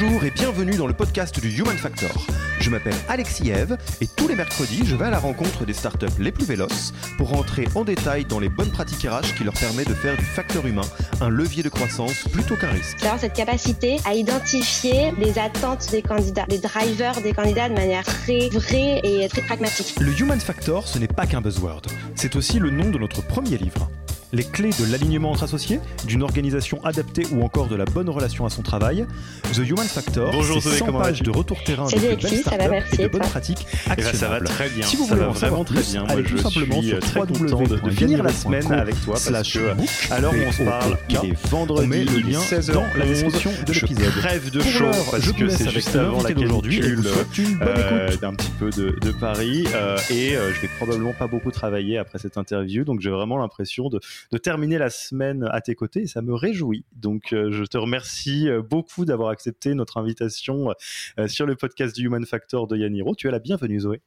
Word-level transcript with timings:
Bonjour 0.00 0.24
et 0.24 0.30
bienvenue 0.30 0.76
dans 0.76 0.86
le 0.86 0.94
podcast 0.94 1.38
du 1.40 1.50
Human 1.58 1.76
Factor. 1.76 2.10
Je 2.58 2.70
m'appelle 2.70 2.94
Alexis 3.08 3.50
Eve 3.50 3.76
et 4.00 4.06
tous 4.06 4.28
les 4.28 4.34
mercredis, 4.34 4.86
je 4.86 4.96
vais 4.96 5.04
à 5.04 5.10
la 5.10 5.18
rencontre 5.18 5.66
des 5.66 5.74
startups 5.74 6.06
les 6.18 6.32
plus 6.32 6.46
véloces 6.46 6.94
pour 7.18 7.28
rentrer 7.28 7.68
en 7.74 7.84
détail 7.84 8.24
dans 8.24 8.38
les 8.38 8.48
bonnes 8.48 8.70
pratiques 8.70 9.06
RH 9.06 9.34
qui 9.36 9.44
leur 9.44 9.52
permettent 9.52 9.90
de 9.90 9.94
faire 9.94 10.16
du 10.16 10.24
facteur 10.24 10.66
humain 10.66 10.86
un 11.20 11.28
levier 11.28 11.62
de 11.62 11.68
croissance 11.68 12.24
plutôt 12.32 12.56
qu'un 12.56 12.70
risque. 12.70 12.96
C'est 12.98 13.18
cette 13.18 13.34
capacité 13.34 13.98
à 14.06 14.14
identifier 14.14 15.12
les 15.18 15.38
attentes 15.38 15.90
des 15.90 16.00
candidats, 16.00 16.46
les 16.48 16.58
drivers 16.58 17.20
des 17.20 17.34
candidats 17.34 17.68
de 17.68 17.74
manière 17.74 18.04
très 18.04 18.48
vraie 18.48 19.00
et 19.04 19.28
très 19.28 19.42
pragmatique. 19.42 20.00
Le 20.00 20.18
Human 20.18 20.40
Factor, 20.40 20.88
ce 20.88 20.98
n'est 20.98 21.08
pas 21.08 21.26
qu'un 21.26 21.42
buzzword, 21.42 21.82
c'est 22.14 22.36
aussi 22.36 22.58
le 22.58 22.70
nom 22.70 22.88
de 22.88 22.96
notre 22.96 23.20
premier 23.20 23.58
livre 23.58 23.90
les 24.32 24.44
clés 24.44 24.70
de 24.70 24.90
l'alignement 24.90 25.30
entre 25.32 25.44
associés, 25.44 25.80
d'une 26.06 26.22
organisation 26.22 26.82
adaptée 26.84 27.26
ou 27.32 27.42
encore 27.42 27.68
de 27.68 27.76
la 27.76 27.84
bonne 27.84 28.08
relation 28.08 28.46
à 28.46 28.50
son 28.50 28.62
travail. 28.62 29.06
The 29.52 29.58
Human 29.58 29.86
Factor, 29.86 30.30
Bonjour, 30.32 30.62
c'est 30.62 30.78
100 30.78 30.92
pages 30.92 31.22
de 31.22 31.30
retour 31.30 31.62
terrain 31.64 31.86
de 31.86 31.98
belles 31.98 32.38
startups 32.38 32.94
et 32.98 33.02
de 33.02 33.08
bonnes 33.08 33.20
pratiques 33.22 33.66
eh 33.86 34.02
ben, 34.02 34.14
ça 34.14 34.28
va 34.28 34.40
très 34.40 34.68
bien. 34.68 34.86
Si 34.86 34.96
vous 34.96 35.04
ça 35.04 35.14
voulez 35.14 35.26
va 35.26 35.30
en 35.30 35.34
savoir 35.34 35.64
plus, 35.64 35.92
bien. 35.92 36.04
allez 36.08 36.22
tout 36.22 36.38
simplement 36.38 36.80
sur 36.82 37.00
très 37.00 37.20
content 37.20 37.62
de, 37.62 37.76
de 37.76 37.90
finir 37.90 38.22
la 38.22 38.32
semaine 38.32 38.70
avec 38.72 39.00
toi 39.04 39.14
parce 39.14 39.52
que 39.52 39.74
alors 40.10 40.34
on 40.46 40.52
se 40.52 40.62
parle, 40.62 40.96
il 41.08 41.16
est 41.16 41.46
vendredi, 41.48 42.04
le 42.04 42.18
lien 42.20 42.40
16h 42.40 42.72
dans 42.72 42.86
la 42.96 43.06
description 43.06 43.50
de 43.66 43.72
je 43.72 43.80
l'épisode. 43.80 44.12
crève 44.12 44.50
de 44.50 44.60
chaud 44.60 44.90
parce 45.10 45.32
que 45.32 45.48
c'est 45.48 45.70
juste 45.70 45.96
avant 45.96 46.22
la 46.22 46.32
canicule 46.32 46.96
vous 46.96 47.02
souhaite 47.02 47.38
une 47.38 47.58
bonne 47.58 47.68
euh, 47.68 48.08
écoute. 48.08 48.20
d'un 48.20 48.34
petit 48.34 48.50
peu 48.58 48.70
de, 48.70 49.12
Paris 49.20 49.66
euh, 49.74 49.98
et 50.10 50.36
euh, 50.36 50.52
je 50.54 50.60
vais 50.60 50.68
probablement 50.78 51.12
pas 51.12 51.26
beaucoup 51.26 51.50
travailler 51.50 51.98
après 51.98 52.18
cette 52.18 52.38
interview 52.38 52.84
donc 52.84 53.00
j'ai 53.00 53.10
vraiment 53.10 53.38
l'impression 53.38 53.88
de, 53.88 54.00
de 54.32 54.38
terminer 54.38 54.78
la 54.78 54.90
semaine 54.90 55.48
à 55.50 55.60
tes 55.60 55.74
côtés 55.74 56.02
et 56.02 56.06
ça 56.06 56.22
me 56.22 56.34
réjouit. 56.34 56.84
Donc 56.92 57.32
euh, 57.32 57.50
je 57.50 57.64
te 57.64 57.78
remercie 57.78 58.48
euh, 58.48 58.62
beaucoup 58.62 59.04
d'avoir 59.04 59.30
accepté 59.30 59.74
notre 59.74 59.98
invitation 59.98 60.72
euh, 61.18 61.28
sur 61.28 61.46
le 61.46 61.56
podcast 61.56 61.94
du 61.94 62.06
Human 62.06 62.24
Factor 62.24 62.66
de 62.66 62.76
Yaniro 62.76 63.14
tu 63.14 63.28
es 63.28 63.30
la 63.30 63.38
bienvenue 63.38 63.80
Zoé. 63.80 64.00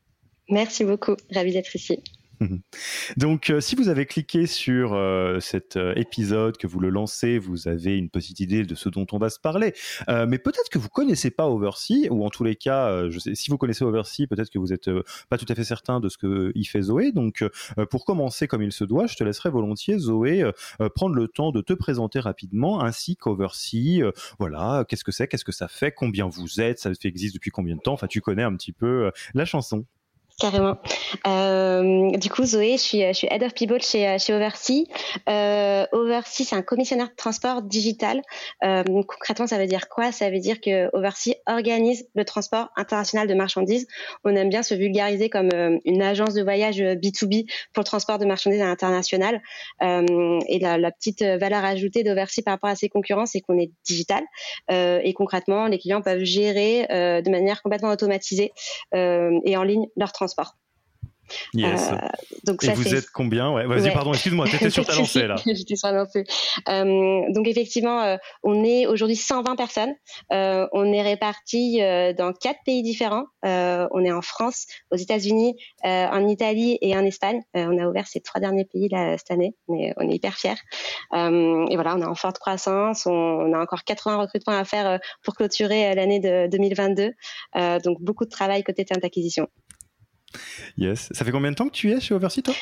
Merci 0.49 0.83
beaucoup, 0.83 1.15
ravi 1.31 1.53
d'être 1.53 1.75
ici. 1.75 2.03
Donc, 3.17 3.49
euh, 3.49 3.61
si 3.61 3.75
vous 3.75 3.89
avez 3.89 4.05
cliqué 4.05 4.47
sur 4.47 4.93
euh, 4.93 5.39
cet 5.39 5.77
euh, 5.77 5.93
épisode, 5.95 6.57
que 6.57 6.67
vous 6.67 6.79
le 6.79 6.89
lancez, 6.89 7.37
vous 7.37 7.67
avez 7.67 7.97
une 7.97 8.09
petite 8.09 8.39
idée 8.39 8.63
de 8.63 8.75
ce 8.75 8.89
dont 8.89 9.05
on 9.11 9.17
va 9.17 9.29
se 9.29 9.39
parler. 9.39 9.73
Mais 10.07 10.37
peut-être 10.37 10.69
que 10.71 10.77
vous 10.77 10.89
connaissez 10.89 11.31
pas 11.31 11.47
Oversea, 11.47 12.09
ou 12.09 12.25
en 12.25 12.29
tous 12.29 12.43
les 12.43 12.55
cas, 12.55 13.09
je 13.09 13.19
sais, 13.19 13.35
si 13.35 13.49
vous 13.49 13.57
connaissez 13.57 13.83
Oversea, 13.83 14.27
peut-être 14.29 14.49
que 14.49 14.59
vous 14.59 14.73
êtes 14.73 14.87
euh, 14.87 15.03
pas 15.29 15.37
tout 15.37 15.45
à 15.49 15.55
fait 15.55 15.63
certain 15.63 15.99
de 15.99 16.09
ce 16.09 16.17
que 16.17 16.51
il 16.55 16.65
fait 16.65 16.81
Zoé. 16.83 17.11
Donc, 17.11 17.43
pour 17.89 18.05
commencer 18.05 18.47
comme 18.47 18.61
il 18.61 18.71
se 18.71 18.83
doit, 18.83 19.07
je 19.07 19.15
te 19.15 19.23
laisserai 19.23 19.49
volontiers, 19.49 19.97
Zoé, 19.97 20.49
prendre 20.95 21.15
le 21.15 21.27
temps 21.27 21.51
de 21.51 21.61
te 21.61 21.73
présenter 21.73 22.19
rapidement, 22.19 22.83
ainsi 22.83 23.15
qu'Oversea. 23.15 24.11
voilà, 24.39 24.85
qu'est-ce 24.87 25.03
que 25.03 25.11
c'est, 25.11 25.27
qu'est-ce 25.27 25.45
que 25.45 25.51
ça 25.51 25.67
fait, 25.67 25.91
combien 25.91 26.27
vous 26.27 26.61
êtes, 26.61 26.79
ça 26.79 26.91
existe 27.03 27.33
depuis 27.35 27.51
combien 27.51 27.75
de 27.75 27.81
temps. 27.81 27.93
Enfin, 27.93 28.07
tu 28.07 28.21
connais 28.21 28.43
un 28.43 28.55
petit 28.55 28.73
peu 28.73 29.11
la 29.33 29.45
chanson. 29.45 29.85
Carrément. 30.39 30.77
Euh, 31.27 32.17
du 32.17 32.29
coup, 32.29 32.43
Zoé, 32.43 32.73
je 32.73 32.81
suis, 32.81 33.01
je 33.01 33.13
suis 33.13 33.27
Head 33.29 33.43
of 33.43 33.53
People 33.53 33.81
chez, 33.81 34.17
chez 34.17 34.33
Oversea. 34.33 34.85
Euh, 35.29 35.85
Oversea, 35.91 36.43
c'est 36.43 36.55
un 36.55 36.63
commissionnaire 36.63 37.09
de 37.09 37.15
transport 37.15 37.61
digital. 37.61 38.21
Euh, 38.63 38.83
concrètement, 39.07 39.45
ça 39.45 39.59
veut 39.59 39.67
dire 39.67 39.89
quoi? 39.89 40.11
Ça 40.11 40.31
veut 40.31 40.39
dire 40.39 40.59
que 40.59 40.89
Oversea 40.93 41.35
organise 41.47 42.07
le 42.15 42.25
transport 42.25 42.69
international 42.77 43.27
de 43.27 43.33
marchandises. 43.35 43.87
On 44.23 44.35
aime 44.35 44.49
bien 44.49 44.63
se 44.63 44.73
vulgariser 44.73 45.29
comme 45.29 45.49
euh, 45.53 45.77
une 45.85 46.01
agence 46.01 46.33
de 46.33 46.41
voyage 46.41 46.81
euh, 46.81 46.95
B2B 46.95 47.45
pour 47.71 47.81
le 47.81 47.85
transport 47.85 48.17
de 48.17 48.25
marchandises 48.25 48.61
à 48.61 48.65
l'international. 48.65 49.39
Euh, 49.83 50.39
et 50.47 50.57
la, 50.57 50.79
la 50.79 50.91
petite 50.91 51.21
valeur 51.21 51.63
ajoutée 51.63 52.03
d'Oversea 52.03 52.41
par 52.43 52.55
rapport 52.55 52.71
à 52.71 52.75
ses 52.75 52.89
concurrents, 52.89 53.27
c'est 53.27 53.41
qu'on 53.41 53.59
est 53.59 53.71
digital. 53.85 54.23
Euh, 54.71 54.99
et 55.03 55.13
concrètement, 55.13 55.67
les 55.67 55.77
clients 55.77 56.01
peuvent 56.01 56.23
gérer 56.23 56.87
euh, 56.91 57.21
de 57.21 57.29
manière 57.29 57.61
complètement 57.61 57.91
automatisée 57.91 58.51
euh, 58.95 59.39
et 59.45 59.57
en 59.57 59.63
ligne 59.63 59.85
leur 59.95 60.11
transport. 60.11 60.22
Yes. 61.53 61.89
Euh, 61.91 61.97
donc 62.45 62.63
Et 62.63 62.67
ça, 62.67 62.73
vous 62.73 62.93
êtes 62.93 63.09
combien? 63.09 63.51
Ouais, 63.51 63.65
Vas-y, 63.65 63.83
Ouais. 63.83 63.93
pardon, 63.93 64.13
excuse-moi, 64.13 64.45
t'étais 64.49 64.69
sur 64.69 64.85
ta 64.85 64.95
lancée 64.95 65.27
là. 65.27 65.35
J'étais 65.45 65.75
sur 65.75 65.87
la 65.89 65.99
lancée. 65.99 66.25
Euh, 66.69 67.21
donc 67.29 67.47
effectivement, 67.47 68.01
euh, 68.01 68.17
on 68.43 68.63
est 68.63 68.87
aujourd'hui 68.87 69.15
120 69.15 69.55
personnes. 69.55 69.93
On 70.29 70.91
est 70.93 71.01
répartis 71.01 71.79
dans 72.17 72.33
quatre 72.33 72.59
pays 72.65 72.83
différents. 72.83 73.25
On 73.43 74.03
est 74.03 74.11
en 74.11 74.21
France, 74.21 74.65
aux 74.91 74.95
États-Unis, 74.95 75.55
en 75.83 76.27
Italie 76.27 76.77
et 76.81 76.95
en 76.95 77.05
Espagne. 77.05 77.41
On 77.53 77.77
a 77.77 77.87
ouvert 77.87 78.07
ces 78.07 78.19
trois 78.19 78.41
derniers 78.41 78.65
pays 78.65 78.89
là, 78.89 79.17
cette 79.17 79.31
année. 79.31 79.55
On 79.67 79.77
est, 79.77 79.93
on 79.97 80.09
est 80.09 80.15
hyper 80.15 80.35
fiers. 80.35 80.59
Et 81.13 81.75
voilà, 81.75 81.95
on 81.95 82.01
est 82.01 82.05
en 82.05 82.15
forte 82.15 82.37
croissance. 82.39 83.05
On, 83.05 83.11
on 83.11 83.53
a 83.53 83.59
encore 83.59 83.83
80 83.83 84.17
recrutements 84.17 84.57
à 84.57 84.65
faire 84.65 84.99
pour 85.23 85.35
clôturer 85.35 85.93
l'année 85.95 86.19
de 86.19 86.47
2022. 86.51 87.13
Euh, 87.55 87.79
donc 87.79 88.01
beaucoup 88.01 88.25
de 88.25 88.29
travail 88.29 88.63
côté 88.63 88.85
talent 88.85 89.01
acquisition. 89.03 89.47
Yes. 90.77 91.09
Ça 91.11 91.25
fait 91.25 91.31
combien 91.31 91.51
de 91.51 91.55
temps 91.55 91.67
que 91.67 91.73
tu 91.73 91.91
es 91.91 91.99
chez 91.99 92.13
Oversea, 92.13 92.41
toi? 92.43 92.53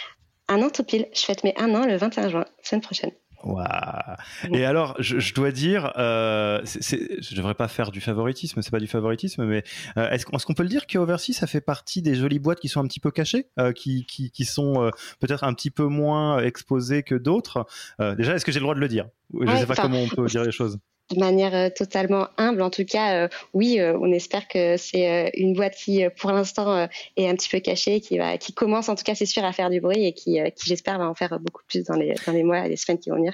Un 0.48 0.62
an 0.62 0.70
tout 0.70 0.84
pile. 0.84 1.08
Je 1.14 1.22
fête 1.22 1.44
mes 1.44 1.54
un 1.58 1.74
an 1.76 1.86
le 1.86 1.96
21 1.98 2.30
juin, 2.30 2.46
semaine 2.64 2.82
prochaine. 2.82 3.12
Waouh. 3.44 3.66
Et 4.54 4.66
alors, 4.66 4.96
je, 5.00 5.18
je 5.18 5.34
dois 5.34 5.52
dire, 5.52 5.94
euh, 5.98 6.62
je 6.64 7.36
devrais 7.36 7.56
pas 7.56 7.68
faire 7.68 7.90
du 7.92 8.00
favoritisme, 8.00 8.62
c'est 8.62 8.70
pas 8.70 8.80
du 8.80 8.86
favoritisme, 8.86 9.46
mais 9.46 9.64
euh, 9.98 10.10
est-ce 10.12 10.26
qu'on 10.28 10.54
peut 10.54 10.62
le 10.62 10.70
dire 10.70 10.86
que 10.86 11.00
Oversea, 11.00 11.34
ça 11.34 11.48
fait 11.48 11.62
partie 11.62 12.04
des 12.04 12.14
jolies 12.14 12.38
boîtes 12.38 12.60
qui 12.60 12.68
sont 12.68 12.82
un 12.82 12.88
petit 12.88 13.00
peu 13.00 13.10
cachées, 13.10 13.48
euh, 13.58 13.72
qui, 13.72 14.06
qui, 14.06 14.30
qui 14.30 14.46
sont 14.46 14.84
euh, 14.84 14.90
peut-être 15.20 15.44
un 15.44 15.56
petit 15.56 15.72
peu 15.72 15.86
moins 15.86 16.40
exposées 16.44 17.02
que 17.02 17.16
d'autres? 17.16 17.66
Déjà, 18.00 18.36
est-ce 18.36 18.46
que 18.46 18.52
j'ai 18.52 18.60
le 18.60 18.64
droit 18.66 18.76
de 18.76 18.80
le 18.80 18.88
dire? 18.88 19.08
Je 19.34 19.40
Ouais, 19.48 19.60
sais 19.62 19.66
pas 19.66 19.76
comment 19.76 20.02
on 20.04 20.08
peut 20.08 20.28
dire 20.28 20.44
les 20.44 20.52
choses. 20.52 20.78
De 21.14 21.20
manière 21.20 21.54
euh, 21.54 21.70
totalement 21.70 22.28
humble. 22.38 22.62
En 22.62 22.70
tout 22.70 22.86
cas, 22.86 23.26
euh, 23.26 23.28
oui, 23.54 23.80
euh, 23.80 23.98
on 24.00 24.12
espère 24.12 24.48
que 24.48 24.78
c'est 24.78 25.32
une 25.36 25.54
boîte 25.54 25.76
qui, 25.76 26.04
pour 26.18 26.32
l'instant, 26.32 26.88
est 27.18 27.28
un 27.28 27.36
petit 27.36 27.50
peu 27.50 27.60
cachée, 27.60 28.02
qui 28.02 28.18
va, 28.18 28.38
qui 28.38 28.54
commence 28.54 28.90
en 28.90 28.96
tout 28.96 29.04
cas, 29.04 29.16
c'est 29.16 29.26
sûr, 29.26 29.44
à 29.44 29.54
faire 29.54 29.70
du 29.70 29.82
bruit 29.82 30.06
et 30.06 30.14
qui, 30.14 30.40
qui 30.56 30.66
j'espère, 30.66 30.98
va 31.00 31.10
en 31.10 31.16
faire 31.16 31.40
beaucoup 31.40 31.64
plus 31.68 31.84
dans 31.84 31.96
les, 31.96 32.16
dans 32.26 32.34
les 32.34 32.44
mois 32.44 32.66
et 32.66 32.70
les 32.70 32.78
semaines 32.78 33.00
qui 33.00 33.10
vont 33.10 33.18
venir. 33.18 33.34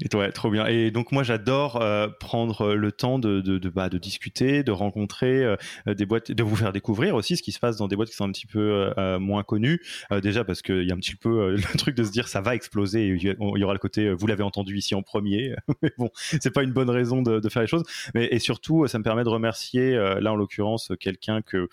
Et 0.00 0.14
ouais, 0.16 0.32
trop 0.32 0.50
bien. 0.50 0.66
Et 0.66 0.90
donc 0.90 1.12
moi 1.12 1.22
j'adore 1.22 1.80
euh, 1.82 2.08
prendre 2.20 2.74
le 2.74 2.92
temps 2.92 3.18
de 3.18 3.40
de, 3.40 3.58
de, 3.58 3.68
bah, 3.68 3.88
de 3.88 3.98
discuter, 3.98 4.62
de 4.62 4.72
rencontrer 4.72 5.44
euh, 5.44 5.56
des 5.94 6.06
boîtes, 6.06 6.30
de 6.30 6.42
vous 6.42 6.56
faire 6.56 6.72
découvrir 6.72 7.14
aussi 7.14 7.36
ce 7.36 7.42
qui 7.42 7.52
se 7.52 7.58
passe 7.58 7.76
dans 7.76 7.88
des 7.88 7.96
boîtes 7.96 8.08
qui 8.08 8.16
sont 8.16 8.24
un 8.24 8.32
petit 8.32 8.46
peu 8.46 8.92
euh, 8.96 9.18
moins 9.18 9.42
connues. 9.42 9.80
Déjà 10.22 10.44
parce 10.44 10.62
qu'il 10.62 10.84
y 10.84 10.90
a 10.90 10.94
un 10.94 10.98
petit 10.98 11.16
peu 11.16 11.50
le 11.56 11.78
truc 11.78 11.94
de 11.94 12.04
se 12.04 12.10
dire 12.10 12.28
ça 12.28 12.40
va 12.40 12.54
exploser. 12.54 13.08
Il 13.08 13.22
y 13.22 13.64
aura 13.64 13.72
le 13.72 13.78
côté 13.78 14.12
vous 14.12 14.26
l'avez 14.26 14.42
entendu 14.42 14.76
ici 14.76 14.94
en 14.94 15.02
premier. 15.02 15.54
Mais 15.82 15.92
bon, 15.98 16.10
c'est 16.14 16.52
pas 16.52 16.62
une 16.62 16.72
bonne 16.72 16.90
raison 16.90 17.22
de, 17.22 17.40
de 17.40 17.48
faire 17.48 17.62
les 17.62 17.68
choses. 17.68 17.84
Mais 18.14 18.28
et 18.30 18.38
surtout 18.38 18.86
ça 18.86 18.98
me 18.98 19.04
permet 19.04 19.24
de 19.24 19.28
remercier 19.28 19.94
là 20.20 20.32
en 20.32 20.36
l'occurrence 20.36 20.92
quelqu'un 21.00 21.42
que 21.42 21.68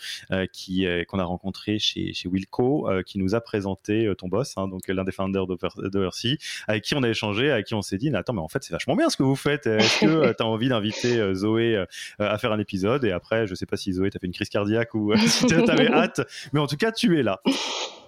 qui 0.51 0.85
qu'on 1.07 1.19
a 1.19 1.23
rencontré 1.23 1.79
chez 1.79 2.13
chez 2.13 2.27
Wilco 2.29 2.89
qui 3.05 3.19
nous 3.19 3.35
a 3.35 3.41
présenté 3.41 4.11
ton 4.17 4.27
boss, 4.27 4.53
hein, 4.57 4.67
donc 4.67 4.87
l'un 4.87 5.03
des 5.03 5.11
founders 5.11 5.47
d'Oversea 5.47 6.37
avec 6.67 6.83
qui 6.83 6.95
on 6.95 7.03
a 7.03 7.09
échangé, 7.09 7.51
avec 7.51 7.67
qui 7.67 7.73
on 7.73 7.81
s'est 7.81 7.92
dit, 7.97 8.11
mais 8.11 8.17
attends, 8.17 8.33
mais 8.33 8.41
en 8.41 8.47
fait, 8.47 8.63
c'est 8.63 8.73
vachement 8.73 8.95
bien 8.95 9.09
ce 9.09 9.17
que 9.17 9.23
vous 9.23 9.35
faites. 9.35 9.67
Est-ce 9.67 10.01
que 10.01 10.33
tu 10.33 10.43
as 10.43 10.45
envie 10.45 10.69
d'inviter 10.69 11.19
euh, 11.19 11.33
Zoé 11.33 11.75
euh, 11.75 11.85
à 12.19 12.37
faire 12.37 12.51
un 12.51 12.59
épisode? 12.59 13.03
Et 13.05 13.11
après, 13.11 13.47
je 13.47 13.55
sais 13.55 13.65
pas 13.65 13.77
si 13.77 13.93
Zoé 13.93 14.09
t'a 14.09 14.19
fait 14.19 14.27
une 14.27 14.33
crise 14.33 14.49
cardiaque 14.49 14.93
ou 14.93 15.11
euh, 15.11 15.17
si 15.27 15.45
tu 15.45 15.55
avais 15.55 15.87
hâte, 15.91 16.21
mais 16.53 16.59
en 16.59 16.67
tout 16.67 16.77
cas, 16.77 16.91
tu 16.91 17.19
es 17.19 17.23
là. 17.23 17.41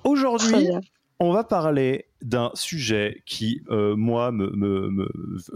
Aujourd'hui, 0.04 0.70
on 1.20 1.32
va 1.32 1.44
parler 1.44 2.06
d'un 2.26 2.50
sujet 2.56 3.22
qui, 3.26 3.62
euh, 3.70 3.96
moi, 3.96 4.32
me, 4.32 5.08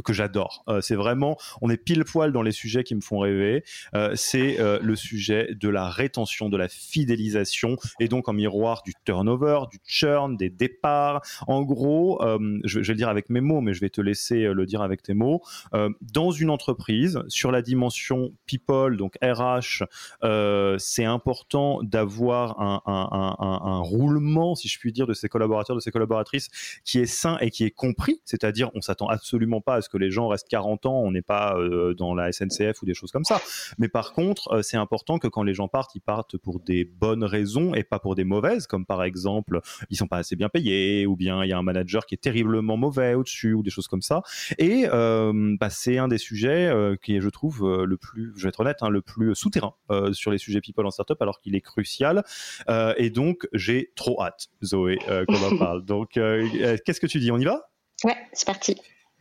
que 0.05 0.13
j'adore. 0.13 0.63
Euh, 0.67 0.81
c'est 0.81 0.95
vraiment, 0.95 1.35
on 1.61 1.69
est 1.69 1.77
pile 1.77 2.05
poil 2.05 2.31
dans 2.31 2.43
les 2.43 2.51
sujets 2.51 2.83
qui 2.83 2.93
me 2.93 3.01
font 3.01 3.19
rêver. 3.19 3.63
Euh, 3.95 4.13
c'est 4.15 4.57
le 4.59 4.95
sujet 4.95 5.55
de 5.59 5.67
la 5.67 5.89
rétention, 5.89 6.49
de 6.49 6.57
la 6.57 6.67
fidélisation, 6.67 7.77
et 7.99 8.07
donc 8.07 8.29
en 8.29 8.33
miroir 8.33 8.83
du 8.83 8.93
turnover, 9.03 9.61
du 9.71 9.79
churn, 9.85 10.37
des 10.37 10.49
départs. 10.49 11.21
En 11.47 11.63
gros, 11.63 12.21
je, 12.63 12.79
vais 12.79 12.85
le 12.85 12.95
dire 12.95 13.09
avec 13.09 13.29
mes 13.29 13.41
mots, 13.41 13.61
mais 13.61 13.73
je 13.73 13.81
vais 13.81 13.89
te 13.89 14.01
laisser 14.01 14.53
le 14.53 14.65
dire 14.65 14.81
avec 14.81 15.01
tes 15.01 15.13
mots. 15.15 15.41
dans 15.73 16.31
une 16.31 16.51
entreprise, 16.51 17.19
sur 17.27 17.51
la 17.51 17.61
dimension 17.61 18.31
people, 18.45 18.97
donc 18.97 19.15
RH, 19.23 19.83
c'est 20.77 21.05
important 21.05 21.81
d'avoir 21.81 22.59
un, 22.59 22.81
un 22.85 23.79
roulement, 23.79 24.53
si 24.55 24.67
je 24.67 24.77
puis 24.77 24.91
dire, 24.91 25.07
de 25.07 25.13
ses 25.13 25.29
collaborateurs, 25.29 25.75
de 25.75 25.81
ses 25.81 25.91
collaboratrices 25.91 26.49
qui 26.83 26.99
est 26.99 27.05
sain 27.05 27.37
et 27.41 27.51
qui 27.51 27.65
est 27.65 27.71
compris, 27.71 28.21
c'est-à-dire 28.25 28.69
on 28.73 28.81
s'attend 28.81 29.07
absolument 29.07 29.61
pas 29.61 29.75
à 29.75 29.81
ce 29.81 29.89
que 29.89 29.97
les 29.97 30.11
gens 30.11 30.27
restent 30.27 30.47
40 30.49 30.85
ans, 30.85 31.01
on 31.01 31.11
n'est 31.11 31.21
pas 31.21 31.55
euh, 31.57 31.93
dans 31.93 32.13
la 32.13 32.31
SNCF 32.31 32.81
ou 32.81 32.85
des 32.85 32.93
choses 32.93 33.11
comme 33.11 33.23
ça. 33.23 33.41
Mais 33.77 33.87
par 33.87 34.13
contre, 34.13 34.53
euh, 34.53 34.61
c'est 34.61 34.77
important 34.77 35.19
que 35.19 35.27
quand 35.27 35.43
les 35.43 35.53
gens 35.53 35.67
partent, 35.67 35.95
ils 35.95 36.01
partent 36.01 36.37
pour 36.37 36.59
des 36.59 36.85
bonnes 36.85 37.23
raisons 37.23 37.73
et 37.73 37.83
pas 37.83 37.99
pour 37.99 38.15
des 38.15 38.23
mauvaises, 38.23 38.67
comme 38.67 38.85
par 38.85 39.03
exemple 39.03 39.61
ils 39.89 39.97
sont 39.97 40.07
pas 40.07 40.17
assez 40.17 40.35
bien 40.35 40.49
payés 40.49 41.05
ou 41.05 41.15
bien 41.15 41.43
il 41.43 41.49
y 41.49 41.53
a 41.53 41.57
un 41.57 41.63
manager 41.63 42.05
qui 42.05 42.15
est 42.15 42.19
terriblement 42.19 42.77
mauvais 42.77 43.13
au-dessus 43.13 43.53
ou 43.53 43.63
des 43.63 43.69
choses 43.69 43.87
comme 43.87 44.01
ça. 44.01 44.21
Et 44.57 44.85
euh, 44.91 45.55
bah, 45.59 45.69
c'est 45.69 45.97
un 45.97 46.07
des 46.07 46.17
sujets 46.17 46.71
qui 47.01 47.15
est, 47.15 47.21
je 47.21 47.29
trouve, 47.29 47.83
le 47.83 47.97
plus, 47.97 48.33
je 48.35 48.43
vais 48.43 48.49
être 48.49 48.59
honnête, 48.59 48.77
hein, 48.81 48.89
le 48.89 49.01
plus 49.01 49.35
souterrain 49.35 49.73
sur 50.11 50.31
les 50.31 50.37
sujets 50.37 50.61
people 50.61 50.85
en 50.85 50.91
startup, 50.91 51.21
alors 51.21 51.39
qu'il 51.39 51.55
est 51.55 51.61
crucial. 51.61 52.23
et 52.97 53.09
donc 53.09 53.47
j'ai 53.53 53.91
trop 53.95 54.21
hâte, 54.21 54.49
Zoé, 54.63 54.97
qu'on 55.27 55.43
en 55.43 55.57
parle. 55.57 55.85
Donc 55.85 56.17
euh, 56.39 56.77
qu'est-ce 56.85 56.99
que 56.99 57.07
tu 57.07 57.19
dis 57.19 57.31
On 57.31 57.37
y 57.37 57.45
va? 57.45 57.69
Ouais, 58.03 58.17
c'est 58.33 58.45
parti. 58.45 58.77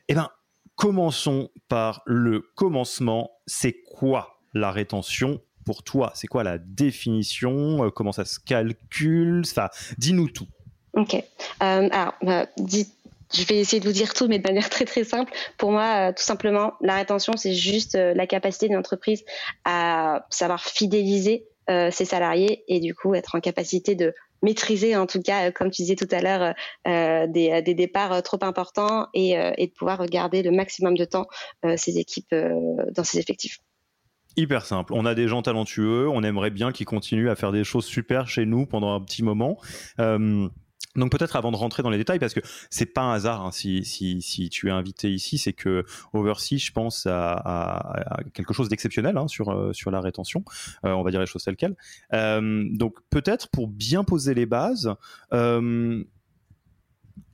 Eh 0.09 0.15
bien, 0.15 0.31
commençons 0.77 1.51
par 1.69 2.03
le 2.07 2.41
commencement. 2.55 3.31
C'est 3.47 3.83
quoi 3.83 4.41
la 4.55 4.71
rétention 4.71 5.41
pour 5.65 5.83
toi? 5.83 6.13
C'est 6.15 6.27
quoi 6.27 6.45
la 6.45 6.59
définition? 6.59 7.85
Euh, 7.85 7.91
Comment 7.91 8.13
ça 8.13 8.25
se 8.25 8.39
calcule? 8.39 9.45
Ça, 9.47 9.71
dis-nous 9.99 10.29
tout. 10.29 10.47
Ok. 10.95 11.15
Euh, 11.15 11.23
alors, 11.61 12.15
je 12.23 13.45
vais 13.45 13.59
essayer 13.59 13.81
de 13.81 13.87
vous 13.87 13.93
dire 13.93 14.15
tout, 14.15 14.27
mais 14.27 14.39
de 14.39 14.47
manière 14.47 14.71
très 14.71 14.85
très 14.85 15.05
simple. 15.05 15.33
Pour 15.59 15.71
moi, 15.71 16.13
tout 16.13 16.23
simplement, 16.23 16.73
la 16.81 16.97
rétention, 16.97 17.37
c'est 17.37 17.55
juste 17.55 17.95
la 17.95 18.27
capacité 18.27 18.69
d'une 18.69 18.79
entreprise 18.79 19.25
à 19.65 20.27
savoir 20.31 20.65
fidéliser 20.65 21.47
ses 21.69 22.07
salariés 22.07 22.65
et 22.69 22.81
du 22.81 22.95
coup 22.95 23.15
être 23.15 23.35
en 23.35 23.41
capacité 23.41 23.95
de 23.95 24.15
maîtriser 24.43 24.97
en 24.97 25.07
tout 25.07 25.21
cas, 25.21 25.51
comme 25.51 25.71
tu 25.71 25.83
disais 25.83 25.97
tout 25.97 26.09
à 26.11 26.21
l'heure, 26.21 26.55
euh, 26.87 27.27
des, 27.27 27.63
des, 27.63 27.75
départs 27.75 28.23
trop 28.23 28.39
importants 28.43 29.09
et, 29.15 29.31
et, 29.57 29.67
de 29.67 29.73
pouvoir 29.73 30.05
garder 30.07 30.43
le 30.43 30.51
maximum 30.51 30.97
de 30.97 31.05
temps 31.05 31.27
ces 31.77 31.99
équipes 31.99 32.35
dans 32.95 33.05
ces 33.05 33.19
effectifs 33.19 33.59
hyper 34.37 34.65
simple. 34.65 34.93
On 34.95 35.05
a 35.05 35.15
des 35.15 35.27
gens 35.27 35.43
talentueux, 35.43 36.09
on 36.09 36.23
aimerait 36.23 36.51
bien 36.51 36.71
qu'ils 36.71 36.87
continuent 36.87 37.29
à 37.29 37.35
faire 37.35 37.51
des 37.51 37.65
choses 37.65 37.85
super 37.85 38.29
chez 38.29 38.47
nous 38.47 38.67
pendant 38.67 38.95
un 38.95 39.01
petit 39.01 39.23
moment. 39.23 39.59
Donc 40.97 41.13
peut-être 41.13 41.37
avant 41.37 41.53
de 41.53 41.57
rentrer 41.57 41.83
dans 41.83 41.91
les 41.91 41.99
détails, 41.99 42.19
parce 42.19 42.35
que 42.35 42.41
c'est 42.71 42.87
pas 42.87 43.03
un 43.03 43.13
hasard 43.13 43.45
hein, 43.45 43.51
si, 43.53 44.49
tu 44.51 44.69
es 44.69 44.71
invité 44.71 45.13
ici, 45.13 45.39
c'est 45.39 45.53
que 45.53 45.85
Oversea, 46.13 46.57
je 46.57 46.73
pense, 46.73 47.07
à, 47.07 48.23
quelque 48.35 48.55
chose 48.55 48.69
d'exceptionnel 48.69 49.17
hein, 49.17 49.29
sur, 49.29 49.51
euh, 49.51 49.73
sur 49.73 49.91
la 49.91 50.01
rétention. 50.01 50.45
Euh, 50.85 50.93
on 50.93 51.03
va 51.03 51.11
dire 51.11 51.21
les 51.21 51.27
choses 51.27 51.45
telles 51.45 51.57
quelles. 51.57 51.77
Euh, 52.15 52.65
donc 52.73 52.97
peut-être 53.11 53.49
pour 53.49 53.69
bien 53.69 54.05
poser 54.05 54.35
les 54.35 54.47
bases, 54.47 54.95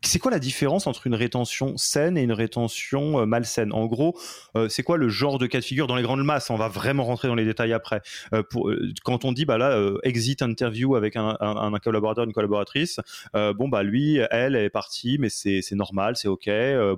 c'est 0.03 0.19
quoi 0.19 0.31
la 0.31 0.39
différence 0.39 0.87
entre 0.87 1.07
une 1.07 1.15
rétention 1.15 1.77
saine 1.77 2.17
et 2.19 2.23
une 2.23 2.33
rétention 2.33 3.21
euh, 3.21 3.27
malsaine? 3.27 3.73
En 3.73 3.87
gros, 3.87 4.19
euh, 4.57 4.69
c'est 4.69 4.83
quoi 4.83 4.97
le 4.97 5.09
genre 5.09 5.39
de 5.39 5.47
cas 5.47 5.61
de 5.61 5.65
figure? 5.65 5.87
Dans 5.87 5.97
les 5.97 6.03
grandes 6.03 6.25
masses 6.25 6.51
On 6.51 6.57
va 6.57 6.69
vraiment 6.69 7.05
rentrer 7.05 7.29
dans 7.29 7.35
les 7.35 7.45
détails 7.45 7.73
après. 7.73 8.01
Euh, 8.33 8.43
pour, 8.43 8.71
quand 9.05 9.25
on 9.25 9.33
dit 9.33 9.45
bah 9.45 9.59
là 9.59 9.79
exit 10.03 10.43
interview 10.43 10.97
avec 10.97 11.17
un, 11.17 11.37
collaborateur, 11.83 12.25
une 12.25 12.33
collaboratrice, 12.33 13.01
bon 13.35 13.69
bah 13.69 13.83
lui, 13.83 14.19
elle 14.31 14.57
est 14.57 14.71
partie, 14.71 15.19
mais 15.19 15.29
c'est 15.29 15.73
normal, 15.73 16.17
c'est 16.17 16.29
ok, 16.29 16.49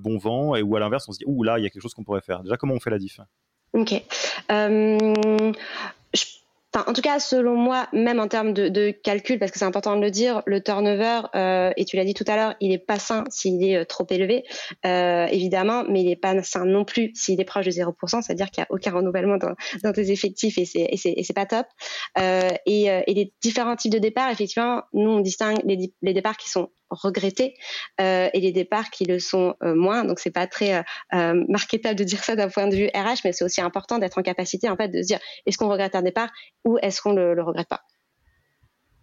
bon 0.01 0.19
vent. 0.19 0.55
Et 0.55 0.63
ou 0.63 0.77
à 0.77 0.81
l'inverse, 0.81 1.09
on 1.09 1.13
se 1.13 1.19
dit 1.19 1.25
ouh 1.27 1.43
là, 1.43 1.59
il 1.59 1.63
y 1.63 1.67
a 1.67 1.71
quelque 1.71 1.83
chose 1.83 1.95
qu'on 1.95 2.05
pourrait 2.05 2.21
faire. 2.21 2.43
Déjà, 2.43 2.57
comment 2.57 2.75
on 2.75 2.81
fait 2.81 2.91
la 2.91 2.99
diff? 2.99 3.21
Ok 3.73 4.03
en 6.87 6.93
tout 6.93 7.01
cas, 7.01 7.19
selon 7.19 7.57
moi, 7.57 7.89
même 7.93 8.21
en 8.21 8.29
termes 8.29 8.53
de, 8.53 8.91
calcul, 8.91 9.39
parce 9.39 9.51
que 9.51 9.59
c'est 9.59 9.65
important 9.65 9.97
de 9.97 10.03
le 10.03 10.11
dire, 10.11 10.43
le 10.47 10.63
turnover, 10.63 11.23
euh, 11.35 11.71
et 11.77 11.85
tu 11.85 11.97
l'as 11.97 12.05
dit 12.05 12.15
tout 12.15 12.25
à 12.27 12.37
l'heure, 12.37 12.55
il 12.61 12.73
est 12.73 12.79
pas 12.79 12.99
sain 12.99 13.25
s'il 13.31 13.63
est 13.65 13.77
euh, 13.77 13.85
trop 13.85 14.07
élevé, 14.11 14.45
euh, 14.85 15.27
évidemment, 15.27 15.85
mais 15.89 16.03
il 16.03 16.11
est 16.11 16.17
pas 16.17 16.43
sain 16.43 16.65
non 16.65 16.85
plus 16.85 17.13
s'il 17.15 17.41
est 17.41 17.45
proche 17.45 17.67
de 17.67 17.71
0%, 17.71 18.23
c'est-à-dire 18.23 18.51
qu'il 18.51 18.63
n'y 18.63 18.67
a 18.67 18.75
aucun 18.75 18.93
renouvellement 18.93 19.39
dans, 19.39 19.93
tes 19.93 20.11
effectifs 20.11 20.59
et 20.59 20.65
c'est 20.65 20.89
et 20.93 21.33
pas 21.35 21.47
top. 21.47 21.67
et, 22.67 23.05
les 23.07 23.33
différents 23.41 23.77
types 23.77 23.93
de 23.93 23.99
départs, 23.99 24.31
effectivement, 24.31 24.83
nous 24.93 25.11
on 25.11 25.21
distingue 25.21 25.59
les 25.65 26.13
départs 26.13 26.37
qui 26.37 26.51
sont 26.51 26.71
regrettés 26.91 27.55
euh, 28.01 28.29
et 28.33 28.41
les 28.41 28.53
départs 28.53 28.91
qui 28.91 29.05
le 29.05 29.19
sont 29.19 29.55
euh, 29.63 29.75
moins. 29.75 30.05
Donc 30.05 30.19
c'est 30.19 30.31
pas 30.31 30.47
très 30.47 30.85
euh, 31.15 31.45
marketable 31.49 31.97
de 31.97 32.05
dire 32.05 32.23
ça 32.23 32.37
d'un 32.37 32.49
point 32.49 32.69
de 32.69 32.77
vue 32.77 32.89
RH, 32.95 33.21
mais 33.25 33.33
c'est 33.33 33.45
aussi 33.45 33.61
important 33.61 33.99
d'être 33.99 34.19
en 34.19 34.23
capacité 34.23 34.69
en 34.69 34.77
fait 34.77 34.89
de 34.89 35.03
se 35.03 35.07
dire 35.07 35.19
est-ce 35.47 35.59
qu'on 35.59 35.69
regrette 35.69 35.95
un 35.95 36.03
départ 36.03 36.31
ou 36.65 36.79
est-ce 36.83 37.01
qu'on 37.01 37.13
le, 37.13 37.35
le 37.35 37.43
regrette 37.43 37.69
pas? 37.69 37.83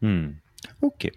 Hmm. 0.02 0.32
Ok. 0.82 1.10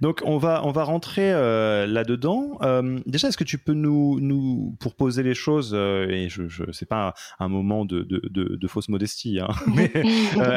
Donc 0.00 0.22
on 0.24 0.38
va 0.38 0.62
on 0.64 0.72
va 0.72 0.84
rentrer 0.84 1.32
euh, 1.32 1.86
là-dedans. 1.86 2.58
Euh, 2.62 3.00
déjà, 3.06 3.28
est-ce 3.28 3.36
que 3.36 3.44
tu 3.44 3.58
peux 3.58 3.72
nous 3.72 4.18
nous 4.20 4.76
pour 4.80 4.94
poser 4.94 5.22
les 5.22 5.34
choses 5.34 5.72
euh, 5.74 6.08
et 6.08 6.28
je 6.28 6.48
je 6.48 6.64
c'est 6.72 6.88
pas 6.88 7.14
un, 7.38 7.48
moment 7.48 7.84
de, 7.84 8.02
de, 8.02 8.20
de, 8.30 8.68
fausse 8.68 8.88
modestie, 8.88 9.40
hein, 9.40 9.48
mais 9.74 9.92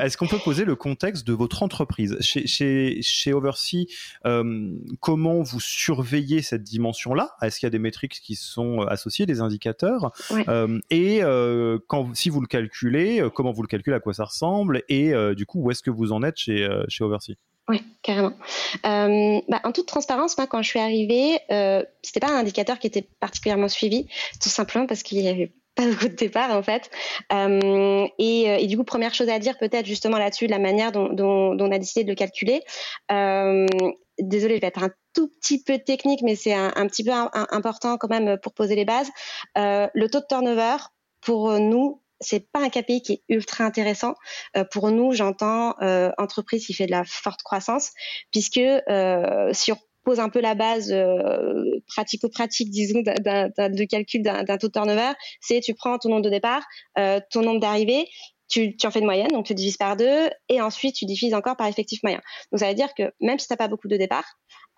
est-ce 0.03 0.17
qu'on 0.17 0.27
peut 0.27 0.39
poser 0.39 0.65
le 0.65 0.75
contexte 0.75 1.27
de 1.27 1.33
votre 1.33 1.63
entreprise? 1.63 2.17
Chez 2.21 2.47
chez 2.47 3.01
chez 3.01 3.33
Oversea 3.33 3.85
Comment 4.99 5.41
vous 5.41 5.59
surveillez 5.59 6.41
cette 6.41 6.63
dimension-là? 6.63 7.35
Est-ce 7.41 7.59
qu'il 7.59 7.67
y 7.67 7.67
a 7.67 7.71
des 7.71 7.79
métriques 7.79 8.19
qui 8.21 8.35
sont 8.35 8.81
associées, 8.81 9.25
des 9.25 9.41
indicateurs? 9.41 10.11
Et 10.89 11.21
quand 11.87 12.15
si 12.15 12.29
vous 12.29 12.41
le 12.41 12.47
calculez, 12.47 13.27
comment 13.33 13.51
vous 13.51 13.61
le 13.61 13.67
calculez 13.67 13.95
À 13.95 13.99
quoi 13.99 14.13
ça 14.13 14.25
ressemble? 14.25 14.83
Et 14.89 15.13
du 15.35 15.45
coup, 15.45 15.61
où 15.61 15.71
est-ce 15.71 15.83
que 15.83 15.91
vous 15.91 16.11
en 16.11 16.23
êtes 16.23 16.37
chez 16.37 16.67
chez 16.87 17.03
Oversea? 17.03 17.35
Oui, 17.69 17.81
carrément. 18.01 18.33
Euh, 18.86 19.42
bah, 19.48 19.62
en 19.63 19.71
toute 19.71 19.88
transparence, 19.88 20.38
moi, 20.38 20.48
quand 20.48 20.62
je 20.62 20.68
suis 20.68 20.80
arrivée, 20.80 21.39
euh, 21.50 21.83
c'était 22.01 22.19
pas 22.19 22.31
un 22.31 22.38
indicateur 22.38 22.77
qui 22.77 22.88
était 22.88 23.07
particulièrement 23.19 23.69
suivi, 23.69 24.07
tout 24.42 24.50
simplement 24.50 24.86
parce 24.86 25.01
qu'il 25.01 25.21
y 25.21 25.30
avait 25.30 25.54
pas 25.75 25.86
beaucoup 25.89 26.10
de 26.10 26.15
départ 26.15 26.51
en 26.51 26.62
fait. 26.62 26.89
Euh, 27.31 28.06
et, 28.18 28.63
et, 28.63 28.68
du 28.68 28.77
coup, 28.77 28.83
première 28.83 29.13
chose 29.13 29.30
à 29.30 29.39
dire 29.39 29.57
peut-être 29.57 29.86
justement 29.86 30.18
là-dessus, 30.18 30.48
la 30.48 30.60
manière 30.60 30.92
dont, 30.92 31.57
on 31.57 31.71
a 31.71 31.80
décidé 31.80 32.04
de 32.04 32.10
le 32.10 32.15
calculer. 32.15 32.62
Euh, 33.12 33.65
désolée, 34.19 34.56
je 34.56 34.62
vais 34.62 34.68
être 34.68 34.83
un 34.83 34.92
tout 35.13 35.30
petit 35.39 35.63
peu 35.63 35.80
technique, 35.80 36.21
mais 36.21 36.36
c'est 36.36 36.54
un, 36.54 36.88
petit 36.88 37.04
peu 37.04 37.12
important 37.12 37.98
quand 37.98 38.10
même 38.10 38.38
pour 38.38 38.54
poser 38.54 38.75
les 38.75 38.86
bases. 38.86 39.10
Euh, 39.57 39.88
le 39.94 40.10
taux 40.10 40.19
de 40.19 40.25
turnover, 40.27 40.77
pour 41.21 41.57
nous, 41.60 42.01
c'est 42.24 42.51
pas 42.51 42.62
un 42.62 42.70
KPI 42.70 43.01
qui 43.01 43.13
est 43.13 43.24
ultra 43.30 43.63
intéressant. 43.65 44.15
Euh, 44.58 44.63
pour 44.63 44.92
nous, 44.92 45.13
j'entends 45.13 45.75
euh, 45.82 46.12
entreprise 46.18 46.65
qui 46.65 46.74
fait 46.74 46.86
de 46.86 46.92
la 46.92 47.03
forte 47.06 47.44
croissance, 47.44 47.92
puisque 48.32 48.58
euh, 48.58 49.50
si 49.53 49.72
on 49.72 49.77
pose 50.03 50.20
un 50.20 50.30
peu 50.30 50.42
la 50.42 50.53
base 50.53 50.94
pratico-pratique, 51.88 52.70
disons, 52.70 53.00
de 53.00 53.86
calcul 53.86 54.22
d'un 54.22 54.58
taux 54.58 54.68
de 54.68 54.74
turnover, 54.74 55.13
c'est 55.39 55.62
tu 55.62 55.74
prends 55.75 55.98
ton 55.98 56.10
nombre 56.10 56.24
de 56.24 56.30
départ, 56.30 56.62
ton 57.32 57.42
nombre 57.42 57.62
d'arrivées, 57.62 58.10
tu, 58.50 58.75
en 58.84 58.92
fais 58.92 59.00
une 59.00 59.06
moyenne, 59.06 59.30
donc 59.30 59.46
tu 59.46 59.56
divises 59.56 59.77
par 59.77 59.98
deux, 59.98 60.30
et 60.50 60.62
ensuite 60.62 60.96
tu 60.96 61.06
divises 61.06 61.34
encore 61.34 61.56
par 61.56 61.68
effectif 61.68 62.03
moyen. 62.03 62.22
Donc 62.51 62.60
ça 62.60 62.68
veut 62.68 62.75
dire 62.75 62.94
que 62.94 63.12
même 63.20 63.39
si 63.39 63.48
tu 63.48 63.53
n'as 63.53 63.58
pas 63.58 63.68
beaucoup 63.68 63.88
de 63.88 63.98
départ, 63.98 64.25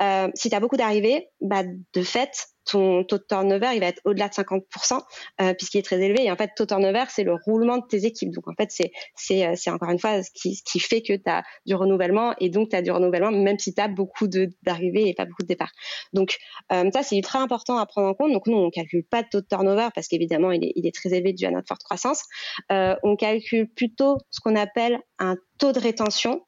euh, 0.01 0.29
si 0.33 0.49
tu 0.49 0.55
as 0.55 0.59
beaucoup 0.59 0.77
d'arrivées, 0.77 1.29
bah, 1.41 1.63
de 1.63 2.03
fait, 2.03 2.47
ton 2.65 3.03
taux 3.03 3.17
de 3.17 3.25
turnover, 3.27 3.69
il 3.73 3.79
va 3.79 3.87
être 3.87 4.01
au-delà 4.05 4.27
de 4.27 4.33
50%, 4.33 5.01
euh, 5.41 5.53
puisqu'il 5.53 5.77
est 5.77 5.83
très 5.83 6.01
élevé. 6.01 6.25
Et 6.25 6.31
en 6.31 6.35
fait, 6.35 6.51
taux 6.55 6.63
de 6.65 6.69
turnover, 6.69 7.05
c'est 7.09 7.23
le 7.23 7.33
roulement 7.33 7.77
de 7.77 7.85
tes 7.87 8.05
équipes. 8.05 8.31
Donc, 8.31 8.47
en 8.47 8.53
fait, 8.53 8.69
c'est, 8.71 8.91
c'est, 9.15 9.45
euh, 9.45 9.53
c'est 9.55 9.69
encore 9.69 9.89
une 9.89 9.99
fois 9.99 10.23
ce 10.23 10.31
qui, 10.31 10.55
ce 10.55 10.63
qui 10.63 10.79
fait 10.79 11.01
que 11.01 11.13
tu 11.13 11.29
as 11.29 11.43
du 11.65 11.75
renouvellement 11.75 12.33
et 12.39 12.49
donc 12.49 12.69
tu 12.69 12.75
as 12.75 12.81
du 12.81 12.91
renouvellement 12.91 13.31
même 13.31 13.59
si 13.59 13.73
tu 13.73 13.81
as 13.81 13.87
beaucoup 13.87 14.27
de, 14.27 14.49
d'arrivées 14.63 15.09
et 15.09 15.13
pas 15.13 15.25
beaucoup 15.25 15.43
de 15.43 15.47
départs. 15.47 15.71
Donc, 16.13 16.37
euh, 16.71 16.89
ça, 16.93 17.03
c'est 17.03 17.19
très 17.21 17.39
important 17.39 17.77
à 17.77 17.85
prendre 17.85 18.07
en 18.07 18.13
compte. 18.13 18.31
Donc, 18.31 18.47
nous, 18.47 18.57
on 18.57 18.69
calcule 18.69 19.03
pas 19.03 19.23
de 19.23 19.27
taux 19.29 19.41
de 19.41 19.47
turnover 19.47 19.89
parce 19.93 20.07
qu'évidemment, 20.07 20.51
il 20.51 20.63
est, 20.63 20.73
il 20.75 20.87
est 20.87 20.95
très 20.95 21.13
élevé 21.13 21.33
dû 21.33 21.45
à 21.45 21.51
notre 21.51 21.67
forte 21.67 21.83
croissance. 21.83 22.23
Euh, 22.71 22.95
on 23.03 23.15
calcule 23.15 23.67
plutôt 23.67 24.17
ce 24.31 24.39
qu'on 24.39 24.55
appelle 24.55 24.99
un 25.19 25.35
taux 25.57 25.71
de 25.71 25.79
rétention 25.79 26.44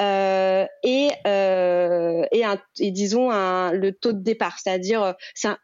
euh, 0.00 0.66
et, 0.82 1.10
euh, 1.26 2.24
et, 2.32 2.90
disons 2.90 3.30
le 3.30 3.90
taux 3.90 4.12
de 4.12 4.22
départ, 4.22 4.58
c'est-à-dire 4.58 5.14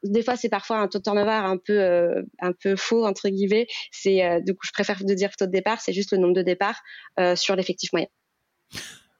des 0.02 0.22
fois 0.22 0.36
c'est 0.36 0.48
parfois 0.48 0.78
un 0.78 0.88
taux 0.88 0.98
de 0.98 1.02
turnover 1.02 1.30
un 1.30 1.56
peu 1.56 1.78
euh, 1.78 2.22
un 2.40 2.52
peu 2.52 2.76
faux 2.76 3.06
entre 3.06 3.28
guillemets. 3.28 3.66
C'est 3.92 4.24
euh, 4.24 4.40
du 4.40 4.54
coup 4.54 4.66
je 4.66 4.72
préfère 4.72 5.04
de 5.04 5.14
dire 5.14 5.30
taux 5.36 5.46
de 5.46 5.50
départ, 5.50 5.80
c'est 5.80 5.92
juste 5.92 6.12
le 6.12 6.18
nombre 6.18 6.34
de 6.34 6.42
départs 6.42 6.80
euh, 7.18 7.36
sur 7.36 7.56
l'effectif 7.56 7.92
moyen. 7.92 8.08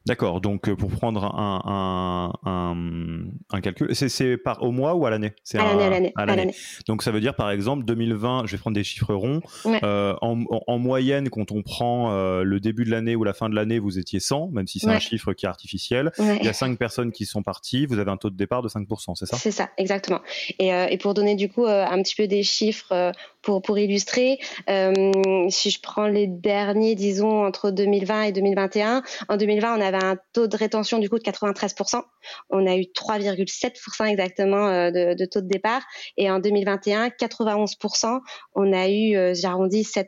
D'accord, 0.08 0.40
donc 0.40 0.74
pour 0.74 0.90
prendre 0.90 1.22
un, 1.22 2.32
un, 2.46 3.24
un, 3.50 3.60
calcul, 3.60 3.94
c'est 3.94 4.38
par 4.38 4.62
au 4.62 4.72
mois 4.72 4.94
ou 4.94 5.04
à 5.04 5.10
l'année? 5.10 5.34
À 5.54 5.74
l'année, 5.74 6.12
à 6.16 6.24
l'année. 6.24 6.54
Donc 6.86 7.02
ça 7.02 7.10
veut 7.10 7.20
dire 7.20 7.34
par 7.34 7.50
exemple 7.50 7.84
2020, 7.84 8.46
je 8.46 8.52
vais 8.52 8.58
prendre 8.58 8.74
des 8.74 8.84
chiffres 8.84 9.12
ronds, 9.12 9.42
en, 9.64 10.44
en, 10.66 10.78
moyenne 10.78 11.28
quand 11.28 11.52
on 11.52 11.62
prend 11.62 12.10
le 12.42 12.58
début 12.58 12.84
de 12.84 12.90
l'année 12.90 13.16
ou 13.16 13.24
la 13.24 13.34
fin 13.34 13.50
de 13.50 13.54
l'année, 13.54 13.78
vous 13.78 13.98
étiez 13.98 14.18
100, 14.18 14.48
même 14.48 14.66
si 14.66 14.78
c'est 14.78 14.88
un 14.88 14.98
chiffre 14.98 15.34
qui 15.34 15.44
est 15.44 15.48
artificiel. 15.48 16.10
Il 16.18 16.44
y 16.44 16.48
a 16.48 16.54
5 16.54 16.78
personnes 16.78 17.12
qui 17.12 17.26
sont 17.26 17.42
parties, 17.42 17.84
vous 17.84 17.98
avez 17.98 18.10
un 18.10 18.16
taux 18.16 18.30
de 18.30 18.36
départ 18.36 18.62
de 18.62 18.68
5%, 18.68 19.14
c'est 19.14 19.26
ça? 19.26 19.36
C'est 19.36 19.50
ça, 19.50 19.68
exactement. 19.76 20.20
Et, 20.58 20.68
et, 20.68 20.96
pour 20.96 21.12
donner 21.12 21.34
du 21.34 21.50
coup 21.50 21.66
un 21.66 22.02
petit 22.02 22.14
peu 22.14 22.26
des 22.26 22.42
chiffres 22.42 23.12
pour, 23.42 23.60
pour 23.60 23.78
illustrer, 23.78 24.38
si 24.66 25.70
je 25.70 25.80
prends 25.82 26.06
les 26.06 26.26
derniers, 26.26 26.94
disons, 26.94 27.44
entre 27.44 27.70
2020 27.70 28.22
et 28.22 28.32
2021, 28.32 29.02
en 29.28 29.36
2020, 29.36 29.78
on 29.78 29.80
avait 29.80 29.97
un 30.02 30.16
taux 30.32 30.46
de 30.46 30.56
rétention 30.56 30.98
du 30.98 31.08
coup 31.08 31.18
de 31.18 31.24
93%. 31.24 32.02
On 32.50 32.66
a 32.66 32.76
eu 32.76 32.82
3,7% 32.82 34.06
exactement 34.06 34.68
euh, 34.68 34.90
de, 34.90 35.24
taux 35.24 35.40
de 35.40 35.48
départ. 35.48 35.82
Et 36.16 36.30
en 36.30 36.38
2021, 36.38 37.08
91%. 37.08 38.20
On 38.54 38.72
a 38.72 38.88
eu, 38.88 39.16
euh, 39.16 39.34
j'arrondis, 39.34 39.82
7% 39.82 40.04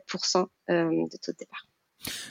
euh, 0.69 0.89
de 0.89 1.17
taux 1.17 1.31
de 1.31 1.37
départ. 1.37 1.65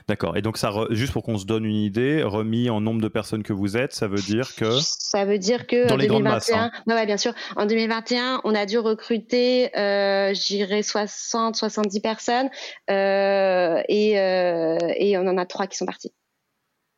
D'accord. 0.09 0.37
Et 0.37 0.43
donc, 0.43 0.57
ça, 0.57 0.73
juste 0.91 1.13
pour 1.13 1.23
qu'on 1.23 1.39
se 1.39 1.45
donne 1.45 1.65
une 1.65 1.77
idée, 1.77 2.23
remis 2.23 2.71
en 2.71 2.81
nombre 2.81 3.01
de 3.01 3.09
personnes 3.09 3.43
que 3.43 3.53
vous 3.53 3.77
êtes, 3.77 3.93
ça 3.93 4.09
veut 4.09 4.21
dire 4.21 4.55
que. 4.57 4.71
Ça 4.81 5.25
veut 5.25 5.39
dire 5.39 5.67
que. 5.67 5.87
Dans 5.87 5.97
les 5.97 6.09
2021, 6.09 6.57
hein. 6.59 6.71
ouais, 6.89 7.07
bien 7.07 7.17
sûr. 7.17 7.33
En 7.57 7.67
2021, 7.67 8.41
on 8.45 8.55
a 8.55 8.67
dû 8.67 8.79
recruter, 8.79 9.77
euh, 9.79 10.35
j'irais 10.35 10.83
60, 10.83 11.55
70 11.57 12.01
personnes, 12.01 12.51
euh, 12.91 13.81
et, 13.89 14.19
euh, 14.19 14.77
et 14.97 15.17
on 15.19 15.27
en 15.27 15.39
a 15.39 15.47
trois 15.47 15.67
qui 15.67 15.77
sont 15.77 15.87
partis. 15.87 16.13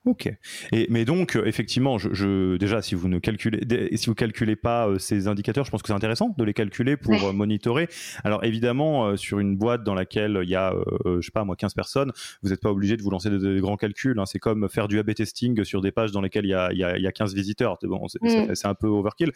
Ok. 0.04 0.28
Et, 0.72 0.88
mais 0.90 1.04
donc, 1.04 1.36
euh, 1.36 1.46
effectivement, 1.46 1.96
je, 1.96 2.12
je, 2.12 2.56
déjà, 2.56 2.82
si 2.82 2.96
vous 2.96 3.06
ne 3.06 3.20
calculez, 3.20 3.96
si 3.96 4.06
vous 4.06 4.16
calculez 4.16 4.56
pas 4.56 4.88
euh, 4.88 4.98
ces 4.98 5.28
indicateurs, 5.28 5.64
je 5.64 5.70
pense 5.70 5.80
que 5.80 5.86
c'est 5.86 5.94
intéressant 5.94 6.34
de 6.36 6.42
les 6.42 6.54
calculer 6.54 6.96
pour 6.96 7.14
euh, 7.14 7.32
monitorer. 7.32 7.88
Alors, 8.24 8.44
évidemment, 8.44 9.16
sur 9.16 9.38
une 9.38 9.56
boîte 9.56 9.84
dans 9.84 9.94
laquelle 9.94 10.40
il 10.42 10.48
y 10.48 10.56
a, 10.56 10.74
je 11.04 11.20
sais 11.20 11.30
pas, 11.30 11.44
moi, 11.44 11.54
15 11.54 11.74
personnes, 11.74 12.12
vous 12.42 12.50
n'êtes 12.50 12.60
pas 12.60 12.70
obligé 12.70 12.96
de 12.96 13.02
vous 13.02 13.10
lancer 13.10 13.30
des, 13.30 13.60
grands 13.60 13.76
calculs. 13.76 14.18
Hein. 14.18 14.26
C'est 14.26 14.40
comme 14.40 14.68
faire 14.68 14.88
du 14.88 14.98
A/B 14.98 15.14
testing 15.14 15.62
sur 15.62 15.80
des 15.80 15.92
pages 15.92 16.10
dans 16.10 16.20
lesquelles 16.20 16.46
il 16.46 16.50
y 16.50 16.54
a, 16.54 16.72
y 16.72 16.82
a, 16.82 16.98
y 16.98 17.06
a 17.06 17.12
15 17.12 17.32
visiteurs. 17.34 17.78
Bon, 17.82 18.06
mm. 18.20 18.54
c'est 18.54 18.66
un 18.66 18.74
peu 18.74 18.88
overkill. 18.88 19.30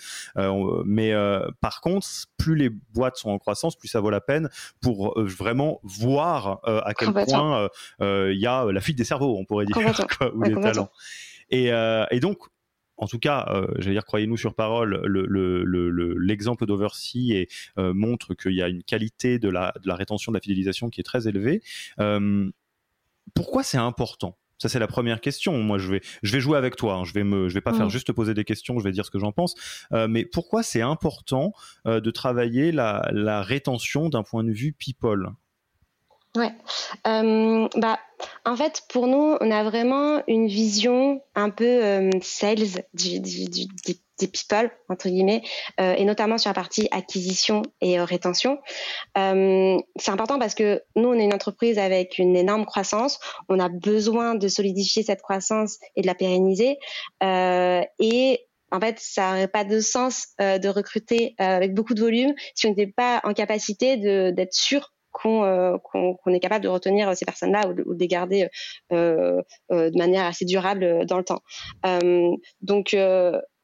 mais 0.85 1.13
par 1.61 1.81
contre, 1.81 2.09
plus 2.39 2.57
les 2.57 2.71
boîtes 2.93 3.19
sont 3.19 3.31
en 3.31 3.39
croissance, 3.39 3.77
plus 3.77 3.89
ça 3.89 4.01
vaut 4.01 4.11
la 4.11 4.21
peine 4.21 4.49
pour 4.81 5.15
vraiment 5.21 5.81
voir 5.85 6.61
à 6.65 6.93
quel 6.95 7.13
point 7.13 7.69
il 8.01 8.39
y 8.39 8.47
a 8.47 8.65
la 8.65 8.81
fuite 8.81 8.99
des 8.99 9.05
cerveaux, 9.05 9.37
on 9.39 9.45
pourrait 9.45 9.67
dire, 9.67 9.77
Euh, 11.53 12.07
et, 12.11 12.21
donc, 12.21 12.39
en 12.97 13.07
tout 13.07 13.19
cas, 13.19 13.47
euh, 13.51 13.67
j'allais 13.79 13.95
dire, 13.95 14.05
croyez-nous 14.05 14.37
sur 14.37 14.55
parole, 14.55 15.03
l'exemple 16.19 16.65
le, 16.65 16.67
d'Oversea 16.67 17.47
euh, 17.79 17.95
montre 17.95 18.35
qu'il 18.35 18.55
y 18.55 18.63
a 18.63 18.69
une 18.69 18.83
qualité 18.83 19.39
de 19.39 19.49
la, 19.49 19.75
de 19.83 19.89
la, 19.89 19.95
rétention, 19.95 20.33
de 20.33 20.37
la 20.37 20.41
fidélisation 20.41 20.91
qui 20.91 21.01
est 21.01 21.05
très 21.05 21.29
élevée. 21.29 21.63
pourquoi 23.35 23.63
c'est 23.63 23.79
important? 23.79 24.39
Ça 24.59 24.71
c'est 24.71 24.79
la 24.79 24.87
première 24.87 25.21
question. 25.21 25.59
Moi 25.59 25.77
je 25.77 25.93
vais 25.93 26.01
je 26.23 26.33
vais 26.33 26.41
jouer 26.41 26.57
avec 26.57 26.77
toi. 26.77 26.95
Hein. 26.95 27.05
Je 27.05 27.13
vais 27.13 27.25
me 27.25 27.51
je 27.51 27.53
vais 27.53 27.61
pas 27.61 27.75
faire 27.75 27.89
mm. 27.89 27.91
juste 27.91 28.11
poser 28.13 28.33
des 28.33 28.45
questions. 28.45 28.79
Je 28.79 28.85
vais 28.85 28.91
dire 28.91 29.05
ce 29.05 29.11
que 29.11 29.19
j'en 29.19 29.31
pense. 29.31 29.55
mais 29.91 30.25
pourquoi 30.25 30.63
c'est 30.63 30.81
important 30.81 31.53
de 31.85 32.11
travailler 32.11 32.73
la, 32.73 33.07
la 33.13 33.43
rétention 33.43 34.09
d'un 34.09 34.23
point 34.23 34.45
de 34.45 34.53
vue 34.53 34.73
people? 34.73 35.35
Ouais. 36.37 36.53
Euh, 37.07 37.67
bah, 37.77 37.99
en 38.45 38.57
fait, 38.57 38.83
pour 38.91 39.07
nous, 39.07 39.37
on 39.41 39.51
a 39.51 39.65
vraiment 39.65 40.23
une 40.29 40.49
vision 40.49 41.23
un 41.35 41.49
peu 41.49 41.65
euh, 41.65 42.11
sales 42.21 42.85
des 42.93 44.29
people, 44.29 44.71
entre 44.91 45.09
guillemets, 45.09 45.43
euh, 45.81 45.95
et 45.95 46.05
notamment 46.05 46.37
sur 46.37 46.51
la 46.51 46.55
partie 46.55 46.89
acquisition 46.91 47.63
et 47.81 47.99
rétention. 48.01 48.59
c'est 49.15 50.11
important 50.11 50.39
parce 50.39 50.55
que 50.55 50.83
nous, 50.95 51.09
on 51.09 51.15
est 51.15 51.25
une 51.25 51.35
entreprise 51.35 51.79
avec 51.79 52.19
une 52.19 52.37
énorme 52.37 52.67
croissance. 52.67 53.19
On 53.49 53.59
a 53.59 53.71
besoin 53.71 54.35
de 54.35 54.49
solidifier 54.49 55.03
cette 55.03 55.23
croissance 55.23 55.79
et 55.97 56.03
de 56.03 56.07
la 56.07 56.15
pérenniser. 56.15 56.79
et 57.23 58.41
en 58.73 58.81
fait, 58.81 58.99
ça 58.99 59.31
n'aurait 59.31 59.49
pas 59.49 59.65
de 59.65 59.81
sens 59.81 60.29
de 60.39 60.69
recruter 60.69 61.35
avec 61.39 61.73
beaucoup 61.73 61.95
de 61.95 62.01
volume 62.01 62.35
si 62.55 62.67
on 62.67 62.71
n'était 62.71 62.93
pas 62.95 63.21
en 63.25 63.33
capacité 63.33 63.97
d'être 64.33 64.55
sûr 64.55 64.93
euh, 65.25 65.79
qu'on 65.79 66.33
est 66.33 66.41
capable 66.41 66.65
de 66.65 66.69
retenir 66.69 67.17
ces 67.17 67.25
personnes-là 67.25 67.69
ou, 67.69 67.75
de 67.95 67.99
les 67.99 68.09
garder 68.09 68.49
euh, 68.93 69.43
euh, 69.73 69.91
de 69.91 69.99
manière 69.99 70.25
assez 70.25 70.45
durable 70.45 71.07
dans 71.07 71.19
le 71.19 71.25
temps. 71.25 71.43
donc 72.61 72.97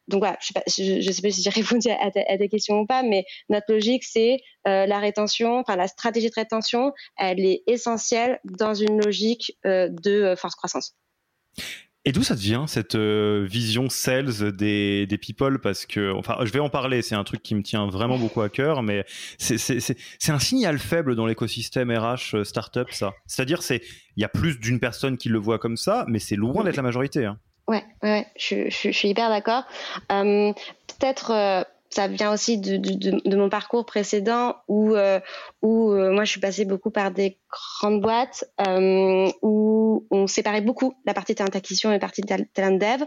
donc 0.09 0.19
voilà, 0.19 0.37
je 0.43 0.49
ne 0.49 1.01
sais, 1.13 1.23
pas 1.23 1.31
si 1.31 1.43
j'ai 1.43 1.51
répondu 1.51 1.89
à, 1.89 2.11
ta, 2.11 2.49
question 2.49 2.81
ou 2.81 2.87
pas, 2.87 3.03
mais 3.05 3.25
notre 3.49 3.73
logique, 3.73 4.05
c'est 4.05 4.39
la 4.65 4.99
rétention, 4.99 5.59
enfin 5.59 5.77
la 5.77 5.87
stratégie 5.87 6.29
de 6.29 6.35
rétention, 6.35 6.93
elle 7.17 7.41
est 7.41 7.63
essentielle 7.67 8.41
dans 8.45 8.75
une 8.75 9.01
logique 9.01 9.57
de 9.65 10.35
force 10.37 10.57
croissance. 10.57 10.97
Et 12.05 12.11
d'où 12.11 12.25
ça 12.25 12.35
devient 12.35 12.65
cette 12.67 12.97
euh, 12.97 13.47
vision 13.49 13.89
sales 13.89 14.53
des, 14.53 15.07
des 15.07 15.19
people? 15.19 15.61
Parce 15.61 15.87
que, 15.87 16.13
enfin, 16.13 16.37
je 16.43 16.51
vais 16.51 16.59
en 16.59 16.69
parler, 16.69 17.01
c'est 17.01 17.15
un 17.15 17.23
truc 17.23 17.43
qui 17.43 17.55
me 17.55 17.63
tient 17.63 17.87
vraiment 17.87 18.19
beaucoup 18.19 18.41
à 18.41 18.49
cœur, 18.49 18.83
mais 18.83 19.05
c'est 19.39 20.31
un 20.31 20.41
signal 20.41 20.79
faible 20.79 21.15
dans 21.15 21.27
l'écosystème 21.27 21.97
RH 21.97 22.35
euh, 22.35 22.45
startup, 22.45 22.91
ça. 22.91 23.15
C'est-à-dire, 23.27 23.63
c'est 23.63 23.83
il 24.17 24.21
y 24.21 24.25
a 24.25 24.29
plus 24.29 24.59
d'une 24.59 24.81
personne 24.81 25.17
qui 25.17 25.29
le 25.29 25.39
voit 25.39 25.61
comme 25.61 25.77
ça, 25.77 26.05
mais 26.09 26.19
c'est 26.19 26.37
loin 26.37 26.65
d'être 26.65 26.77
la 26.77 26.83
majorité. 26.83 27.25
Hein. 27.25 27.39
Ouais, 27.69 27.85
ouais, 28.03 28.27
je, 28.37 28.69
je, 28.69 28.91
suis 28.91 29.09
hyper 29.09 29.29
d'accord. 29.29 29.63
Euh, 30.11 30.53
Peut-être 30.99 31.67
ça 31.93 32.09
vient 32.09 32.33
aussi 32.33 32.59
de, 32.59 33.37
mon 33.37 33.51
parcours 33.51 33.85
précédent 33.85 34.57
où, 34.67 34.95
euh, 34.95 35.21
euh, 35.63 36.13
moi 36.13 36.25
je 36.25 36.31
suis 36.31 36.41
passée 36.41 36.65
beaucoup 36.65 36.91
par 36.91 37.11
des 37.11 37.39
grandes 37.51 38.01
boîtes 38.01 38.45
euh, 38.67 39.31
où 39.43 40.07
on 40.11 40.27
séparait 40.27 40.63
beaucoup 40.63 40.95
la 41.05 41.13
partie 41.13 41.35
talent 41.35 41.51
acquisition 41.53 41.91
et 41.91 41.95
la 41.95 41.99
partie 41.99 42.23
talent 42.23 42.79
dev. 42.79 43.05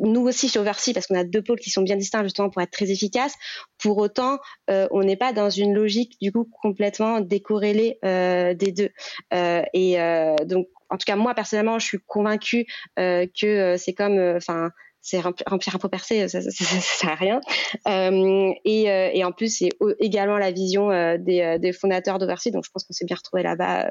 Nous 0.00 0.20
aussi 0.20 0.50
chez 0.50 0.58
Oversea, 0.58 0.92
parce 0.92 1.06
qu'on 1.06 1.14
a 1.14 1.24
deux 1.24 1.40
pôles 1.40 1.58
qui 1.58 1.70
sont 1.70 1.80
bien 1.80 1.96
distincts 1.96 2.22
justement 2.22 2.50
pour 2.50 2.60
être 2.60 2.70
très 2.70 2.90
efficaces. 2.90 3.32
Pour 3.78 3.96
autant, 3.96 4.38
on 4.68 5.00
n'est 5.02 5.16
pas 5.16 5.32
dans 5.32 5.48
une 5.48 5.72
logique 5.72 6.18
du 6.20 6.30
coup 6.30 6.46
complètement 6.60 7.20
décorrélée 7.20 7.98
des 8.02 8.72
deux. 8.72 8.90
et 9.32 9.96
donc, 10.44 10.68
en 10.90 10.96
tout 10.98 11.06
cas, 11.06 11.16
moi 11.16 11.32
personnellement, 11.32 11.78
je 11.78 11.86
suis 11.86 12.00
convaincue 12.06 12.66
que 12.96 13.76
c'est 13.78 13.94
comme, 13.94 14.18
enfin 14.36 14.72
c'est 15.08 15.20
remplir, 15.20 15.74
un 15.74 15.78
pot 15.78 15.88
percé, 15.88 16.28
ça, 16.28 16.40
ça, 16.42 16.50
sert 16.50 17.10
à 17.10 17.14
rien. 17.14 17.40
Euh, 17.86 18.52
et, 18.64 18.90
euh, 18.90 19.10
et, 19.12 19.24
en 19.24 19.32
plus, 19.32 19.58
c'est 19.58 19.70
également 20.00 20.36
la 20.38 20.50
vision 20.50 20.90
euh, 20.90 21.16
des, 21.18 21.58
des, 21.58 21.72
fondateurs 21.72 22.18
d'Oversea, 22.18 22.50
donc 22.50 22.64
je 22.64 22.70
pense 22.70 22.84
qu'on 22.84 22.92
s'est 22.92 23.06
bien 23.06 23.16
retrouvé 23.16 23.42
là-bas 23.42 23.90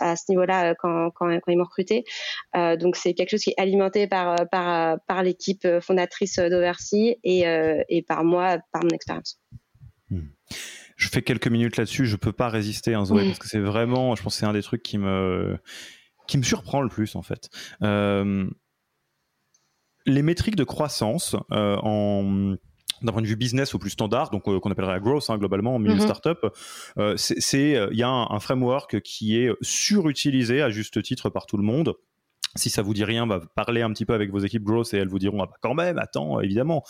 à, 0.00 0.16
ce 0.16 0.24
niveau-là 0.30 0.74
quand, 0.76 1.10
quand, 1.14 1.28
quand, 1.40 1.52
ils 1.52 1.58
m'ont 1.58 1.64
recruté. 1.64 2.04
donc 2.54 2.96
c'est 2.96 3.14
quelque 3.14 3.30
chose 3.30 3.42
qui 3.42 3.50
est 3.50 3.60
alimenté 3.60 4.06
par, 4.06 4.48
par, 4.50 4.98
par 5.06 5.22
l'équipe 5.22 5.66
fondatrice 5.80 6.38
d'Oversea 6.38 7.16
et, 7.22 7.44
et 7.88 8.02
par 8.02 8.24
moi, 8.24 8.58
par 8.72 8.82
mon 8.82 8.90
expérience. 8.90 9.40
Hmm. 10.10 10.28
Je 10.96 11.08
fais 11.08 11.20
quelques 11.20 11.48
minutes 11.48 11.76
là-dessus, 11.76 12.06
je 12.06 12.16
peux 12.16 12.32
pas 12.32 12.48
résister, 12.48 12.94
hein, 12.94 13.04
Zoé, 13.04 13.26
parce 13.26 13.38
que 13.38 13.48
c'est 13.48 13.60
vraiment, 13.60 14.14
je 14.14 14.22
pense, 14.22 14.34
que 14.34 14.40
c'est 14.40 14.46
un 14.46 14.54
des 14.54 14.62
trucs 14.62 14.82
qui 14.82 14.96
me 14.96 15.58
qui 16.26 16.38
me 16.38 16.42
surprend 16.42 16.82
le 16.82 16.88
plus 16.88 17.14
en 17.16 17.22
fait. 17.22 17.48
Euh, 17.82 18.48
les 20.06 20.22
métriques 20.22 20.56
de 20.56 20.64
croissance 20.64 21.36
euh, 21.52 21.76
en 21.82 22.56
d'un 23.02 23.12
point 23.12 23.20
de 23.20 23.26
vue 23.26 23.36
business 23.36 23.74
au 23.74 23.78
plus 23.78 23.90
standard, 23.90 24.30
donc 24.30 24.48
euh, 24.48 24.58
qu'on 24.58 24.70
appellerait 24.70 24.94
la 24.94 25.00
growth 25.00 25.28
hein, 25.28 25.36
globalement 25.36 25.74
en 25.74 25.78
milieu 25.78 25.96
mm 25.96 26.00
startup, 26.00 26.38
euh, 26.96 27.14
c'est 27.18 27.88
il 27.90 27.98
y 27.98 28.02
a 28.02 28.08
un, 28.08 28.40
framework 28.40 29.02
qui 29.02 29.36
est 29.36 29.50
surutilisé 29.60 30.62
à 30.62 30.70
juste 30.70 31.02
titre 31.02 31.28
par 31.28 31.44
tout 31.44 31.58
le 31.58 31.62
monde. 31.62 31.94
Si 32.54 32.70
ça 32.70 32.80
vous 32.80 32.94
dit 32.94 33.04
rien, 33.04 33.26
bah, 33.26 33.42
parlez 33.54 33.82
un 33.82 33.92
petit 33.92 34.06
peu 34.06 34.14
avec 34.14 34.30
vos 34.30 34.38
équipes 34.38 34.62
growth 34.62 34.94
et 34.94 34.96
elles 34.96 35.08
vous 35.08 35.18
diront 35.18 35.42
ah 35.42 35.46
bah, 35.46 35.58
quand 35.60 35.74
même, 35.74 35.98
attends, 35.98 36.40
évidemment. 36.40 36.84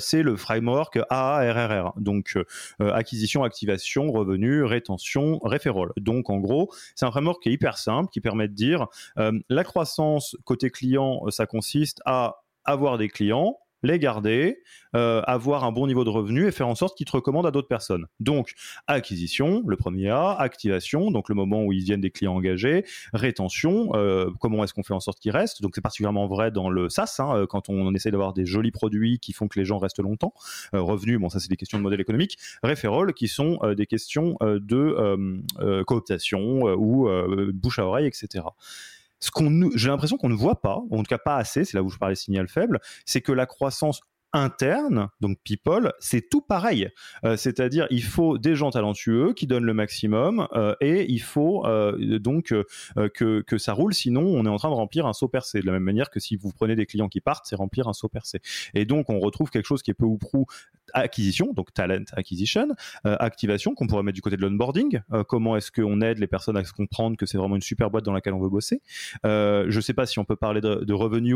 c'est 0.00 0.24
le 0.24 0.36
framework 0.36 0.98
AARRR, 1.08 1.92
donc 1.98 2.36
acquisition, 2.80 3.44
activation, 3.44 4.10
revenu, 4.10 4.64
rétention, 4.64 5.38
referral. 5.44 5.90
Donc 5.98 6.30
en 6.30 6.38
gros, 6.38 6.72
c'est 6.96 7.06
un 7.06 7.12
framework 7.12 7.40
qui 7.44 7.50
est 7.50 7.52
hyper 7.52 7.78
simple, 7.78 8.10
qui 8.10 8.20
permet 8.20 8.48
de 8.48 8.54
dire 8.54 8.88
la 9.16 9.62
croissance 9.62 10.36
côté 10.42 10.70
client, 10.70 11.22
ça 11.30 11.46
consiste 11.46 12.00
à 12.06 12.43
avoir 12.64 12.98
des 12.98 13.08
clients, 13.08 13.58
les 13.84 13.98
garder, 13.98 14.62
euh, 14.96 15.22
avoir 15.26 15.64
un 15.64 15.72
bon 15.72 15.86
niveau 15.86 16.04
de 16.04 16.10
revenu 16.10 16.46
et 16.46 16.50
faire 16.50 16.68
en 16.68 16.74
sorte 16.74 16.96
qu'ils 16.96 17.06
te 17.06 17.12
recommandent 17.12 17.46
à 17.46 17.50
d'autres 17.50 17.68
personnes. 17.68 18.06
Donc, 18.18 18.54
acquisition, 18.86 19.62
le 19.66 19.76
premier 19.76 20.08
A, 20.08 20.32
activation, 20.32 21.10
donc 21.10 21.28
le 21.28 21.34
moment 21.34 21.64
où 21.64 21.72
ils 21.72 21.84
viennent 21.84 22.00
des 22.00 22.10
clients 22.10 22.34
engagés, 22.34 22.84
rétention, 23.12 23.90
euh, 23.94 24.30
comment 24.40 24.64
est-ce 24.64 24.72
qu'on 24.72 24.82
fait 24.82 24.94
en 24.94 25.00
sorte 25.00 25.20
qu'ils 25.20 25.32
restent. 25.32 25.62
Donc, 25.62 25.72
c'est 25.74 25.82
particulièrement 25.82 26.26
vrai 26.26 26.50
dans 26.50 26.70
le 26.70 26.88
SaaS, 26.88 27.16
hein, 27.18 27.36
euh, 27.36 27.46
quand 27.46 27.68
on 27.68 27.94
essaie 27.94 28.10
d'avoir 28.10 28.32
des 28.32 28.46
jolis 28.46 28.72
produits 28.72 29.18
qui 29.18 29.32
font 29.32 29.48
que 29.48 29.58
les 29.58 29.64
gens 29.64 29.78
restent 29.78 30.00
longtemps. 30.00 30.32
revenu, 30.72 31.18
bon, 31.18 31.28
ça 31.28 31.40
c'est 31.40 31.50
des 31.50 31.56
questions 31.56 31.78
de 31.78 31.82
modèle 31.82 32.00
économique. 32.00 32.38
Referral, 32.62 33.12
qui 33.12 33.28
sont 33.28 33.58
des 33.76 33.86
questions 33.86 34.36
de 34.40 35.82
cooptation 35.84 36.62
ou 36.74 37.08
bouche 37.52 37.78
à 37.78 37.86
oreille, 37.86 38.06
etc. 38.06 38.44
ce 39.24 39.30
qu'on, 39.30 39.70
j'ai 39.74 39.88
l'impression 39.88 40.18
qu'on 40.18 40.28
ne 40.28 40.34
voit 40.34 40.60
pas, 40.60 40.82
en 40.90 40.98
tout 40.98 41.02
cas 41.04 41.18
pas 41.18 41.36
assez, 41.36 41.64
c'est 41.64 41.76
là 41.76 41.82
où 41.82 41.88
je 41.88 41.96
parlais 41.96 42.14
signal 42.14 42.46
faible, 42.46 42.78
c'est 43.06 43.22
que 43.22 43.32
la 43.32 43.46
croissance 43.46 44.02
interne, 44.34 45.08
donc 45.20 45.38
people, 45.44 45.92
c'est 46.00 46.28
tout 46.28 46.42
pareil. 46.42 46.90
Euh, 47.24 47.36
c'est-à-dire, 47.36 47.86
il 47.90 48.02
faut 48.02 48.36
des 48.36 48.56
gens 48.56 48.70
talentueux 48.70 49.32
qui 49.32 49.46
donnent 49.46 49.64
le 49.64 49.74
maximum 49.74 50.48
euh, 50.54 50.74
et 50.80 51.10
il 51.10 51.22
faut 51.22 51.64
euh, 51.64 52.18
donc 52.18 52.52
que, 53.14 53.40
que 53.42 53.58
ça 53.58 53.72
roule. 53.72 53.94
Sinon, 53.94 54.22
on 54.22 54.44
est 54.44 54.48
en 54.48 54.56
train 54.56 54.70
de 54.70 54.74
remplir 54.74 55.06
un 55.06 55.12
saut 55.12 55.28
percé. 55.28 55.60
De 55.60 55.66
la 55.66 55.72
même 55.72 55.84
manière 55.84 56.10
que 56.10 56.18
si 56.18 56.36
vous 56.36 56.50
prenez 56.52 56.74
des 56.74 56.84
clients 56.84 57.08
qui 57.08 57.20
partent, 57.20 57.46
c'est 57.46 57.56
remplir 57.56 57.86
un 57.88 57.92
saut 57.92 58.08
percé. 58.08 58.40
Et 58.74 58.84
donc, 58.84 59.08
on 59.08 59.20
retrouve 59.20 59.50
quelque 59.50 59.66
chose 59.66 59.82
qui 59.82 59.92
est 59.92 59.94
peu 59.94 60.04
ou 60.04 60.18
prou 60.18 60.46
acquisition, 60.94 61.52
donc 61.52 61.72
talent 61.72 62.04
acquisition, 62.12 62.68
activation 63.04 63.74
qu'on 63.74 63.86
pourrait 63.86 64.02
mettre 64.02 64.14
du 64.14 64.22
côté 64.22 64.36
de 64.36 64.42
l'onboarding. 64.42 65.00
comment 65.28 65.56
est-ce 65.56 65.70
qu'on 65.70 66.00
aide 66.00 66.18
les 66.18 66.26
personnes 66.26 66.56
à 66.56 66.64
se 66.64 66.72
comprendre 66.72 67.16
que 67.16 67.26
c'est 67.26 67.38
vraiment 67.38 67.56
une 67.56 67.62
super 67.62 67.90
boîte 67.90 68.04
dans 68.04 68.12
laquelle 68.12 68.34
on 68.34 68.40
veut 68.40 68.48
bosser? 68.48 68.80
je 69.24 69.74
ne 69.74 69.80
sais 69.80 69.94
pas 69.94 70.06
si 70.06 70.18
on 70.18 70.24
peut 70.24 70.36
parler 70.36 70.60
de, 70.60 70.84
de 70.84 70.94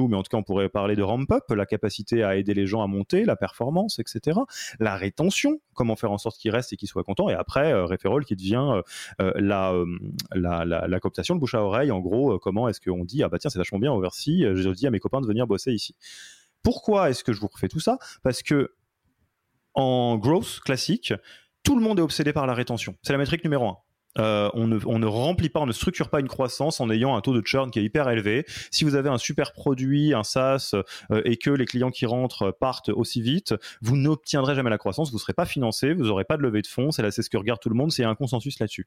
mais 0.08 0.16
en 0.16 0.22
tout 0.22 0.30
cas, 0.30 0.36
on 0.36 0.42
pourrait 0.42 0.68
parler 0.68 0.96
de 0.96 1.02
ramp 1.02 1.30
up, 1.30 1.44
la 1.50 1.66
capacité 1.66 2.22
à 2.22 2.36
aider 2.36 2.54
les 2.54 2.66
gens 2.66 2.82
à 2.82 2.86
monter, 2.86 3.24
la 3.24 3.36
performance, 3.36 3.98
etc. 3.98 4.38
La 4.80 4.96
rétention, 4.96 5.60
comment 5.74 5.96
faire 5.96 6.12
en 6.12 6.18
sorte 6.18 6.38
qu'ils 6.38 6.50
restent 6.50 6.72
et 6.72 6.76
qu'ils 6.76 6.88
soient 6.88 7.04
contents. 7.04 7.28
Et 7.28 7.34
après, 7.34 7.72
euh, 7.72 7.86
qui 8.26 8.36
devient 8.36 8.66
euh, 8.70 8.82
euh, 9.20 9.32
la, 9.36 9.72
euh, 9.72 9.86
la, 10.32 10.64
la, 10.64 10.86
la, 10.88 11.00
cooptation, 11.00 11.34
le 11.34 11.40
bouche 11.40 11.54
à 11.54 11.62
oreille. 11.62 11.90
En 11.90 12.00
gros, 12.00 12.38
comment 12.38 12.68
est-ce 12.68 12.80
qu'on 12.80 13.04
dit 13.04 13.22
ah 13.22 13.28
bah 13.28 13.38
tiens 13.38 13.50
c'est 13.50 13.58
vachement 13.58 13.78
bien 13.78 13.92
Oversea, 13.92 14.54
je 14.54 14.68
dis 14.70 14.86
à 14.86 14.90
mes 14.90 15.00
copains 15.00 15.20
de 15.20 15.26
venir 15.26 15.46
bosser 15.46 15.72
ici. 15.72 15.94
Pourquoi 16.62 17.10
est-ce 17.10 17.22
que 17.24 17.32
je 17.32 17.40
vous 17.40 17.48
refais 17.48 17.68
tout 17.68 17.80
ça? 17.80 17.98
Parce 18.22 18.42
que 18.42 18.72
en 19.78 20.18
growth 20.18 20.58
classique, 20.64 21.14
tout 21.62 21.78
le 21.78 21.82
monde 21.82 22.00
est 22.00 22.02
obsédé 22.02 22.32
par 22.32 22.46
la 22.46 22.54
rétention. 22.54 22.96
C'est 23.02 23.12
la 23.12 23.18
métrique 23.18 23.44
numéro 23.44 23.68
un. 23.68 23.76
Euh, 24.18 24.50
on, 24.54 24.66
ne, 24.66 25.06
remplit 25.06 25.48
pas, 25.48 25.60
on 25.60 25.66
ne 25.66 25.72
structure 25.72 26.08
pas 26.08 26.20
une 26.20 26.28
croissance 26.28 26.80
en 26.80 26.90
ayant 26.90 27.16
un 27.16 27.20
taux 27.20 27.34
de 27.34 27.46
churn 27.46 27.70
qui 27.70 27.78
est 27.78 27.84
hyper 27.84 28.08
élevé. 28.08 28.44
Si 28.70 28.84
vous 28.84 28.94
avez 28.94 29.08
un 29.08 29.18
super 29.18 29.52
produit, 29.52 30.14
un 30.14 30.24
SaaS, 30.24 30.74
euh, 31.10 31.22
et 31.24 31.36
que 31.36 31.50
les 31.50 31.66
clients 31.66 31.90
qui 31.90 32.06
rentrent 32.06 32.50
partent 32.50 32.88
aussi 32.88 33.20
vite, 33.22 33.54
vous 33.82 33.96
n'obtiendrez 33.96 34.54
jamais 34.54 34.70
la 34.70 34.78
croissance, 34.78 35.10
vous 35.10 35.16
ne 35.16 35.20
serez 35.20 35.34
pas 35.34 35.46
financé, 35.46 35.92
vous 35.92 36.04
n'aurez 36.04 36.24
pas 36.24 36.36
de 36.36 36.42
levée 36.42 36.62
de 36.62 36.66
fonds, 36.66 36.90
c'est 36.90 37.02
là 37.02 37.10
c'est 37.10 37.22
ce 37.22 37.30
que 37.30 37.36
regarde 37.36 37.60
tout 37.60 37.68
le 37.68 37.74
monde, 37.74 37.92
c'est 37.92 38.04
un 38.04 38.14
consensus 38.14 38.58
là-dessus. 38.58 38.86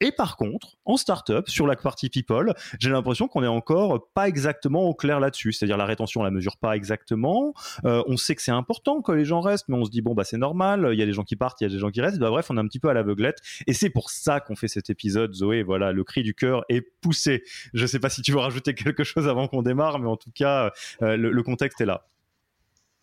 Et 0.00 0.12
par 0.12 0.36
contre, 0.36 0.76
en 0.84 0.96
startup, 0.96 1.48
sur 1.48 1.66
la 1.66 1.76
partie 1.76 2.08
people, 2.08 2.54
j'ai 2.78 2.90
l'impression 2.90 3.28
qu'on 3.28 3.42
est 3.42 3.48
encore 3.48 4.08
pas 4.14 4.28
exactement 4.28 4.84
au 4.84 4.94
clair 4.94 5.20
là-dessus, 5.20 5.52
c'est-à-dire 5.52 5.76
la 5.76 5.86
rétention, 5.86 6.20
on 6.20 6.24
la 6.24 6.30
mesure 6.30 6.56
pas 6.56 6.76
exactement. 6.76 7.54
Euh, 7.84 8.02
on 8.06 8.16
sait 8.16 8.34
que 8.34 8.42
c'est 8.42 8.50
important 8.50 9.02
que 9.02 9.12
les 9.12 9.24
gens 9.24 9.40
restent, 9.40 9.68
mais 9.68 9.76
on 9.76 9.84
se 9.84 9.90
dit 9.90 10.02
bon 10.02 10.14
bah 10.14 10.24
c'est 10.24 10.38
normal, 10.38 10.90
il 10.92 10.98
y 10.98 11.02
a 11.02 11.06
des 11.06 11.12
gens 11.12 11.24
qui 11.24 11.36
partent, 11.36 11.60
il 11.60 11.64
y 11.64 11.66
a 11.66 11.70
des 11.70 11.78
gens 11.78 11.90
qui 11.90 12.00
restent. 12.00 12.18
Bah, 12.18 12.30
bref, 12.30 12.50
on 12.50 12.56
est 12.56 12.60
un 12.60 12.66
petit 12.66 12.80
peu 12.80 12.88
à 12.88 12.94
l'aveuglette, 12.94 13.38
et 13.66 13.72
c'est 13.72 13.90
pour 13.90 14.10
ça 14.10 14.40
qu'on 14.40 14.56
fait 14.56 14.68
cet 14.70 14.90
épisode, 14.90 15.34
Zoé. 15.34 15.62
Voilà, 15.62 15.92
le 15.92 16.04
cri 16.04 16.22
du 16.22 16.34
cœur 16.34 16.64
est 16.68 16.80
poussé. 17.00 17.42
Je 17.74 17.82
ne 17.82 17.86
sais 17.86 17.98
pas 17.98 18.08
si 18.08 18.22
tu 18.22 18.32
veux 18.32 18.38
rajouter 18.38 18.74
quelque 18.74 19.04
chose 19.04 19.28
avant 19.28 19.48
qu'on 19.48 19.62
démarre, 19.62 19.98
mais 19.98 20.08
en 20.08 20.16
tout 20.16 20.30
cas, 20.34 20.72
euh, 21.02 21.16
le, 21.16 21.42
contexte 21.42 21.80
est 21.80 21.86
là. 21.86 22.06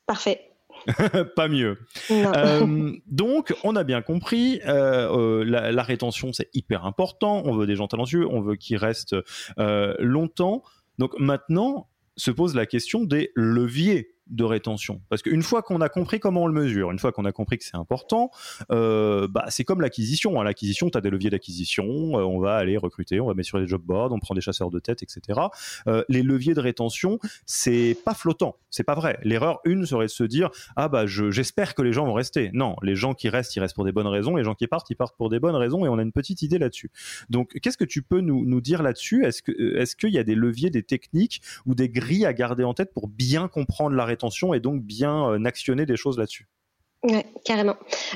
Parfait. 0.06 0.52
pas 1.36 1.48
mieux. 1.48 1.78
Euh, 2.12 2.92
donc, 3.08 3.54
on 3.64 3.76
a 3.76 3.84
bien 3.84 4.02
compris, 4.02 4.62
euh, 4.66 5.44
la, 5.44 5.84
rétention, 5.84 6.34
c'est 6.34 6.50
hyper 6.54 6.86
important. 6.86 7.44
On 7.46 7.54
veut 7.56 7.68
des 7.68 7.76
gens 7.76 7.88
talentueux, 7.88 8.28
on 8.28 8.42
veut 8.42 8.56
qu'ils 8.56 8.78
restent 8.78 9.16
longtemps. 9.58 10.64
Donc 10.98 11.14
maintenant, 11.20 11.88
se 12.16 12.32
pose 12.32 12.56
la 12.56 12.66
question 12.66 13.04
des 13.04 13.32
leviers 13.36 14.17
de 14.30 14.44
rétention. 14.44 15.02
Parce 15.10 15.22
qu'une 15.22 15.42
fois 15.42 15.62
qu'on 15.62 15.82
a 15.82 15.90
compris 15.90 16.20
comment 16.20 16.44
on 16.44 16.48
le 16.48 16.54
mesure, 16.54 16.92
une 16.92 17.00
fois 17.00 17.12
qu'on 17.12 17.26
a 17.26 17.32
compris 17.32 17.58
que 17.58 17.64
c'est 17.64 17.78
important, 17.78 18.32
euh, 18.72 19.28
bah, 19.28 19.46
c'est 19.50 19.64
comme 19.64 19.82
l'acquisition. 19.82 20.40
Hein. 20.40 20.44
L'acquisition, 20.44 20.90
tu 20.90 20.98
as 20.98 21.02
des 21.02 21.10
leviers 21.10 21.30
d'acquisition, 21.30 21.86
euh, 21.86 22.24
on 22.24 22.40
va 22.40 22.56
aller 22.56 22.78
recruter, 22.78 23.20
on 23.20 23.28
va 23.28 23.34
mettre 23.34 23.48
sur 23.48 23.58
les 23.58 23.68
job 23.68 23.82
boards, 23.84 24.12
on 24.12 24.20
prend 24.20 24.36
des 24.36 24.42
chasseurs 24.42 24.70
de 24.70 24.80
tête, 24.80 25.04
etc. 25.04 25.40
Euh, 25.88 26.04
les 26.10 26.24
leviers 26.24 26.54
de 26.54 26.60
rétention, 26.60 27.20
c'est 27.46 27.98
pas 28.06 28.14
flottant, 28.14 28.58
c'est 28.70 28.84
pas 28.84 28.96
vrai. 28.96 29.20
L'erreur 29.24 29.60
une 29.66 29.86
serait 29.86 30.06
de 30.06 30.12
se 30.12 30.24
dire 30.24 30.50
ah 30.76 30.90
bah 30.90 31.06
j'espère 31.08 31.76
que 31.76 31.82
les 31.82 31.94
gens 31.94 32.06
vont 32.06 32.14
rester. 32.14 32.52
Non, 32.54 32.76
les 32.82 32.96
gens 32.96 33.14
qui 33.14 33.30
restent, 33.30 33.56
ils 33.56 33.60
restent 33.60 33.76
pour 33.76 33.86
des 33.86 33.92
bonnes 33.92 34.08
raisons, 34.08 34.36
les 34.36 34.44
gens 34.44 34.56
qui 34.56 34.68
partent, 34.68 34.90
ils 34.90 34.96
partent 34.96 35.18
pour 35.18 35.30
des 35.30 35.40
bonnes 35.40 35.56
raisons, 35.56 35.86
et 35.86 35.90
on 35.90 35.98
a 35.98 36.02
une 36.02 36.12
petite 36.12 36.42
idée 36.42 36.58
là-dessus. 36.58 36.92
Donc 37.30 37.58
qu'est-ce 37.62 37.78
que 37.78 37.86
tu 37.86 38.02
peux 38.02 38.22
nous, 38.22 38.46
nous 38.46 38.62
dire 38.62 38.84
là-dessus? 38.84 39.26
Est-ce 39.26 39.42
est-ce 39.78 39.96
qu'il 39.96 40.10
y 40.10 40.18
a 40.18 40.24
des 40.24 40.36
leviers, 40.36 40.70
des 40.70 40.84
techniques 40.84 41.42
ou 41.66 41.76
des 41.76 41.90
grilles 41.90 42.26
à 42.26 42.34
garder 42.34 42.64
en 42.64 42.74
tête 42.74 42.94
pour 42.94 43.08
bien 43.08 43.48
comprendre 43.48 43.96
la 43.96 44.06
rétention? 44.06 44.17
Et 44.54 44.60
donc 44.60 44.82
bien 44.82 45.30
euh, 45.30 45.46
actionner 45.46 45.86
des 45.86 45.98
choses 45.98 46.18
là-dessus. 46.18 46.48
Ouais, 47.04 47.26
carrément. 47.46 47.76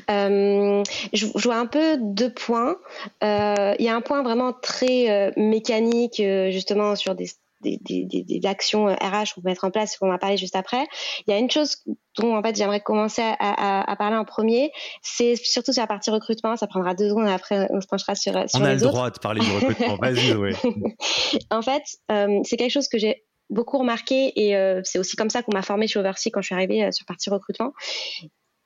Euh, 0.10 0.84
je, 1.14 1.26
vois 1.38 1.58
un 1.58 1.68
peu 1.68 1.98
deux 2.00 2.34
points. 2.34 2.78
Euh, 3.24 3.76
il 3.78 3.86
y 3.86 3.90
a 3.90 3.96
un 3.96 4.02
point 4.02 4.24
vraiment 4.24 4.54
très 4.54 5.32
mécanique, 5.38 6.22
justement, 6.50 6.96
sur 6.96 7.14
des, 7.14 7.28
des, 7.62 7.78
des, 7.80 8.42
actions 8.48 8.88
RH 8.88 9.36
qu'on 9.36 9.42
peut 9.42 9.50
mettre 9.50 9.66
en 9.66 9.72
place, 9.72 9.98
qu'on 9.98 10.10
va 10.10 10.18
parler 10.18 10.36
juste 10.36 10.56
après. 10.56 10.84
Il 11.28 11.32
y 11.32 11.34
a 11.34 11.38
une 11.38 11.50
chose 11.50 11.78
dont 12.18 12.36
en 12.36 12.42
fait 12.42 12.56
j'aimerais 12.56 12.82
commencer 12.82 13.22
à, 13.22 13.96
parler 14.00 14.18
en 14.18 14.26
premier, 14.26 14.72
c'est 15.04 15.36
surtout 15.36 15.72
sur 15.72 15.84
la 15.84 15.88
partie 15.88 16.10
recrutement. 16.10 16.58
Ça 16.58 16.66
prendra 16.66 16.96
deux 16.96 17.10
secondes 17.10 17.28
après 17.28 17.68
on 17.70 17.82
se 17.82 17.88
penchera 17.88 18.16
sur, 18.16 18.34
sur 18.50 18.60
on 18.60 18.64
a 18.64 18.74
le 18.74 18.80
droit 18.80 19.12
de 19.12 19.20
parler 19.20 19.42
du 19.42 19.52
recrutement. 19.52 19.96
Vas-y, 20.02 20.34
oui. 20.34 20.54
en 21.52 21.62
fait, 21.62 21.84
c'est 22.10 22.58
quelque 22.58 22.74
chose 22.74 22.88
que 22.88 22.98
j'ai 22.98 23.24
beaucoup 23.52 23.78
remarqué 23.78 24.32
et 24.36 24.56
euh, 24.56 24.82
c'est 24.84 24.98
aussi 24.98 25.16
comme 25.16 25.30
ça 25.30 25.44
qu'on 25.44 25.54
m'a 25.54 25.62
formé 25.62 25.88
chez 25.88 26.00
Oversea 26.00 26.32
quand 26.32 26.42
je 26.42 26.48
suis 26.48 26.56
arrivée 26.56 26.86
euh, 26.86 26.92
sur 26.92 27.06
partie 27.06 27.30
recrutement. 27.30 27.74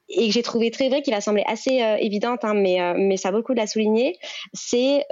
Et 0.08 0.28
que 0.28 0.34
j'ai 0.34 0.44
trouvé 0.44 0.70
très 0.70 0.88
vrai, 0.88 1.02
qui 1.02 1.10
va 1.10 1.20
sembler 1.20 1.44
assez 1.48 1.82
euh, 1.82 1.96
évidente, 1.96 2.46
hein, 2.46 2.54
mais, 2.54 2.78
mais 2.96 3.18
ça 3.18 3.32
vaut 3.32 3.38
le 3.38 3.44
coup 3.44 3.56
de 3.56 3.60
la 3.60 3.66
souligner, 3.66 4.16
c'est 4.54 5.04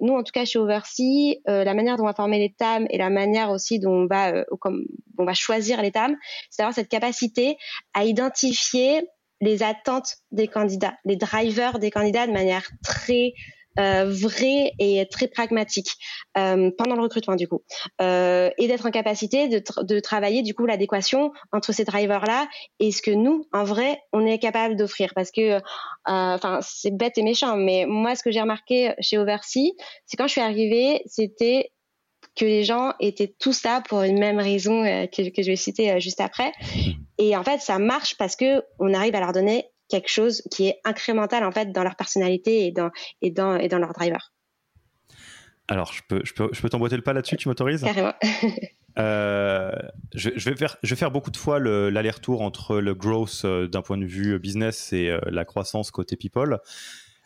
nous, 0.00 0.14
en 0.14 0.24
tout 0.24 0.32
cas 0.32 0.44
chez 0.44 0.58
Oversea, 0.58 1.36
la 1.46 1.72
manière 1.72 1.96
dont 1.96 2.02
on 2.02 2.06
va 2.06 2.14
former 2.14 2.40
les 2.40 2.52
TAM 2.52 2.84
et 2.90 2.98
la 2.98 3.10
manière 3.10 3.50
aussi 3.50 3.78
dont 3.78 3.92
on 3.92 4.06
va, 4.06 4.44
comme, 4.60 4.86
on 5.18 5.24
va 5.24 5.34
choisir 5.34 5.80
les 5.82 5.92
TAM, 5.92 6.16
c'est 6.50 6.62
d'avoir 6.62 6.74
cette 6.74 6.88
capacité 6.88 7.56
à 7.94 8.04
identifier 8.04 9.06
les 9.40 9.62
attentes 9.62 10.16
des 10.32 10.48
candidats, 10.48 10.94
les 11.04 11.16
drivers 11.16 11.78
des 11.78 11.92
candidats 11.92 12.26
de 12.26 12.32
manière 12.32 12.68
très 12.82 13.34
euh, 13.78 14.04
vrai 14.04 14.72
et 14.78 15.06
très 15.10 15.28
pragmatique 15.28 15.92
euh, 16.36 16.70
pendant 16.76 16.96
le 16.96 17.02
recrutement 17.02 17.36
du 17.36 17.46
coup, 17.46 17.62
euh, 18.00 18.50
et 18.58 18.66
d'être 18.66 18.84
en 18.84 18.90
capacité 18.90 19.46
de, 19.46 19.62
de 19.82 20.00
travailler 20.00 20.42
du 20.42 20.54
coup 20.54 20.66
l'adéquation 20.66 21.32
entre 21.52 21.72
ces 21.72 21.84
drivers 21.84 22.24
là 22.26 22.48
et 22.80 22.90
ce 22.90 23.00
que 23.00 23.12
nous 23.12 23.46
en 23.52 23.62
vrai 23.62 24.00
on 24.12 24.26
est 24.26 24.38
capable 24.38 24.76
d'offrir. 24.76 25.12
Parce 25.14 25.30
que 25.30 25.60
enfin 26.04 26.58
c'est 26.62 26.90
bête 26.90 27.16
et 27.16 27.22
méchant 27.22 27.56
mais 27.56 27.86
moi 27.86 28.16
ce 28.16 28.24
que 28.24 28.30
j'ai 28.30 28.40
remarqué 28.40 28.92
chez 29.00 29.18
Oversea 29.18 29.70
c'est 30.06 30.16
quand 30.16 30.26
je 30.26 30.32
suis 30.32 30.40
arrivée 30.40 31.02
c'était 31.06 31.70
que 32.36 32.44
les 32.44 32.64
gens 32.64 32.92
étaient 32.98 33.34
tous 33.38 33.62
là 33.62 33.82
pour 33.88 34.02
une 34.02 34.18
même 34.18 34.38
raison 34.38 34.82
que, 34.82 35.30
que 35.30 35.42
je 35.42 35.50
vais 35.50 35.56
citer 35.56 36.00
juste 36.00 36.20
après. 36.20 36.52
Et 37.18 37.36
en 37.36 37.42
fait, 37.42 37.60
ça 37.60 37.78
marche 37.78 38.16
parce 38.16 38.36
que 38.36 38.62
on 38.78 38.94
arrive 38.94 39.14
à 39.14 39.20
leur 39.20 39.32
donner 39.32 39.66
quelque 39.90 40.08
chose 40.08 40.42
qui 40.50 40.68
est 40.68 40.80
incrémental 40.84 41.44
en 41.44 41.52
fait 41.52 41.72
dans 41.72 41.82
leur 41.82 41.96
personnalité 41.96 42.66
et 42.66 42.72
dans, 42.72 42.90
et 43.22 43.30
dans, 43.30 43.56
et 43.56 43.68
dans 43.68 43.78
leur 43.78 43.92
driver. 43.92 44.32
Alors, 45.68 45.92
je 45.92 46.02
peux, 46.08 46.20
je 46.24 46.34
peux, 46.34 46.48
je 46.52 46.60
peux 46.60 46.68
t'emboîter 46.68 46.96
le 46.96 47.02
pas 47.02 47.12
là-dessus, 47.12 47.36
tu 47.36 47.48
m'autorises? 47.48 47.82
Carrément. 47.82 48.14
Euh, 48.98 49.70
je, 50.14 50.30
vais 50.30 50.56
faire, 50.56 50.76
je 50.82 50.90
vais 50.90 50.98
faire 50.98 51.12
beaucoup 51.12 51.30
de 51.30 51.36
fois 51.36 51.60
l'aller-retour 51.60 52.42
entre 52.42 52.80
le 52.80 52.92
growth 52.92 53.42
euh, 53.44 53.68
d'un 53.68 53.82
point 53.82 53.96
de 53.96 54.04
vue 54.04 54.36
business 54.40 54.92
et 54.92 55.08
euh, 55.08 55.20
la 55.26 55.44
croissance 55.44 55.92
côté 55.92 56.16
people. 56.16 56.58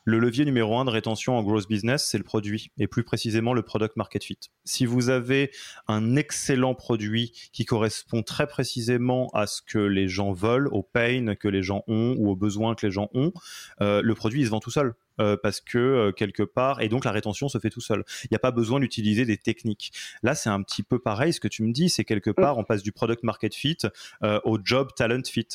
Le 0.04 0.18
levier 0.18 0.44
numéro 0.44 0.78
un 0.78 0.84
de 0.84 0.90
rétention 0.90 1.38
en 1.38 1.42
growth 1.42 1.66
business, 1.66 2.04
c'est 2.04 2.18
le 2.18 2.24
produit, 2.24 2.70
et 2.78 2.86
plus 2.86 3.04
précisément 3.04 3.54
le 3.54 3.62
product 3.62 3.96
market 3.96 4.22
fit. 4.22 4.38
Si 4.64 4.84
vous 4.84 5.08
avez 5.08 5.50
un 5.88 6.16
excellent 6.16 6.74
produit 6.74 7.32
qui 7.52 7.64
correspond 7.64 8.22
très 8.22 8.46
précisément 8.46 9.30
à 9.32 9.46
ce 9.46 9.62
que 9.62 9.78
les 9.78 10.08
gens 10.08 10.32
veulent, 10.32 10.68
aux 10.68 10.82
pain 10.82 11.34
que 11.36 11.48
les 11.48 11.62
gens 11.62 11.84
ont 11.86 12.14
ou 12.18 12.28
aux 12.28 12.36
besoins 12.36 12.74
que 12.74 12.84
les 12.84 12.92
gens 12.92 13.08
ont, 13.14 13.32
euh, 13.80 14.02
le 14.02 14.14
produit 14.14 14.42
il 14.42 14.44
se 14.44 14.50
vend 14.50 14.60
tout 14.60 14.70
seul. 14.70 14.94
Euh, 15.20 15.36
parce 15.40 15.60
que 15.60 15.78
euh, 15.78 16.12
quelque 16.12 16.42
part, 16.42 16.80
et 16.80 16.88
donc 16.88 17.04
la 17.04 17.12
rétention 17.12 17.48
se 17.48 17.58
fait 17.58 17.70
tout 17.70 17.80
seul. 17.80 18.04
Il 18.24 18.28
n'y 18.32 18.36
a 18.36 18.40
pas 18.40 18.50
besoin 18.50 18.80
d'utiliser 18.80 19.24
des 19.24 19.36
techniques. 19.36 19.92
Là, 20.24 20.34
c'est 20.34 20.50
un 20.50 20.60
petit 20.62 20.82
peu 20.82 20.98
pareil. 20.98 21.32
Ce 21.32 21.38
que 21.38 21.46
tu 21.46 21.62
me 21.62 21.72
dis, 21.72 21.88
c'est 21.88 22.04
quelque 22.04 22.30
mm. 22.30 22.34
part, 22.34 22.58
on 22.58 22.64
passe 22.64 22.82
du 22.82 22.90
product 22.90 23.22
market 23.22 23.54
fit 23.54 23.78
euh, 24.24 24.40
au 24.44 24.58
job 24.62 24.88
talent 24.96 25.22
fit. 25.24 25.46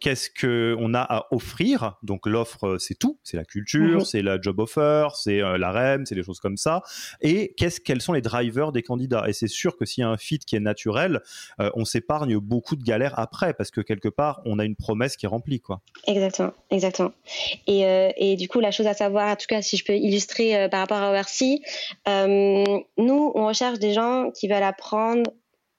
Qu'est-ce 0.00 0.30
que 0.30 0.76
on 0.78 0.94
a 0.94 1.00
à 1.00 1.26
offrir? 1.32 1.98
Donc 2.02 2.26
l'offre, 2.26 2.76
c'est 2.78 2.94
tout. 2.94 3.18
C'est 3.24 3.36
la 3.36 3.44
culture, 3.44 4.00
mm-hmm. 4.00 4.04
c'est 4.04 4.22
la 4.22 4.40
job 4.40 4.60
offer, 4.60 5.08
c'est 5.16 5.40
la 5.40 5.72
REM, 5.72 6.06
c'est 6.06 6.14
des 6.14 6.22
choses 6.22 6.38
comme 6.38 6.56
ça. 6.56 6.82
Et 7.20 7.52
qu'est-ce, 7.56 7.80
quels 7.80 8.00
sont 8.00 8.12
les 8.12 8.20
drivers 8.20 8.70
des 8.70 8.82
candidats? 8.82 9.28
Et 9.28 9.32
c'est 9.32 9.48
sûr 9.48 9.76
que 9.76 9.84
s'il 9.84 10.02
y 10.02 10.04
a 10.04 10.08
un 10.08 10.16
fit 10.16 10.38
qui 10.38 10.54
est 10.54 10.60
naturel, 10.60 11.22
on 11.58 11.84
s'épargne 11.84 12.38
beaucoup 12.38 12.76
de 12.76 12.84
galères 12.84 13.18
après 13.18 13.52
parce 13.52 13.72
que 13.72 13.80
quelque 13.80 14.08
part, 14.08 14.42
on 14.44 14.60
a 14.60 14.64
une 14.64 14.76
promesse 14.76 15.16
qui 15.16 15.26
est 15.26 15.28
remplie, 15.28 15.60
quoi. 15.60 15.80
Exactement, 16.06 16.52
exactement. 16.70 17.12
Et, 17.66 18.12
et 18.16 18.36
du 18.36 18.46
coup 18.46 18.60
la 18.62 18.70
chose 18.70 18.86
à 18.86 18.94
savoir, 18.94 19.28
en 19.28 19.36
tout 19.36 19.46
cas 19.48 19.62
si 19.62 19.76
je 19.76 19.84
peux 19.84 19.94
illustrer 19.94 20.56
euh, 20.56 20.68
par 20.68 20.80
rapport 20.80 20.98
à 20.98 21.10
Oversea, 21.10 21.58
euh, 22.08 22.64
nous, 22.96 23.32
on 23.34 23.46
recherche 23.46 23.78
des 23.78 23.92
gens 23.92 24.30
qui 24.30 24.48
veulent 24.48 24.62
apprendre 24.62 25.30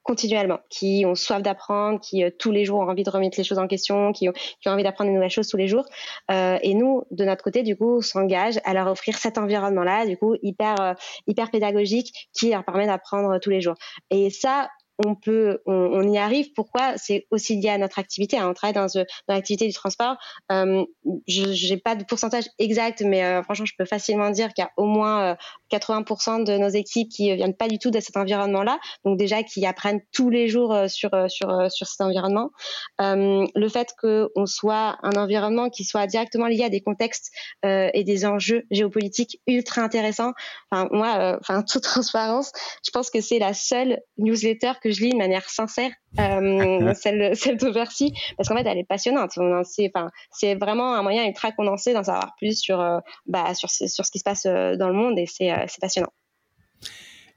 continuellement, 0.04 0.60
qui 0.70 1.06
ont 1.08 1.16
soif 1.16 1.42
d'apprendre, 1.42 1.98
qui 2.02 2.26
tous 2.38 2.52
les 2.52 2.66
jours 2.66 2.80
ont 2.80 2.90
envie 2.90 3.04
de 3.04 3.10
remettre 3.10 3.38
les 3.38 3.46
choses 3.46 3.58
en 3.58 3.68
question, 3.68 4.12
qui 4.12 4.28
ont, 4.28 4.34
qui 4.34 4.68
ont 4.68 4.74
envie 4.74 4.84
d'apprendre 4.84 5.10
de 5.10 5.16
nouvelles 5.16 5.30
choses 5.30 5.48
tous 5.48 5.56
les 5.56 5.70
jours. 5.70 5.86
et 6.30 6.74
nous, 6.74 7.06
de 7.12 7.24
notre 7.24 7.42
côté, 7.42 7.64
du 7.64 7.78
coup, 7.78 8.00
on 8.00 8.02
s'engage 8.02 8.60
à 8.66 8.74
leur 8.74 8.88
offrir 8.88 9.18
cet 9.18 9.38
environnement-là, 9.38 10.06
du 10.06 10.18
coup, 10.18 10.36
hyper, 10.42 10.98
hyper 11.26 11.52
pédagogique, 11.52 12.30
qui 12.34 12.50
leur 12.50 12.66
permet 12.66 12.86
d'apprendre 12.86 13.40
tous 13.40 13.50
les 13.50 13.62
jours. 13.62 13.76
Et 14.10 14.30
ça, 14.30 14.68
on 15.00 15.16
peut, 15.16 15.60
on, 15.66 16.04
y 16.12 16.18
arrive. 16.18 16.54
Pourquoi 16.54 16.98
C'est 16.98 17.26
aussi 17.32 17.60
lié 17.60 17.70
à 17.70 17.78
notre 17.78 18.00
activité. 18.00 18.38
Hein. 18.38 18.50
On 18.50 18.54
travaille 18.54 18.74
dans, 18.74 18.88
dans 18.94 19.34
l'activité 19.34 19.68
du 19.68 19.74
transport. 19.74 20.18
Euh, 20.52 20.86
je 21.28 21.74
n'ai 21.74 21.78
pas 21.78 21.96
de 21.96 22.04
pourcentage 22.04 22.46
exact, 22.60 23.02
mais 23.02 23.24
euh, 23.24 23.42
franchement, 23.44 23.66
je 23.66 23.74
peux 23.78 23.86
facilement 23.86 24.30
dire 24.30 24.54
qu'il 24.54 24.64
y 24.64 24.68
a 24.68 24.72
au 24.78 24.86
moins 24.86 25.36
80% 25.72 26.42
euh, 26.42 26.44
de 26.44 26.58
nos 26.58 26.70
équipes 26.70 27.10
qui 27.10 27.34
viennent 27.34 27.56
pas 27.56 27.68
du 27.68 27.80
tout 27.80 27.90
de 27.92 28.00
cet 28.00 28.18
environnement-là. 28.18 28.80
Donc 29.04 29.18
déjà, 29.18 29.42
qui 29.44 29.66
apprennent 29.66 30.02
tous 30.12 30.30
les 30.30 30.48
jours 30.48 30.76
sur 30.88 31.10
sur 31.28 31.72
sur 31.72 31.88
cet 31.88 32.02
environnement. 32.02 32.52
le 33.00 33.70
fait 33.70 33.94
qu'on 34.00 34.46
soit 34.46 34.98
un 35.02 35.14
environnement 35.14 35.70
qui 35.70 35.84
soit 35.86 36.06
directement 36.08 36.48
lié 36.48 36.66
à 36.66 36.70
des 36.70 36.82
contextes 36.82 37.32
et 37.64 38.04
des 38.04 38.26
enjeux 38.26 38.64
géopolitiques 38.70 39.42
ultra 39.48 39.82
intéressants. 39.82 40.34
Enfin, 40.70 40.88
moi, 40.92 41.38
enfin 41.40 41.64
toute 41.64 41.84
transparence, 41.94 42.52
je 42.86 42.92
pense 42.92 43.10
que 43.10 43.22
c'est 43.22 43.40
la 43.40 43.54
seule 43.54 44.00
newsletter 44.18 44.74
que 44.84 44.92
je 44.92 45.02
lis 45.02 45.12
de 45.12 45.18
manière 45.18 45.50
sincère, 45.50 45.92
euh, 46.20 46.94
celle, 46.96 47.36
celle 47.36 47.58
de 47.58 47.70
Versi, 47.70 48.14
parce 48.38 48.50
qu'en 48.50 48.56
fait, 48.56 48.68
elle 48.68 48.78
est 48.78 48.88
passionnante. 48.88 49.32
C'est 49.64 50.56
vraiment 50.56 50.94
un 50.94 51.02
moyen 51.02 51.26
ultra 51.26 51.52
condensé 51.52 51.94
d'en 51.94 52.04
savoir 52.04 52.34
plus 52.38 52.60
sur, 52.60 52.80
euh, 52.80 53.00
bah, 53.26 53.54
sur, 53.56 53.70
sur, 53.70 54.06
ce 54.06 54.12
qui 54.12 54.20
se 54.20 54.24
passe 54.24 54.46
euh, 54.46 54.76
dans 54.76 54.90
le 54.90 54.96
monde 54.96 55.18
et 55.18 55.26
c'est 55.26 55.54
passionnant. 55.80 56.12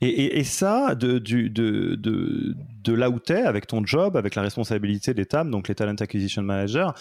Et, 0.03 0.39
et, 0.39 0.45
ça, 0.45 0.95
de, 0.95 1.19
de, 1.19 1.49
de, 1.49 2.55
de, 2.85 2.93
là 2.93 3.09
où 3.09 3.19
tu 3.19 3.33
es, 3.33 3.41
avec 3.41 3.67
ton 3.67 3.83
job, 3.83 4.15
avec 4.19 4.35
la 4.35 4.43
responsabilité 4.43 5.15
des 5.15 5.25
TAM, 5.25 5.51
donc 5.51 5.69
les 5.69 5.75
Talent 5.75 5.95
Acquisition 5.95 6.43
Manager, 6.43 6.93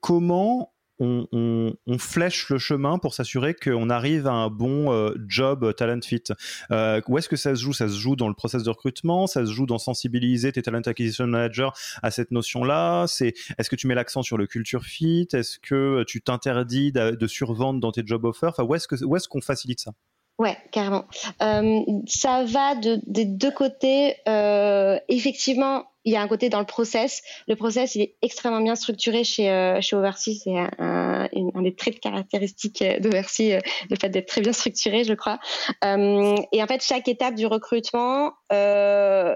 comment 0.00 0.72
on, 1.00 1.98
flèche 1.98 2.48
le 2.50 2.58
chemin 2.58 2.98
pour 2.98 3.14
s'assurer 3.14 3.54
qu'on 3.54 3.90
arrive 3.90 4.26
à 4.26 4.32
un 4.32 4.48
bon 4.48 4.92
euh, 4.92 5.14
job 5.26 5.74
talent 5.74 6.00
fit. 6.02 6.22
Euh, 6.70 7.00
où 7.08 7.18
est-ce 7.18 7.28
que 7.28 7.36
ça 7.36 7.54
se 7.54 7.62
joue? 7.62 7.72
Ça 7.72 7.88
se 7.88 7.98
joue 7.98 8.16
dans 8.16 8.28
le 8.28 8.34
process 8.34 8.62
de 8.62 8.70
recrutement, 8.70 9.26
ça 9.26 9.44
se 9.44 9.52
joue 9.52 9.66
dans 9.66 9.78
sensibiliser 9.78 10.52
tes 10.52 10.62
talent 10.62 10.80
acquisition 10.80 11.26
managers 11.26 11.70
à 12.02 12.10
cette 12.10 12.30
notion-là? 12.30 13.06
C'est 13.06 13.34
est-ce 13.58 13.70
que 13.70 13.76
tu 13.76 13.86
mets 13.86 13.94
l'accent 13.94 14.22
sur 14.22 14.36
le 14.36 14.46
culture 14.46 14.84
fit? 14.84 15.28
Est-ce 15.32 15.58
que 15.58 16.04
tu 16.06 16.22
t'interdis 16.22 16.92
de, 16.92 17.26
survendre 17.26 17.80
dans 17.80 17.92
tes 17.92 18.02
job 18.04 18.24
offers? 18.24 18.50
Enfin, 18.50 18.64
où 18.64 18.74
est-ce 18.74 19.28
qu'on 19.28 19.40
facilite 19.40 19.80
ça? 19.80 19.92
Ouais, 20.40 20.56
carrément. 20.72 21.04
Euh, 21.42 21.80
ça 22.06 22.44
va 22.44 22.74
de, 22.74 22.98
des 23.06 23.26
deux 23.26 23.50
côtés. 23.50 24.16
effectivement, 25.08 25.84
il 26.04 26.12
y 26.12 26.16
a 26.16 26.22
un 26.22 26.28
côté 26.28 26.48
dans 26.48 26.60
le 26.60 26.66
process. 26.66 27.22
Le 27.46 27.56
process, 27.56 27.94
il 27.94 28.02
est 28.02 28.16
extrêmement 28.22 28.60
bien 28.60 28.74
structuré 28.74 29.24
chez, 29.24 29.50
euh, 29.50 29.80
chez 29.80 29.96
Oversea. 29.96 30.32
C'est 30.42 30.56
un, 30.56 31.28
un, 31.32 31.62
des 31.62 31.74
traits 31.74 32.00
caractéristiques 32.00 32.82
d'Oversea, 33.00 33.56
euh, 33.56 33.60
le 33.90 33.96
fait 34.00 34.08
d'être 34.08 34.28
très 34.28 34.40
bien 34.40 34.52
structuré, 34.52 35.04
je 35.04 35.14
crois. 35.14 35.38
Euh, 35.84 36.36
et 36.52 36.62
en 36.62 36.66
fait, 36.66 36.82
chaque 36.82 37.08
étape 37.08 37.34
du 37.34 37.46
recrutement 37.46 38.32
euh, 38.52 39.34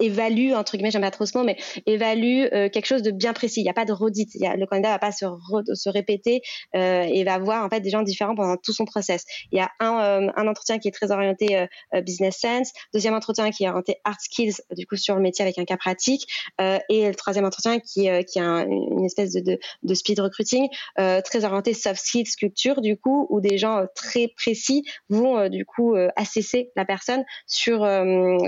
évalue 0.00 0.52
entre 0.52 0.76
guillemets 0.76 0.90
j'aime 0.90 1.02
pas 1.02 1.10
trop 1.10 1.26
ce 1.26 1.36
mot 1.36 1.44
mais 1.44 1.56
évalue 1.86 2.46
euh, 2.52 2.68
quelque 2.68 2.86
chose 2.86 3.02
de 3.02 3.10
bien 3.10 3.32
précis. 3.32 3.60
Il 3.60 3.64
n'y 3.64 3.70
a 3.70 3.74
pas 3.74 3.84
de 3.84 3.92
redite. 3.92 4.34
Y 4.34 4.46
a, 4.46 4.56
le 4.56 4.66
candidat 4.66 4.90
va 4.90 4.98
pas 4.98 5.12
se, 5.12 5.26
se 5.74 5.88
répéter 5.88 6.42
euh, 6.74 7.02
et 7.02 7.24
va 7.24 7.38
voir 7.38 7.64
en 7.64 7.68
fait 7.68 7.80
des 7.80 7.90
gens 7.90 8.02
différents 8.02 8.34
pendant 8.34 8.56
tout 8.56 8.72
son 8.72 8.84
process. 8.84 9.24
Il 9.52 9.58
y 9.58 9.60
a 9.60 9.70
un, 9.80 10.00
euh, 10.00 10.32
un 10.36 10.46
entretien 10.46 10.78
qui 10.78 10.88
est 10.88 10.92
très 10.92 11.10
orienté 11.10 11.56
euh, 11.56 11.66
euh, 11.94 12.00
business 12.00 12.38
sense. 12.38 12.72
Deuxième 12.92 13.14
entretien 13.14 13.50
qui 13.50 13.64
est 13.64 13.68
orienté 13.68 13.96
art 14.04 14.20
skills 14.20 14.54
du 14.76 14.86
coup 14.86 14.96
sur 14.96 15.14
le 15.14 15.22
métier 15.22 15.44
avec 15.44 15.58
un 15.58 15.64
cas 15.64 15.76
pratique. 15.76 16.26
Et 16.58 17.08
le 17.08 17.14
troisième 17.14 17.44
entretien 17.44 17.78
qui 17.78 18.08
qui 18.26 18.38
est 18.38 18.42
une 18.42 19.04
espèce 19.04 19.32
de, 19.32 19.40
de, 19.40 19.58
de 19.82 19.94
speed 19.94 20.20
recruiting 20.20 20.68
très 20.96 21.44
orienté 21.44 21.74
soft 21.74 22.00
skills 22.00 22.30
culture 22.38 22.80
du 22.80 22.96
coup 22.96 23.26
où 23.30 23.40
des 23.40 23.58
gens 23.58 23.84
très 23.94 24.28
précis 24.28 24.84
vont 25.08 25.48
du 25.48 25.64
coup 25.64 25.94
assesser 26.16 26.70
la 26.76 26.84
personne 26.84 27.24
sur 27.46 27.86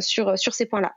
sur 0.01 0.39
sur 0.39 0.55
ces 0.55 0.67
points 0.67 0.81
là 0.81 0.93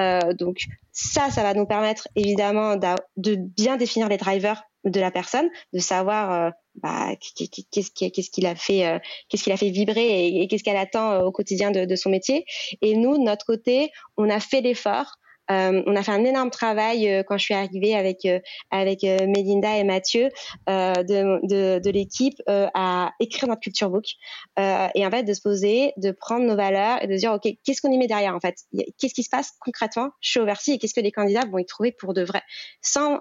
euh, 0.00 0.32
donc 0.32 0.64
ça, 0.92 1.30
ça 1.30 1.42
va 1.42 1.54
nous 1.54 1.66
permettre 1.66 2.08
évidemment 2.16 2.76
de 2.76 3.34
bien 3.34 3.76
définir 3.76 4.08
les 4.08 4.16
drivers 4.16 4.62
de 4.84 5.00
la 5.00 5.10
personne, 5.10 5.48
de 5.72 5.78
savoir 5.78 6.32
euh, 6.32 6.50
bah, 6.76 7.10
qu'est-ce 7.36 8.30
qu'il 8.30 8.46
a 8.46 8.54
fait, 8.54 8.86
euh, 8.86 8.98
qu'est-ce 9.28 9.42
qu'il 9.42 9.52
a 9.52 9.56
fait 9.56 9.70
vibrer 9.70 10.26
et, 10.28 10.48
qu'est-ce 10.48 10.62
qu'elle 10.62 10.76
attend 10.76 11.20
au 11.20 11.32
quotidien 11.32 11.70
de, 11.70 11.84
de, 11.84 11.96
son 11.96 12.10
métier. 12.10 12.44
Et 12.80 12.96
nous, 12.96 13.18
de 13.18 13.22
notre 13.22 13.44
côté, 13.44 13.90
on 14.16 14.30
a 14.30 14.40
fait 14.40 14.60
l'effort 14.60 15.16
euh, 15.50 15.82
on 15.86 15.96
a 15.96 16.02
fait 16.02 16.12
un 16.12 16.24
énorme 16.24 16.50
travail 16.50 17.08
euh, 17.08 17.22
quand 17.22 17.38
je 17.38 17.44
suis 17.44 17.54
arrivée 17.54 17.94
avec 17.94 18.24
euh, 18.26 18.40
avec 18.70 19.02
Melinda 19.02 19.76
et 19.76 19.84
Mathieu 19.84 20.28
de, 20.66 21.46
de, 21.46 21.80
de 21.80 21.90
l'équipe 21.90 22.40
à 22.46 23.12
écrire 23.20 23.48
notre 23.48 23.60
culture 23.60 23.90
book 23.90 24.04
et 24.56 25.06
en 25.06 25.10
fait 25.10 25.22
de 25.22 25.32
se 25.32 25.40
poser, 25.40 25.92
de 25.96 26.10
prendre 26.10 26.44
nos 26.44 26.56
valeurs 26.56 27.02
et 27.02 27.06
de 27.06 27.16
dire 27.16 27.32
ok 27.32 27.48
qu'est-ce 27.64 27.80
qu'on 27.80 27.90
y 27.90 27.98
met 27.98 28.06
derrière 28.06 28.34
en 28.34 28.40
fait, 28.40 28.56
qu'est-ce 28.98 29.14
qui 29.14 29.22
se 29.22 29.30
passe 29.30 29.52
concrètement? 29.60 30.10
Chez 30.20 30.40
Oversea 30.40 30.72
et 30.72 30.78
qu'est-ce 30.78 30.94
que 30.94 31.00
les 31.00 31.12
candidats 31.12 31.44
vont 31.50 31.58
y 31.58 31.66
trouver 31.66 31.92
pour 31.92 32.14
de 32.14 32.22
vrai, 32.22 32.42
sans 32.82 33.20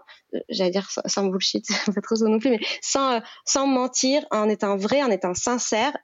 j'allais 0.50 0.72
dire 0.72 0.88
sans, 1.06 1.26
bullshit, 1.26 1.66
pas 1.96 2.02
trop 2.02 2.16
non 2.28 2.40
plus, 2.40 2.50
mais 2.50 2.60
sans 2.82 3.22
sans 3.46 3.68
mentir, 3.68 4.26
en 4.32 4.50
étant 4.50 4.76
vrai, 4.78 5.02
en 5.04 5.12
étant 5.12 5.34
sincère, 5.34 5.96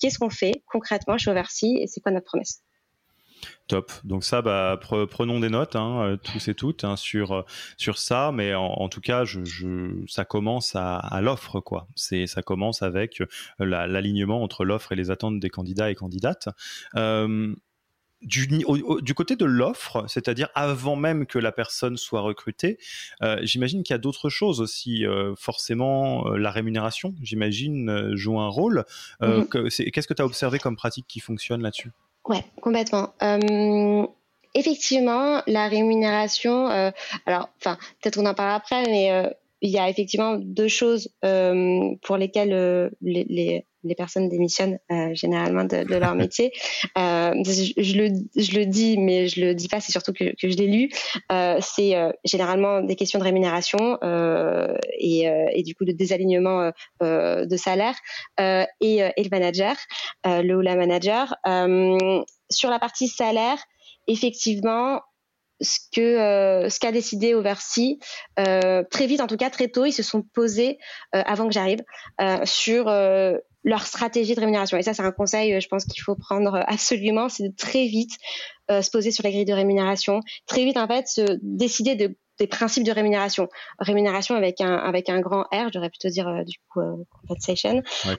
qu'est-ce 0.00 0.18
qu'on 0.18 0.30
fait 0.30 0.62
concrètement? 0.66 1.18
Chez 1.18 1.30
Oversea 1.30 1.80
et 1.80 1.86
c'est 1.86 2.00
quoi 2.00 2.12
notre 2.12 2.26
promesse? 2.26 2.65
Top. 3.68 3.90
Donc 4.04 4.22
ça, 4.22 4.42
bah, 4.42 4.78
prenons 4.80 5.40
des 5.40 5.48
notes, 5.48 5.74
hein, 5.74 6.02
euh, 6.02 6.16
tous 6.16 6.46
et 6.46 6.54
toutes, 6.54 6.84
hein, 6.84 6.94
sur 6.94 7.32
euh, 7.32 7.42
sur 7.76 7.98
ça. 7.98 8.30
Mais 8.32 8.54
en, 8.54 8.88
tout 8.88 9.00
cas, 9.00 9.24
je, 9.24 10.04
ça 10.06 10.24
commence 10.24 10.76
à, 10.76 10.98
à 10.98 11.20
l'offre, 11.20 11.58
quoi. 11.60 11.88
C'est 11.96 12.28
ça 12.28 12.42
commence 12.42 12.82
avec 12.82 13.20
euh, 13.20 13.26
l'alignement 13.58 14.40
entre 14.40 14.64
l'offre 14.64 14.92
et 14.92 14.96
les 14.96 15.10
attentes 15.10 15.40
des 15.40 15.50
candidats 15.50 15.90
et 15.90 15.96
candidates. 15.96 16.48
du, 18.22 18.46
du, 18.46 19.14
côté 19.14 19.36
de 19.36 19.44
l'offre, 19.44 20.04
c'est-à-dire 20.08 20.48
avant 20.54 20.96
même 20.96 21.26
que 21.26 21.38
la 21.38 21.50
personne 21.50 21.96
soit 21.96 22.20
recrutée, 22.20 22.78
j'imagine 23.42 23.82
qu'il 23.82 23.94
y 23.94 23.98
a 23.98 23.98
d'autres 23.98 24.30
choses 24.30 24.60
aussi. 24.60 25.04
forcément, 25.36 26.28
la 26.30 26.52
rémunération, 26.52 27.14
j'imagine, 27.20 28.14
joue 28.14 28.38
un 28.38 28.48
rôle. 28.48 28.84
Mm-hmm. 29.20 29.90
Qu'est-ce 29.90 30.06
que 30.06 30.14
tu 30.14 30.22
as 30.22 30.26
observé 30.26 30.60
comme 30.60 30.76
pratique 30.76 31.06
qui 31.08 31.18
fonctionne 31.18 31.62
là-dessus? 31.62 31.90
Ouais, 32.28 32.44
complètement. 32.60 33.14
Euh, 33.22 34.06
effectivement, 34.54 35.42
la 35.46 35.68
rémunération, 35.68 36.68
euh, 36.70 36.90
alors, 37.24 37.50
enfin, 37.58 37.78
peut-être 38.00 38.18
on 38.18 38.26
en 38.26 38.34
parlera 38.34 38.56
après, 38.56 38.82
mais 38.86 39.12
euh, 39.12 39.30
il 39.60 39.70
y 39.70 39.78
a 39.78 39.88
effectivement 39.88 40.36
deux 40.36 40.68
choses 40.68 41.08
pour 41.20 42.16
lesquelles 42.16 42.90
les, 43.00 43.24
les, 43.24 43.66
les, 43.86 43.94
personnes 43.94 44.28
démissionnent 44.28 44.78
euh, 44.90 45.14
généralement 45.14 45.64
de, 45.64 45.84
de, 45.84 45.96
leur 45.96 46.14
métier. 46.24 46.52
Je, 46.96 47.72
je, 47.76 47.96
le, 47.96 48.08
je 48.36 48.58
le 48.58 48.66
dis, 48.66 48.98
mais 48.98 49.28
je 49.28 49.40
le 49.40 49.54
dis 49.54 49.68
pas, 49.68 49.80
c'est 49.80 49.92
surtout 49.92 50.12
que, 50.12 50.24
que 50.24 50.50
je 50.50 50.56
l'ai 50.56 50.66
lu. 50.66 50.90
c'est 51.60 51.94
généralement 52.24 52.80
des 52.82 52.96
questions 52.96 53.18
de 53.18 53.24
rémunération 53.24 53.98
et, 54.98 55.26
et, 55.52 55.62
du 55.62 55.74
coup 55.74 55.84
de 55.84 55.92
désalignement 55.92 56.70
de 57.00 57.56
salaire 57.56 57.94
et, 58.38 58.98
et, 59.16 59.22
le 59.22 59.30
manager, 59.30 59.76
le 60.24 60.54
ou 60.54 60.60
la 60.60 60.76
manager. 60.76 61.34
sur 62.50 62.70
la 62.70 62.78
partie 62.78 63.08
salaire, 63.08 63.58
effectivement, 64.06 65.00
ce 65.60 65.78
que 65.92 66.00
euh, 66.00 66.68
ce 66.68 66.78
qu'a 66.78 66.92
décidé 66.92 67.34
Oversea 67.34 67.98
euh, 68.38 68.84
très 68.90 69.06
vite 69.06 69.20
en 69.20 69.26
tout 69.26 69.36
cas 69.36 69.50
très 69.50 69.68
tôt 69.68 69.84
ils 69.84 69.92
se 69.92 70.02
sont 70.02 70.22
posés 70.22 70.78
euh, 71.14 71.22
avant 71.24 71.46
que 71.46 71.54
j'arrive 71.54 71.80
euh, 72.20 72.40
sur 72.44 72.88
euh, 72.88 73.38
leur 73.66 73.82
stratégie 73.82 74.34
de 74.34 74.40
rémunération. 74.40 74.78
Et 74.78 74.82
ça 74.82 74.94
c'est 74.94 75.02
un 75.02 75.12
conseil 75.12 75.60
je 75.60 75.68
pense 75.68 75.84
qu'il 75.84 76.02
faut 76.02 76.14
prendre 76.14 76.64
absolument 76.66 77.28
c'est 77.28 77.48
de 77.48 77.54
très 77.54 77.86
vite 77.86 78.12
se 78.70 78.90
poser 78.90 79.10
sur 79.10 79.22
les 79.24 79.30
grilles 79.30 79.44
de 79.44 79.52
rémunération. 79.52 80.20
Très 80.46 80.64
vite 80.64 80.78
en 80.78 80.88
fait 80.88 81.06
se 81.08 81.38
décider 81.42 81.94
de 81.94 82.16
des 82.38 82.46
principes 82.46 82.84
de 82.84 82.92
rémunération. 82.92 83.48
Rémunération 83.78 84.34
avec 84.34 84.60
un 84.60 84.74
avec 84.74 85.08
un 85.08 85.20
grand 85.20 85.42
R 85.52 85.70
j'aurais 85.72 85.90
plutôt 85.90 86.08
dire 86.08 86.44
du 86.46 86.56
coup 86.70 86.80
compensation. 87.10 87.82
Ouais, 88.06 88.16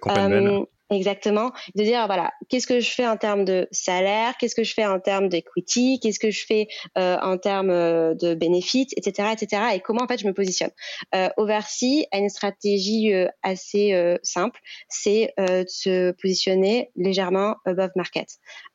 Exactement, 0.90 1.52
de 1.76 1.84
dire 1.84 2.06
voilà, 2.06 2.32
qu'est-ce 2.48 2.66
que 2.66 2.80
je 2.80 2.90
fais 2.90 3.06
en 3.06 3.18
termes 3.18 3.44
de 3.44 3.68
salaire, 3.72 4.38
qu'est-ce 4.38 4.56
que 4.56 4.64
je 4.64 4.74
fais 4.74 4.86
en 4.86 5.02
termes 5.02 5.28
d'equity, 5.28 6.00
qu'est-ce 6.02 6.20
que 6.20 6.32
je 6.32 6.46
fais 6.46 6.68
euh, 6.98 7.18
en 7.22 7.38
termes 7.38 7.72
euh, 7.72 8.14
de 8.14 8.36
bénéfices, 8.36 8.94
etc., 8.96 9.30
etc., 9.34 9.64
et 9.76 9.80
comment 9.82 10.04
en 10.04 10.08
fait 10.08 10.18
je 10.18 10.26
me 10.26 10.34
positionne? 10.34 10.72
Euh, 11.14 11.28
Oversea 11.36 12.06
a 12.14 12.20
une 12.20 12.30
stratégie 12.30 13.14
euh, 13.14 13.28
assez 13.44 13.94
euh, 13.94 14.18
simple, 14.24 14.62
c'est 14.88 15.34
de 15.38 15.66
se 15.68 16.12
positionner 16.12 16.90
légèrement 16.96 17.58
above 17.66 17.92
market. 17.96 18.28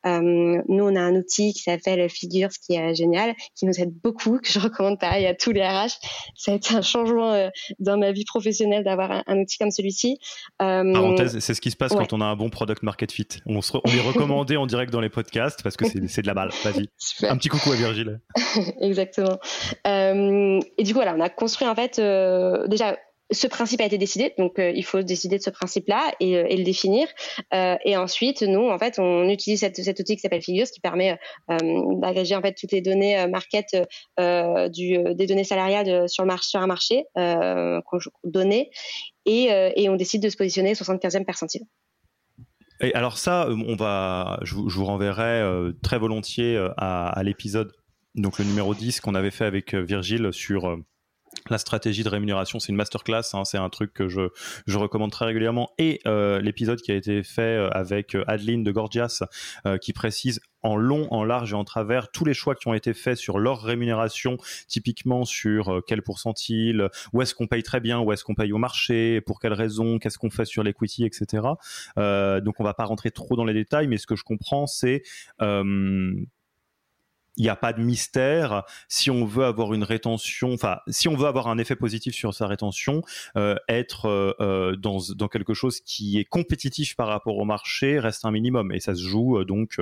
nous, 0.05 0.61
on 0.69 0.95
a 0.95 1.01
un 1.01 1.15
outil 1.15 1.53
qui 1.53 1.63
s'appelle 1.63 2.07
Figures, 2.09 2.49
qui 2.49 2.75
est 2.75 2.93
génial, 2.93 3.33
qui 3.55 3.65
nous 3.65 3.73
aide 3.79 3.91
beaucoup, 4.03 4.37
que 4.37 4.49
je 4.49 4.59
recommande 4.59 4.99
pareil 4.99 5.25
à 5.25 5.33
tous 5.33 5.51
les 5.51 5.63
RH. 5.63 5.97
Ça 6.35 6.51
a 6.51 6.55
été 6.55 6.75
un 6.75 6.81
changement 6.81 7.49
dans 7.79 7.97
ma 7.97 8.11
vie 8.11 8.25
professionnelle 8.25 8.83
d'avoir 8.83 9.23
un, 9.25 9.37
outil 9.39 9.57
comme 9.57 9.71
celui-ci. 9.71 10.19
Parenthèse, 10.59 11.39
c'est 11.39 11.53
ce 11.53 11.61
qui 11.61 11.71
se 11.71 11.77
passe 11.77 11.93
on 12.11 12.21
a 12.21 12.25
un 12.25 12.35
bon 12.35 12.49
product 12.49 12.83
market 12.83 13.11
fit. 13.11 13.27
On, 13.45 13.61
se 13.61 13.77
on 13.77 13.89
est 13.89 14.01
recommandé 14.01 14.57
en 14.57 14.65
direct 14.65 14.91
dans 14.91 15.01
les 15.01 15.09
podcasts 15.09 15.63
parce 15.63 15.77
que 15.77 15.85
c'est 15.85 15.99
de 16.21 16.27
la 16.27 16.33
balle. 16.33 16.51
Vas-y. 16.63 16.89
Un 17.27 17.37
petit 17.37 17.49
coucou 17.49 17.71
à 17.71 17.75
Virgile. 17.75 18.19
Exactement. 18.81 19.39
Euh, 19.87 20.59
et 20.77 20.83
du 20.83 20.93
coup, 20.93 20.99
voilà, 20.99 21.15
on 21.15 21.21
a 21.21 21.29
construit 21.29 21.67
en 21.67 21.75
fait 21.75 21.99
euh, 21.99 22.67
déjà 22.67 22.95
ce 23.33 23.47
principe 23.47 23.81
a 23.81 23.85
été 23.85 23.97
décidé, 23.97 24.33
donc 24.37 24.59
euh, 24.59 24.71
il 24.71 24.83
faut 24.83 25.01
décider 25.01 25.37
de 25.37 25.43
ce 25.43 25.49
principe-là 25.49 26.13
et, 26.19 26.37
euh, 26.37 26.45
et, 26.47 26.57
le 26.57 26.63
définir. 26.63 27.07
Euh, 27.53 27.75
et 27.83 27.97
ensuite, 27.97 28.41
nous, 28.41 28.69
en 28.69 28.77
fait, 28.77 28.99
on 28.99 29.29
utilise 29.29 29.61
cette, 29.61 29.77
cet 29.77 29.99
outil 29.99 30.15
qui 30.15 30.21
s'appelle 30.21 30.41
Figures, 30.41 30.67
qui 30.67 30.79
permet 30.79 31.17
d'agréger 31.49 32.35
en 32.35 32.41
fait 32.41 32.53
toutes 32.53 32.71
les 32.71 32.81
données 32.81 33.25
market 33.27 33.75
du, 34.17 34.97
des 35.15 35.25
données 35.27 35.43
salariales 35.43 36.07
sur, 36.09 36.25
marché, 36.25 36.49
sur 36.49 36.59
un 36.59 36.67
marché, 36.67 37.05
données, 38.23 38.69
et, 39.25 39.47
et 39.75 39.89
on 39.89 39.95
décide 39.95 40.21
de 40.21 40.29
se 40.29 40.37
positionner 40.37 40.73
75e 40.73 41.25
percentile. 41.25 41.63
Et 42.83 42.93
alors 42.93 43.17
ça, 43.17 43.47
on 43.49 43.75
va, 43.75 44.39
je, 44.43 44.55
vous, 44.55 44.85
renverrai 44.85 45.41
très 45.81 45.97
volontiers 45.97 46.57
à, 46.77 47.07
à 47.07 47.23
l'épisode, 47.23 47.71
donc 48.15 48.39
le 48.39 48.45
numéro 48.45 48.75
10 48.75 48.99
qu'on 48.99 49.15
avait 49.15 49.31
fait 49.31 49.45
avec 49.45 49.73
Virgile 49.73 50.31
sur 50.31 50.77
la 51.49 51.57
stratégie 51.57 52.03
de 52.03 52.09
rémunération, 52.09 52.59
c'est 52.59 52.69
une 52.69 52.77
masterclass, 52.77 53.23
hein, 53.33 53.45
c'est 53.45 53.57
un 53.57 53.69
truc 53.69 53.93
que 53.93 54.07
je, 54.07 54.29
je, 54.67 54.77
recommande 54.77 55.11
très 55.11 55.25
régulièrement. 55.25 55.69
Et 55.77 55.99
euh, 56.05 56.39
l'épisode 56.39 56.81
qui 56.81 56.91
a 56.91 56.95
été 56.95 57.23
fait 57.23 57.41
euh, 57.41 57.69
avec 57.71 58.15
euh, 58.15 58.23
Adeline 58.27 58.63
de 58.63 58.71
Gorgias, 58.71 59.23
qui 59.81 59.93
précise 59.93 60.41
en 60.61 60.75
long, 60.75 61.07
en 61.11 61.23
large 61.23 61.51
et 61.51 61.55
en 61.55 61.63
travers 61.63 62.09
tous 62.11 62.25
les 62.25 62.33
choix 62.33 62.55
qui 62.55 62.67
ont 62.67 62.73
été 62.73 62.93
faits 62.93 63.17
sur 63.17 63.39
leur 63.39 63.61
rémunération, 63.61 64.37
typiquement 64.67 65.25
sur 65.25 65.81
quel 65.87 66.01
pourcentile, 66.01 66.89
où 67.11 67.21
est-ce 67.21 67.35
qu'on 67.35 67.47
paye 67.47 67.63
très 67.63 67.79
bien, 67.79 67.99
où 67.99 68.11
est-ce 68.11 68.23
qu'on 68.23 68.35
paye 68.35 68.53
au 68.53 68.57
marché, 68.57 69.21
pour 69.21 69.39
quelles 69.39 69.53
raisons, 69.53 69.99
qu'est-ce 69.99 70.17
qu'on 70.17 70.29
fait 70.29 70.45
sur 70.45 70.63
l'equity, 70.63 71.05
etc. 71.05 71.43
donc 71.97 72.59
on 72.59 72.63
va 72.63 72.73
pas 72.73 72.85
rentrer 72.85 73.11
trop 73.11 73.35
dans 73.35 73.45
les 73.45 73.53
détails, 73.53 73.87
mais 73.87 73.97
ce 73.97 74.07
que 74.07 74.15
je 74.15 74.23
comprends, 74.23 74.67
c'est 74.67 75.03
il 77.37 77.43
n'y 77.43 77.49
a 77.49 77.55
pas 77.55 77.73
de 77.73 77.81
mystère. 77.81 78.63
Si 78.87 79.09
on 79.09 79.25
veut 79.25 79.45
avoir 79.45 79.73
une 79.73 79.83
rétention, 79.83 80.53
enfin, 80.53 80.79
si 80.87 81.07
on 81.07 81.15
veut 81.15 81.27
avoir 81.27 81.47
un 81.47 81.57
effet 81.57 81.75
positif 81.75 82.13
sur 82.13 82.33
sa 82.33 82.47
rétention, 82.47 83.01
euh, 83.35 83.55
être 83.67 84.05
euh, 84.05 84.33
euh, 84.39 84.75
dans, 84.75 85.27
quelque 85.27 85.53
chose 85.53 85.79
qui 85.79 86.19
est 86.19 86.25
compétitif 86.25 86.95
par 86.95 87.07
rapport 87.07 87.37
au 87.37 87.45
marché 87.45 87.99
reste 87.99 88.25
un 88.25 88.31
minimum. 88.31 88.71
Et 88.71 88.79
ça 88.79 88.93
se 88.95 89.01
joue 89.01 89.43
donc 89.43 89.77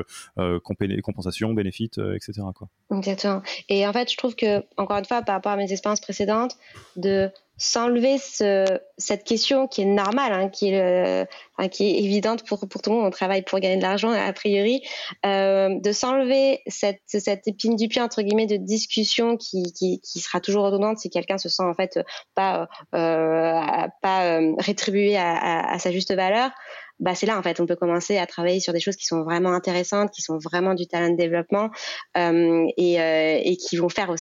compensation, 1.03 1.53
bénéfice, 1.53 1.97
etc. 2.15 2.41
Quoi. 2.55 2.69
Exactement. 2.95 3.41
Et 3.69 3.85
en 3.87 3.93
fait, 3.93 4.11
je 4.11 4.17
trouve 4.17 4.35
que, 4.35 4.63
encore 4.77 4.97
une 4.97 5.05
fois, 5.05 5.21
par 5.21 5.35
rapport 5.35 5.51
à 5.51 5.57
mes 5.57 5.71
expériences 5.71 6.01
précédentes, 6.01 6.57
de 6.95 7.31
s'enlever 7.57 8.17
ce, 8.17 8.65
cette 8.97 9.23
question 9.23 9.67
qui 9.67 9.81
est 9.81 9.85
normale, 9.85 10.33
hein, 10.33 10.49
qui, 10.49 10.69
est 10.69 11.27
qui 11.69 11.85
est 11.85 12.03
évidente 12.03 12.45
pour, 12.47 12.67
pour 12.67 12.81
tout 12.81 12.89
le 12.89 12.95
monde, 12.97 13.05
on 13.05 13.11
travaille 13.11 13.43
pour 13.43 13.59
gagner 13.59 13.77
de 13.77 13.81
l'argent 13.81 14.11
a 14.11 14.33
priori, 14.33 14.81
euh, 15.25 15.79
de 15.79 15.91
s'enlever 15.91 16.61
cette, 16.67 17.01
cette 17.05 17.47
épine 17.47 17.75
du 17.75 17.87
pied 17.87 18.01
entre 18.01 18.21
guillemets 18.21 18.47
de 18.47 18.57
discussion 18.57 19.37
qui, 19.37 19.73
qui, 19.73 20.19
sera 20.19 20.39
toujours 20.39 20.65
redondante 20.65 20.99
si 20.99 21.09
quelqu'un 21.09 21.37
se 21.37 21.49
sent 21.49 21.63
en 21.63 21.73
fait 21.73 21.99
pas, 22.35 22.67
euh, 22.95 23.87
pas 24.01 24.25
euh, 24.25 24.53
rétribué 24.57 25.17
à, 25.17 25.77
sa 25.79 25.91
juste 25.91 26.13
valeur. 26.13 26.51
Bah 26.99 27.15
c'est 27.15 27.25
là 27.25 27.37
en 27.37 27.41
fait 27.41 27.59
on 27.59 27.65
peut 27.65 27.75
commencer 27.75 28.19
à 28.19 28.27
travailler 28.27 28.59
sur 28.59 28.73
des 28.73 28.79
choses 28.79 28.95
qui 28.95 29.07
sont 29.07 29.23
vraiment 29.23 29.53
intéressantes, 29.53 30.11
qui 30.11 30.21
sont 30.21 30.37
vraiment 30.37 30.75
du 30.75 30.85
talent 30.87 31.09
de 31.09 31.17
développement 31.17 31.69
euh, 32.15 32.67
et, 32.77 33.01
euh, 33.01 33.39
et 33.43 33.57
qui 33.57 33.77
vont 33.77 33.89
faire 33.89 34.11
aussi 34.11 34.21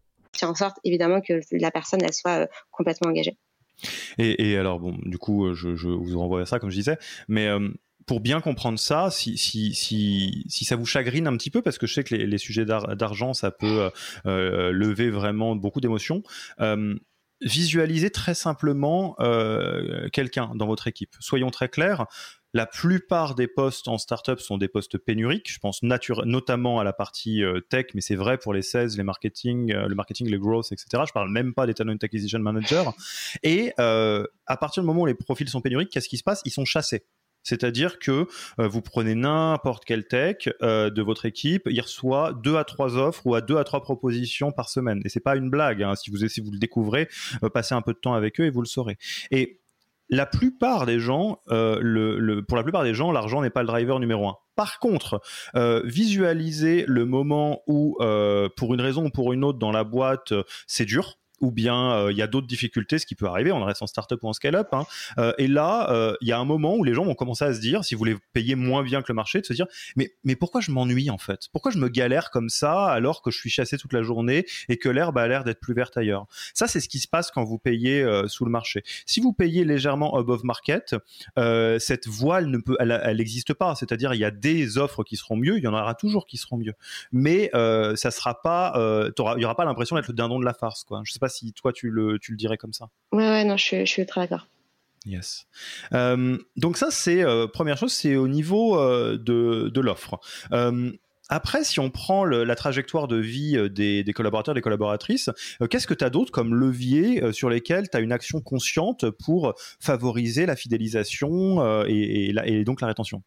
faire 0.35 0.49
en 0.49 0.55
sorte 0.55 0.77
évidemment 0.83 1.21
que 1.21 1.39
la 1.51 1.71
personne 1.71 1.99
soit 2.11 2.43
euh, 2.43 2.47
complètement 2.71 3.09
engagée. 3.09 3.37
Et, 4.19 4.57
alors 4.57 4.79
bon, 4.79 4.95
du 5.03 5.17
coup, 5.17 5.47
euh, 5.47 5.55
je, 5.55 5.69
vous 5.69 6.19
renvoie 6.19 6.41
à 6.41 6.45
ça 6.45 6.59
comme 6.59 6.69
je 6.69 6.75
disais, 6.75 6.97
mais 7.27 7.47
euh, 7.47 7.69
pour 8.05 8.19
bien 8.19 8.39
comprendre 8.39 8.77
ça, 8.77 9.09
si, 9.09 9.37
si, 9.37 9.73
si, 9.73 10.45
si, 10.47 10.65
ça 10.65 10.75
vous 10.75 10.85
chagrine 10.85 11.25
un 11.25 11.35
petit 11.35 11.49
peu, 11.49 11.63
parce 11.63 11.79
que 11.79 11.87
je 11.87 11.93
sais 11.95 12.03
que 12.03 12.13
les, 12.13 12.37
sujets 12.37 12.65
d'argent, 12.65 13.33
ça 13.33 13.51
peut 13.51 13.89
lever 14.25 15.09
vraiment 15.09 15.55
beaucoup 15.55 15.81
d'émotions, 15.81 16.23
visualisez 17.41 18.09
très 18.09 18.33
simplement 18.33 19.15
quelqu'un 20.11 20.51
dans 20.55 20.65
votre 20.65 20.87
équipe. 20.87 21.15
Soyons 21.19 21.51
très 21.51 21.69
clairs, 21.69 22.07
la 22.53 22.65
plupart 22.65 23.35
des 23.35 23.47
postes 23.47 23.87
en 23.87 23.97
startup 23.97 24.39
sont 24.39 24.57
des 24.57 24.67
postes 24.67 24.97
pénuriques. 24.97 25.51
Je 25.51 25.59
pense 25.59 25.81
notamment 25.83 26.79
à 26.79 26.83
la 26.83 26.93
partie 26.93 27.43
euh, 27.43 27.61
tech, 27.61 27.87
mais 27.93 28.01
c'est 28.01 28.15
vrai 28.15 28.37
pour 28.37 28.53
les 28.53 28.61
16, 28.61 28.97
les 28.97 29.03
marketing, 29.03 29.71
euh, 29.71 29.87
le 29.87 29.95
marketing, 29.95 30.29
les 30.29 30.37
growth, 30.37 30.71
etc. 30.71 31.03
Je 31.07 31.13
parle 31.13 31.31
même 31.31 31.53
pas 31.53 31.65
des 31.65 31.73
talent 31.73 31.95
acquisition 32.01 32.39
managers. 32.39 32.83
Et 33.43 33.73
euh, 33.79 34.25
à 34.47 34.57
partir 34.57 34.83
du 34.83 34.87
moment 34.87 35.01
où 35.01 35.05
les 35.05 35.13
profils 35.13 35.47
sont 35.47 35.61
pénuriques, 35.61 35.89
qu'est-ce 35.89 36.09
qui 36.09 36.17
se 36.17 36.23
passe? 36.23 36.41
Ils 36.45 36.51
sont 36.51 36.65
chassés. 36.65 37.05
C'est-à-dire 37.43 37.97
que 37.97 38.27
vous 38.59 38.83
prenez 38.83 39.15
n'importe 39.15 39.83
quel 39.83 40.05
tech 40.05 40.47
de 40.61 41.01
votre 41.01 41.25
équipe, 41.25 41.63
il 41.71 41.81
reçoit 41.81 42.33
deux 42.33 42.55
à 42.55 42.63
trois 42.63 42.97
offres 42.97 43.25
ou 43.25 43.33
à 43.33 43.41
deux 43.41 43.57
à 43.57 43.63
trois 43.63 43.81
propositions 43.81 44.51
par 44.51 44.69
semaine. 44.69 45.01
Et 45.05 45.09
c'est 45.09 45.21
pas 45.21 45.35
une 45.35 45.49
blague. 45.49 45.81
Hein. 45.81 45.95
Si 45.95 46.11
vous 46.11 46.27
si 46.27 46.39
vous 46.39 46.51
le 46.51 46.59
découvrez, 46.59 47.09
passez 47.51 47.73
un 47.73 47.81
peu 47.81 47.93
de 47.93 47.97
temps 47.97 48.13
avec 48.13 48.39
eux 48.39 48.45
et 48.45 48.51
vous 48.51 48.61
le 48.61 48.67
saurez. 48.67 48.99
Et 49.31 49.60
la 50.11 50.25
plupart 50.25 50.85
des 50.85 50.99
gens, 50.99 51.39
euh, 51.49 52.41
pour 52.47 52.57
la 52.57 52.63
plupart 52.63 52.83
des 52.83 52.93
gens, 52.93 53.11
l'argent 53.11 53.41
n'est 53.41 53.49
pas 53.49 53.61
le 53.61 53.67
driver 53.67 53.99
numéro 53.99 54.27
un. 54.27 54.35
Par 54.55 54.79
contre, 54.79 55.21
euh, 55.55 55.81
visualiser 55.85 56.83
le 56.87 57.05
moment 57.05 57.61
où, 57.65 57.97
euh, 58.01 58.49
pour 58.57 58.73
une 58.73 58.81
raison 58.81 59.05
ou 59.05 59.09
pour 59.09 59.31
une 59.31 59.45
autre, 59.45 59.57
dans 59.57 59.71
la 59.71 59.85
boîte, 59.85 60.33
c'est 60.67 60.85
dur, 60.85 61.17
ou 61.41 61.51
bien 61.51 61.93
euh, 61.93 62.11
il 62.11 62.17
y 62.17 62.21
a 62.21 62.27
d'autres 62.27 62.47
difficultés, 62.47 62.99
ce 62.99 63.05
qui 63.05 63.15
peut 63.15 63.25
arriver, 63.25 63.51
on 63.51 63.63
reste 63.63 63.81
en 63.81 63.87
startup 63.87 64.21
ou 64.23 64.27
en 64.27 64.33
scale-up. 64.33 64.67
Hein. 64.71 64.85
Euh, 65.17 65.33
et 65.37 65.47
là, 65.47 65.91
euh, 65.91 66.15
il 66.21 66.27
y 66.27 66.31
a 66.31 66.39
un 66.39 66.45
moment 66.45 66.75
où 66.75 66.83
les 66.83 66.93
gens 66.93 67.03
vont 67.03 67.15
commencer 67.15 67.45
à 67.45 67.53
se 67.53 67.59
dire, 67.59 67.83
si 67.83 67.95
vous 67.95 67.99
voulez 67.99 68.15
payer 68.33 68.55
moins 68.55 68.83
bien 68.83 69.01
que 69.01 69.07
le 69.09 69.15
marché, 69.15 69.41
de 69.41 69.45
se 69.45 69.53
dire, 69.53 69.65
mais, 69.95 70.13
mais 70.23 70.35
pourquoi 70.35 70.61
je 70.61 70.71
m'ennuie 70.71 71.09
en 71.09 71.17
fait? 71.17 71.49
Pourquoi 71.51 71.71
je 71.71 71.79
me 71.79 71.89
galère 71.89 72.29
comme 72.29 72.49
ça 72.49 72.85
alors 72.85 73.21
que 73.21 73.31
je 73.31 73.37
suis 73.37 73.49
chassé 73.49 73.77
toute 73.77 73.93
la 73.93 74.03
journée 74.03 74.45
et 74.69 74.77
que 74.77 74.87
l'herbe 74.87 75.17
a 75.17 75.27
l'air 75.27 75.43
d'être 75.43 75.59
plus 75.59 75.73
verte 75.73 75.97
ailleurs? 75.97 76.27
Ça, 76.53 76.67
c'est 76.67 76.79
ce 76.79 76.87
qui 76.87 76.99
se 76.99 77.07
passe 77.07 77.31
quand 77.31 77.43
vous 77.43 77.57
payez 77.57 78.05
sous 78.27 78.45
le 78.45 78.51
marché. 78.51 78.83
Si 79.05 79.19
vous 79.19 79.33
payez 79.33 79.65
légèrement 79.65 80.15
above 80.17 80.45
market, 80.45 80.95
cette 81.79 82.07
voile 82.07 82.47
ne 82.47 82.57
peut, 82.57 82.77
elle 82.79 83.17
n'existe 83.17 83.53
pas. 83.53 83.75
C'est-à-dire, 83.75 84.13
il 84.13 84.19
y 84.19 84.25
a 84.25 84.31
des 84.31 84.77
offres 84.77 85.03
qui 85.03 85.17
seront 85.17 85.35
mieux, 85.35 85.57
il 85.57 85.63
y 85.63 85.67
en 85.67 85.73
aura 85.73 85.95
toujours 85.95 86.27
qui 86.27 86.37
seront 86.37 86.57
mieux, 86.57 86.73
mais 87.11 87.49
ça 87.53 88.11
sera 88.11 88.41
pas, 88.41 88.73
il 88.77 89.41
y 89.41 89.45
aura 89.45 89.55
pas 89.55 89.65
l'impression 89.65 89.95
d'être 89.95 90.07
le 90.09 90.13
dindon 90.13 90.39
de 90.39 90.45
la 90.45 90.53
farce, 90.53 90.83
quoi. 90.83 91.01
Je 91.03 91.11
sais 91.11 91.19
pas 91.19 91.30
si 91.31 91.53
toi 91.53 91.73
tu 91.73 91.89
le, 91.89 92.19
tu 92.19 92.31
le 92.31 92.37
dirais 92.37 92.57
comme 92.57 92.73
ça. 92.73 92.89
Ouais, 93.11 93.27
ouais, 93.27 93.43
non, 93.43 93.57
je, 93.57 93.79
je 93.79 93.85
suis 93.85 94.05
très 94.05 94.21
d'accord. 94.21 94.47
Yes. 95.05 95.47
Euh, 95.93 96.37
donc 96.57 96.77
ça, 96.77 96.91
c'est 96.91 97.23
euh, 97.23 97.47
première 97.47 97.77
chose, 97.77 97.91
c'est 97.91 98.15
au 98.15 98.27
niveau 98.27 98.77
euh, 98.77 99.17
de, 99.17 99.69
de 99.69 99.81
l'offre. 99.81 100.19
après, 101.29 101.63
si 101.63 101.79
on 101.79 101.89
prend 101.89 102.25
la 102.25 102.55
trajectoire 102.55 103.07
de 103.07 103.15
vie 103.15 103.57
des, 103.69 104.03
des 104.03 104.13
collaborateurs, 104.13 104.53
des 104.53 104.61
collaboratrices, 104.61 105.29
qu'est-ce 105.69 105.87
que 105.87 105.93
tu 105.93 106.03
as 106.03 106.09
d'autre 106.09 106.31
comme 106.31 106.53
levier 106.53 107.31
sur 107.31 107.49
lesquels 107.49 107.89
tu 107.89 107.95
as 107.95 108.01
une 108.01 108.11
action 108.11 108.41
consciente 108.41 109.09
pour 109.09 109.55
favoriser 109.79 110.45
la 110.45 110.57
fidélisation 110.57 111.85
et, 111.85 112.33
et 112.45 112.63
donc 112.65 112.81
la 112.81 112.87
rétention? 112.87 113.23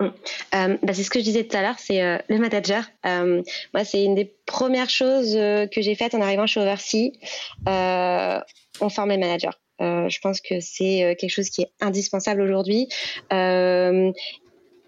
Mm. 0.00 0.06
Euh, 0.54 0.76
bah, 0.82 0.92
c'est 0.92 1.02
ce 1.02 1.10
que 1.10 1.18
je 1.20 1.24
disais 1.24 1.44
tout 1.44 1.56
à 1.56 1.62
l'heure, 1.62 1.78
c'est 1.78 2.02
euh, 2.02 2.18
le 2.28 2.38
manager. 2.38 2.84
Euh, 3.06 3.42
moi, 3.72 3.84
c'est 3.84 4.02
une 4.02 4.14
des 4.14 4.36
premières 4.46 4.90
choses 4.90 5.34
que 5.34 5.80
j'ai 5.80 5.94
faites 5.94 6.14
en 6.14 6.20
arrivant 6.20 6.46
chez 6.46 6.60
Oversea. 6.60 7.12
on 8.80 8.88
forme 8.88 9.10
les 9.10 9.18
managers. 9.18 9.56
je 9.80 10.18
pense 10.20 10.40
que 10.40 10.60
c'est 10.60 11.16
quelque 11.18 11.30
chose 11.30 11.50
qui 11.50 11.62
est 11.62 11.70
indispensable 11.80 12.40
aujourd'hui. 12.42 12.88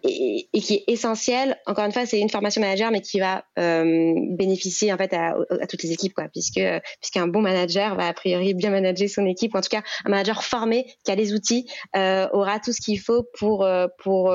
Et, 0.09 0.61
qui 0.61 0.75
est 0.75 0.85
essentiel. 0.87 1.59
Encore 1.67 1.85
une 1.85 1.91
fois, 1.91 2.07
c'est 2.07 2.21
une 2.21 2.29
formation 2.29 2.61
manager, 2.61 2.93
mais 2.93 3.01
qui 3.01 3.19
va 3.19 3.45
bénéficier 3.57 4.93
en 4.93 4.97
fait 4.97 5.13
à, 5.13 5.35
toutes 5.69 5.83
les 5.83 5.93
équipes, 5.93 6.21
puisque 6.33 6.61
puisqu'un 7.01 7.27
bon 7.27 7.41
manager 7.41 7.97
va 7.97 8.09
a 8.09 8.13
priori 8.13 8.55
bien 8.55 8.71
manager 8.71 9.09
son 9.09 9.27
équipe, 9.27 9.55
ou 9.55 9.59
en 9.59 9.63
tout 9.63 9.71
cas 9.71 9.83
un 10.05 10.11
manager 10.11 10.45
formé 10.45 10.87
qui 11.05 11.11
a 11.11 11.17
les 11.17 11.33
outils 11.35 11.69
aura 11.95 12.61
tout 12.61 12.73
ce 12.73 12.81
qu'il 12.81 13.01
faut 13.01 13.25
pour 13.39 13.67
pour 13.99 14.33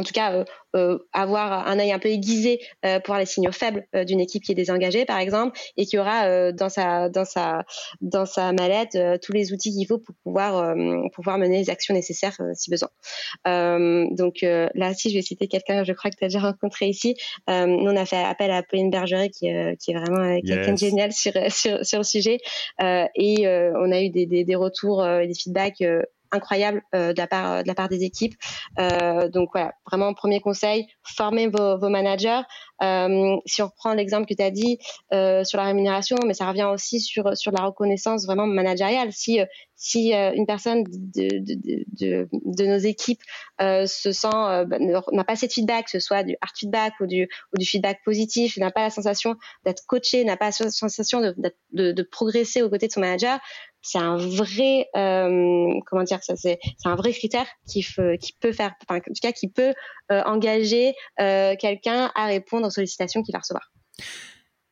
en 0.00 0.02
tout 0.02 0.12
cas 0.12 0.44
avoir 1.12 1.66
un 1.66 1.78
œil 1.78 1.92
un 1.92 1.98
peu 1.98 2.08
aiguisé 2.08 2.60
pour 2.82 3.06
voir 3.06 3.18
les 3.18 3.26
signaux 3.26 3.52
faibles 3.52 3.86
d'une 4.06 4.20
équipe 4.20 4.42
qui 4.42 4.52
est 4.52 4.54
désengagée, 4.54 5.04
par 5.04 5.18
exemple, 5.18 5.58
et 5.76 5.84
qui 5.84 5.98
aura 5.98 6.52
dans 6.52 6.68
sa 6.68 7.08
dans 7.08 7.24
sa 7.24 7.64
dans 8.00 8.26
sa 8.26 8.52
mallette 8.52 8.96
tous 9.22 9.32
les 9.32 9.52
outils 9.52 9.72
qu'il 9.72 9.86
faut 9.86 9.98
pour 9.98 10.14
pouvoir 10.22 10.74
pouvoir 11.12 11.38
mener 11.38 11.58
les 11.58 11.70
actions 11.70 11.94
nécessaires 11.94 12.36
si 12.54 12.70
besoin. 12.70 12.88
donc 13.44 14.38
là, 14.42 14.94
si 14.94 15.10
je 15.10 15.16
vais 15.16 15.22
citer 15.22 15.48
quelqu'un, 15.48 15.84
je 15.84 15.92
crois 15.92 16.10
que 16.10 16.16
tu 16.16 16.24
as 16.24 16.28
déjà 16.28 16.40
rencontré 16.40 16.86
ici. 16.86 17.16
nous, 17.48 17.90
on 17.90 17.96
a 17.96 18.06
fait 18.06 18.22
appel 18.22 18.50
à 18.50 18.62
Pauline 18.62 18.90
Bergeret, 18.90 19.30
qui, 19.30 19.48
qui 19.78 19.90
est 19.90 19.94
vraiment 19.94 20.40
quelqu'un 20.40 20.72
de 20.72 20.78
génial 20.78 21.12
sur, 21.12 21.32
sur, 21.50 21.84
sur 21.84 21.98
le 21.98 22.04
sujet, 22.04 22.38
et 22.80 23.46
on 23.46 23.92
a 23.92 24.00
eu 24.00 24.10
des, 24.10 24.26
des, 24.26 24.44
des 24.44 24.56
retours 24.56 25.06
et 25.06 25.26
des 25.26 25.34
feedbacks 25.34 25.82
incroyable 26.32 26.82
euh, 26.94 27.12
de 27.12 27.18
la 27.18 27.26
part 27.26 27.62
de 27.62 27.68
la 27.68 27.74
part 27.74 27.88
des 27.88 28.04
équipes. 28.04 28.34
Euh, 28.78 29.28
donc 29.28 29.50
voilà, 29.52 29.72
vraiment 29.86 30.14
premier 30.14 30.40
conseil, 30.40 30.86
formez 31.02 31.48
vos, 31.48 31.78
vos 31.78 31.88
managers. 31.88 32.42
Euh, 32.82 33.36
si 33.44 33.62
on 33.62 33.66
reprend 33.66 33.92
l'exemple 33.92 34.26
que 34.26 34.34
tu 34.34 34.42
as 34.42 34.50
dit 34.50 34.78
sur 35.10 35.58
la 35.58 35.64
rémunération, 35.64 36.16
mais 36.26 36.34
ça 36.34 36.48
revient 36.48 36.68
aussi 36.72 37.00
sur 37.00 37.36
sur 37.36 37.52
la 37.52 37.64
reconnaissance 37.64 38.24
vraiment 38.24 38.46
managériale. 38.46 39.12
Si 39.12 39.40
si 39.76 40.12
une 40.12 40.46
personne 40.46 40.84
de, 40.84 41.38
de, 41.38 41.54
de, 41.98 42.28
de, 42.32 42.66
nos 42.66 42.76
équipes 42.76 43.22
se 43.58 44.12
sent 44.12 44.28
bah, 44.66 44.78
n'a 44.78 45.24
pas 45.24 45.32
assez 45.32 45.46
de 45.46 45.52
feedback, 45.52 45.86
que 45.86 45.90
ce 45.90 46.00
soit 46.00 46.22
du 46.22 46.36
hard 46.40 46.56
feedback 46.56 46.94
ou 47.00 47.06
du 47.06 47.24
ou 47.24 47.58
du 47.58 47.66
feedback 47.66 48.00
positif, 48.04 48.56
n'a 48.56 48.70
pas 48.70 48.82
la 48.82 48.90
sensation 48.90 49.36
d'être 49.64 49.84
coaché, 49.86 50.24
n'a 50.24 50.36
pas 50.36 50.50
la 50.58 50.70
sensation 50.70 51.20
de, 51.20 51.34
de, 51.72 52.02
progresser 52.02 52.62
aux 52.62 52.70
côtés 52.70 52.88
de 52.88 52.92
son 52.92 53.00
manager, 53.00 53.38
c'est 53.82 53.98
un 53.98 54.16
vrai 54.16 54.88
euh, 54.96 55.68
comment 55.86 56.02
dire 56.02 56.22
ça 56.22 56.36
c'est 56.36 56.58
un 56.84 56.96
vrai 56.96 57.12
critère 57.12 57.46
qui, 57.66 57.84
peut 58.40 58.52
faire 58.52 58.72
en 58.88 58.98
tout 58.98 59.12
cas 59.22 59.32
qui 59.32 59.48
peut 59.48 59.72
euh, 60.12 60.22
engager 60.24 60.94
euh, 61.20 61.54
quelqu'un 61.58 62.10
à 62.14 62.26
répondre 62.26 62.66
aux 62.66 62.70
sollicitations 62.70 63.22
qu'il 63.22 63.32
va 63.32 63.38
recevoir. 63.38 63.72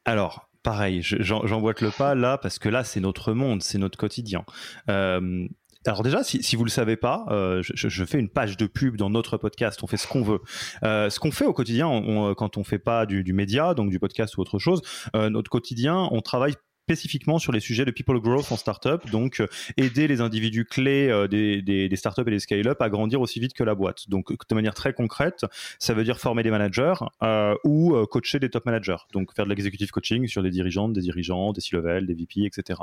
Alors 0.05 0.49
pareil, 0.62 1.01
j'emboîte 1.03 1.81
le 1.81 1.90
pas 1.90 2.14
là 2.14 2.38
parce 2.38 2.59
que 2.59 2.68
là 2.68 2.85
c'est 2.85 3.01
notre 3.01 3.33
monde, 3.33 3.62
c'est 3.62 3.79
notre 3.79 3.99
quotidien. 3.99 4.44
alors 4.87 6.03
déjà, 6.03 6.23
si, 6.23 6.42
si 6.42 6.57
vous 6.57 6.64
le 6.64 6.71
savez 6.71 6.97
pas, 6.97 7.25
je, 7.62 8.05
fais 8.05 8.18
une 8.18 8.29
page 8.29 8.57
de 8.59 8.66
pub 8.66 8.97
dans 8.97 9.09
notre 9.09 9.38
podcast. 9.38 9.83
On 9.83 9.87
fait 9.87 9.97
ce 9.97 10.07
qu'on 10.07 10.23
veut. 10.23 10.40
ce 10.83 11.18
qu'on 11.18 11.31
fait 11.31 11.47
au 11.47 11.55
quotidien, 11.55 11.87
on, 11.87 12.35
quand 12.35 12.59
on 12.59 12.64
fait 12.64 12.79
pas 12.79 13.07
du, 13.07 13.33
média, 13.33 13.73
donc 13.73 13.88
du 13.90 13.99
podcast 13.99 14.37
ou 14.37 14.42
autre 14.42 14.59
chose, 14.59 14.83
notre 15.14 15.51
quotidien, 15.51 16.09
on 16.11 16.21
travaille 16.21 16.55
spécifiquement 16.88 17.38
sur 17.38 17.53
les 17.53 17.61
sujets 17.61 17.85
de 17.85 17.90
people 17.90 18.18
growth 18.18 18.51
en 18.51 18.57
startup, 18.57 19.11
donc 19.11 19.40
euh, 19.40 19.46
aider 19.77 20.09
les 20.09 20.22
individus 20.22 20.64
clés 20.64 21.11
euh, 21.11 21.29
des, 21.29 21.96
startups 21.96 22.22
et 22.27 22.31
des 22.31 22.38
scale-up 22.38 22.81
à 22.81 22.88
grandir 22.88 23.20
aussi 23.20 23.40
vite 23.40 23.53
que 23.53 23.62
la 23.62 23.74
boîte. 23.74 24.09
Donc 24.09 24.33
de 24.33 24.55
manière 24.55 24.72
très 24.72 24.94
concrète, 24.94 25.44
ça 25.79 25.92
veut 25.92 26.03
dire 26.03 26.18
former 26.18 26.42
des 26.42 26.51
managers 26.51 26.94
euh, 27.22 27.55
ou 27.62 27.94
coacher 28.07 28.38
des 28.38 28.48
top 28.48 28.64
managers, 28.64 28.96
donc 29.12 29.35
faire 29.35 29.44
de 29.44 29.51
l'executive 29.51 29.90
coaching 29.90 30.27
sur 30.29 30.42
des 30.42 30.51
dirigeantes, 30.51 30.94
des 30.94 31.03
dirigeants, 31.03 31.53
des 31.53 31.61
C-level, 31.61 32.07
des 32.07 32.14
VP, 32.14 32.46
etc. 32.46 32.81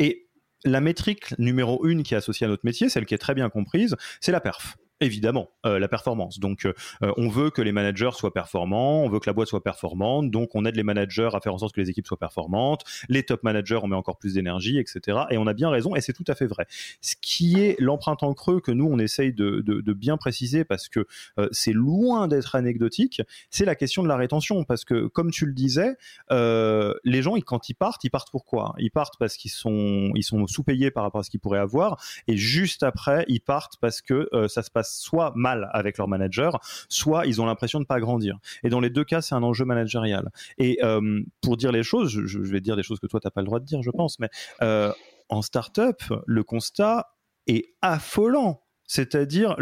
Et 0.00 0.26
la 0.64 0.80
métrique 0.80 1.38
numéro 1.38 1.86
une 1.86 2.02
qui 2.02 2.14
est 2.14 2.16
associée 2.16 2.46
à 2.46 2.48
notre 2.48 2.66
métier, 2.66 2.88
celle 2.88 3.06
qui 3.06 3.14
est 3.14 3.18
très 3.18 3.34
bien 3.34 3.48
comprise, 3.50 3.94
c'est 4.20 4.32
la 4.32 4.40
perf 4.40 4.76
évidemment 5.00 5.50
euh, 5.66 5.78
la 5.78 5.88
performance. 5.88 6.38
Donc, 6.38 6.66
euh, 6.66 6.74
euh, 7.02 7.12
on 7.16 7.28
veut 7.28 7.50
que 7.50 7.62
les 7.62 7.72
managers 7.72 8.10
soient 8.12 8.32
performants, 8.32 9.02
on 9.02 9.08
veut 9.08 9.18
que 9.18 9.28
la 9.28 9.32
boîte 9.32 9.48
soit 9.48 9.62
performante, 9.62 10.30
donc 10.30 10.54
on 10.54 10.64
aide 10.64 10.76
les 10.76 10.82
managers 10.82 11.30
à 11.32 11.40
faire 11.40 11.54
en 11.54 11.58
sorte 11.58 11.74
que 11.74 11.80
les 11.80 11.90
équipes 11.90 12.06
soient 12.06 12.18
performantes. 12.18 12.84
Les 13.08 13.24
top 13.24 13.42
managers, 13.42 13.80
on 13.82 13.88
met 13.88 13.96
encore 13.96 14.18
plus 14.18 14.34
d'énergie, 14.34 14.78
etc. 14.78 15.18
Et 15.30 15.38
on 15.38 15.46
a 15.46 15.54
bien 15.54 15.70
raison, 15.70 15.94
et 15.96 16.00
c'est 16.00 16.12
tout 16.12 16.24
à 16.28 16.34
fait 16.34 16.46
vrai. 16.46 16.66
Ce 17.00 17.14
qui 17.20 17.60
est 17.60 17.76
l'empreinte 17.80 18.22
en 18.22 18.34
creux 18.34 18.60
que 18.60 18.70
nous 18.70 18.86
on 18.86 18.98
essaye 18.98 19.32
de, 19.32 19.62
bien 19.94 20.16
préciser 20.16 20.64
parce 20.64 20.88
que 20.88 21.06
c'est 21.52 21.72
loin 21.72 22.26
d'être 22.26 22.54
anecdotique, 22.54 23.22
c'est 23.50 23.64
la 23.64 23.74
question 23.74 24.02
de 24.02 24.08
la 24.08 24.16
rétention. 24.16 24.64
Parce 24.64 24.84
que, 24.84 25.06
comme 25.06 25.30
tu 25.30 25.46
le 25.46 25.52
disais, 25.52 25.96
les 26.30 27.22
gens, 27.22 27.34
quand 27.40 27.68
ils 27.68 27.74
partent, 27.74 28.04
ils 28.04 28.10
partent 28.10 28.30
pourquoi 28.30 28.74
Ils 28.78 28.90
partent 28.90 29.18
parce 29.18 29.36
qu'ils 29.36 29.50
sont, 29.50 30.10
ils 30.14 30.24
sont 30.24 30.46
sous-payés 30.46 30.90
par 30.90 31.04
rapport 31.04 31.20
à 31.20 31.24
ce 31.24 31.30
qu'ils 31.30 31.40
pourraient 31.40 31.58
avoir, 31.58 32.02
et 32.28 32.36
juste 32.36 32.82
après, 32.82 33.24
ils 33.28 33.40
partent 33.40 33.76
parce 33.80 34.00
que 34.02 34.28
ça 34.48 34.62
se 34.62 34.70
passe 34.70 34.83
soit 34.84 35.32
mal 35.34 35.68
avec 35.72 35.98
leur 35.98 36.08
manager, 36.08 36.60
soit 36.88 37.26
ils 37.26 37.40
ont 37.40 37.46
l'impression 37.46 37.80
de 37.80 37.84
pas 37.84 38.00
grandir. 38.00 38.38
Et 38.62 38.68
dans 38.68 38.80
les 38.80 38.90
deux 38.90 39.04
cas, 39.04 39.20
c'est 39.20 39.34
un 39.34 39.42
enjeu 39.42 39.64
managérial. 39.64 40.30
Et 40.58 40.78
euh, 40.82 41.20
pour 41.40 41.56
dire 41.56 41.72
les 41.72 41.82
choses, 41.82 42.10
je, 42.10 42.38
vais 42.38 42.60
dire 42.60 42.76
des 42.76 42.82
choses 42.82 43.00
que 43.00 43.06
toi 43.06 43.20
t'as 43.20 43.30
pas 43.30 43.40
le 43.40 43.46
droit 43.46 43.60
de 43.60 43.64
dire, 43.64 43.82
je 43.82 43.90
pense, 43.90 44.18
mais 44.20 44.28
euh, 44.62 44.92
en 45.28 45.42
startup, 45.42 46.02
le 46.26 46.44
constat 46.44 47.14
est 47.46 47.74
affolant. 47.82 48.60
C'est-à-dire, 48.86 49.56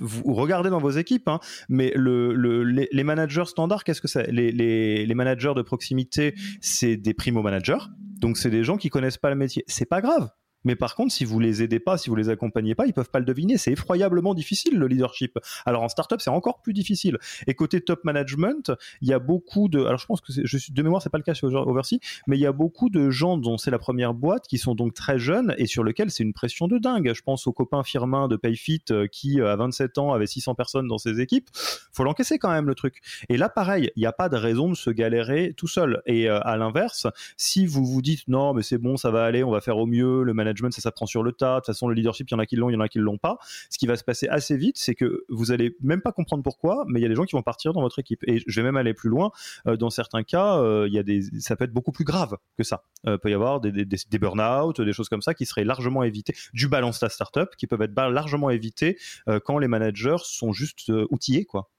vous 0.00 0.34
regardez 0.34 0.68
dans 0.68 0.80
vos 0.80 0.90
équipes, 0.90 1.28
hein, 1.28 1.40
mais 1.70 1.92
le, 1.96 2.34
les, 2.62 3.04
managers 3.04 3.46
standards, 3.46 3.84
qu'est-ce 3.84 4.02
que 4.02 4.08
c'est? 4.08 4.30
Les, 4.30 4.52
les, 4.52 5.14
managers 5.14 5.54
de 5.56 5.62
proximité, 5.62 6.34
c'est 6.60 6.98
des 6.98 7.14
primo-managers. 7.14 7.78
Donc, 8.18 8.36
c'est 8.36 8.50
des 8.50 8.62
gens 8.62 8.76
qui 8.76 8.90
connaissent 8.90 9.16
pas 9.16 9.30
le 9.30 9.36
métier. 9.36 9.64
C'est 9.66 9.86
pas 9.86 10.02
grave. 10.02 10.28
Mais 10.64 10.76
par 10.76 10.94
contre, 10.94 11.12
si 11.12 11.24
vous 11.24 11.40
les 11.40 11.62
aidez 11.62 11.80
pas, 11.80 11.98
si 11.98 12.10
vous 12.10 12.16
les 12.16 12.28
accompagnez 12.28 12.74
pas, 12.74 12.86
ils 12.86 12.92
peuvent 12.92 13.10
pas 13.10 13.18
le 13.18 13.24
deviner. 13.24 13.58
C'est 13.58 13.72
effroyablement 13.72 14.34
difficile 14.34 14.78
le 14.78 14.86
leadership. 14.86 15.38
Alors 15.66 15.82
en 15.82 15.88
startup, 15.88 16.20
c'est 16.20 16.30
encore 16.30 16.60
plus 16.60 16.72
difficile. 16.72 17.18
Et 17.46 17.54
côté 17.54 17.80
top 17.80 18.04
management, 18.04 18.72
il 19.00 19.08
y 19.08 19.12
a 19.12 19.18
beaucoup 19.18 19.68
de. 19.68 19.80
Alors 19.84 19.98
je 19.98 20.06
pense 20.06 20.20
que 20.20 20.32
de 20.32 20.82
mémoire, 20.82 21.02
c'est 21.02 21.10
pas 21.10 21.18
le 21.18 21.24
cas 21.24 21.34
chez 21.34 21.46
Oversea, 21.46 21.98
mais 22.26 22.36
il 22.36 22.40
y 22.40 22.46
a 22.46 22.52
beaucoup 22.52 22.90
de 22.90 23.10
gens 23.10 23.38
dont 23.38 23.58
c'est 23.58 23.70
la 23.70 23.78
première 23.78 24.14
boîte 24.14 24.46
qui 24.46 24.58
sont 24.58 24.74
donc 24.74 24.94
très 24.94 25.18
jeunes 25.18 25.54
et 25.58 25.66
sur 25.66 25.84
lesquels 25.84 26.10
c'est 26.10 26.22
une 26.22 26.32
pression 26.32 26.68
de 26.68 26.78
dingue. 26.78 27.12
Je 27.14 27.22
pense 27.22 27.46
au 27.46 27.52
copain 27.52 27.82
Firmin 27.82 28.28
de 28.28 28.36
Payfit 28.36 28.84
euh, 28.90 29.06
qui 29.06 29.40
euh, 29.40 29.52
à 29.52 29.56
27 29.56 29.98
ans 29.98 30.12
avait 30.12 30.26
600 30.26 30.54
personnes 30.54 30.88
dans 30.88 30.98
ses 30.98 31.20
équipes. 31.20 31.48
Faut 31.92 32.04
l'encaisser 32.04 32.38
quand 32.38 32.50
même 32.50 32.66
le 32.66 32.74
truc. 32.74 33.00
Et 33.28 33.36
là, 33.36 33.48
pareil, 33.48 33.90
il 33.96 34.00
n'y 34.00 34.06
a 34.06 34.12
pas 34.12 34.28
de 34.28 34.36
raison 34.36 34.68
de 34.68 34.74
se 34.74 34.90
galérer 34.90 35.54
tout 35.56 35.68
seul. 35.68 36.02
Et 36.06 36.28
euh, 36.28 36.40
à 36.42 36.56
l'inverse, 36.56 37.06
si 37.36 37.66
vous 37.66 37.84
vous 37.84 38.02
dites 38.02 38.28
non, 38.28 38.54
mais 38.54 38.62
c'est 38.62 38.78
bon, 38.78 38.96
ça 38.96 39.10
va 39.10 39.24
aller, 39.24 39.42
on 39.42 39.50
va 39.50 39.60
faire 39.60 39.78
au 39.78 39.86
mieux, 39.86 40.22
le 40.22 40.34
management 40.34 40.49
ça 40.70 40.80
s'apprend 40.80 41.06
sur 41.06 41.22
le 41.22 41.32
tas. 41.32 41.54
De 41.54 41.60
toute 41.60 41.66
façon, 41.66 41.88
le 41.88 41.94
leadership, 41.94 42.28
il 42.30 42.32
y 42.32 42.34
en 42.34 42.38
a 42.38 42.46
qui 42.46 42.56
l'ont, 42.56 42.70
il 42.70 42.74
y 42.74 42.76
en 42.76 42.80
a 42.80 42.88
qui 42.88 42.98
ne 42.98 43.04
l'ont 43.04 43.18
pas. 43.18 43.38
Ce 43.70 43.78
qui 43.78 43.86
va 43.86 43.96
se 43.96 44.04
passer 44.04 44.28
assez 44.28 44.56
vite, 44.56 44.78
c'est 44.78 44.94
que 44.94 45.24
vous 45.28 45.52
allez 45.52 45.76
même 45.82 46.02
pas 46.02 46.12
comprendre 46.12 46.42
pourquoi, 46.42 46.84
mais 46.88 47.00
il 47.00 47.02
y 47.02 47.06
a 47.06 47.08
des 47.08 47.14
gens 47.14 47.24
qui 47.24 47.36
vont 47.36 47.42
partir 47.42 47.72
dans 47.72 47.82
votre 47.82 47.98
équipe. 47.98 48.22
Et 48.26 48.42
je 48.46 48.60
vais 48.60 48.64
même 48.64 48.76
aller 48.76 48.94
plus 48.94 49.10
loin. 49.10 49.30
Euh, 49.66 49.76
dans 49.76 49.90
certains 49.90 50.22
cas, 50.22 50.58
euh, 50.58 50.86
il 50.88 50.94
y 50.94 50.98
a 50.98 51.02
des, 51.02 51.22
ça 51.40 51.56
peut 51.56 51.64
être 51.64 51.72
beaucoup 51.72 51.92
plus 51.92 52.04
grave 52.04 52.36
que 52.56 52.64
ça. 52.64 52.84
Euh, 53.06 53.14
il 53.14 53.18
peut 53.18 53.30
y 53.30 53.34
avoir 53.34 53.60
des, 53.60 53.72
des, 53.72 53.84
des 53.84 54.18
burn-out, 54.18 54.80
des 54.80 54.92
choses 54.92 55.08
comme 55.08 55.22
ça 55.22 55.34
qui 55.34 55.46
seraient 55.46 55.64
largement 55.64 56.02
évitées, 56.02 56.34
du 56.52 56.68
balance 56.68 57.00
la 57.02 57.08
startup, 57.08 57.56
qui 57.56 57.66
peuvent 57.66 57.82
être 57.82 57.94
largement 57.94 58.50
évitées 58.50 58.98
quand 59.44 59.58
les 59.58 59.68
managers 59.68 60.16
sont 60.22 60.52
juste 60.52 60.90
outillés, 61.10 61.44
quoi. 61.44 61.70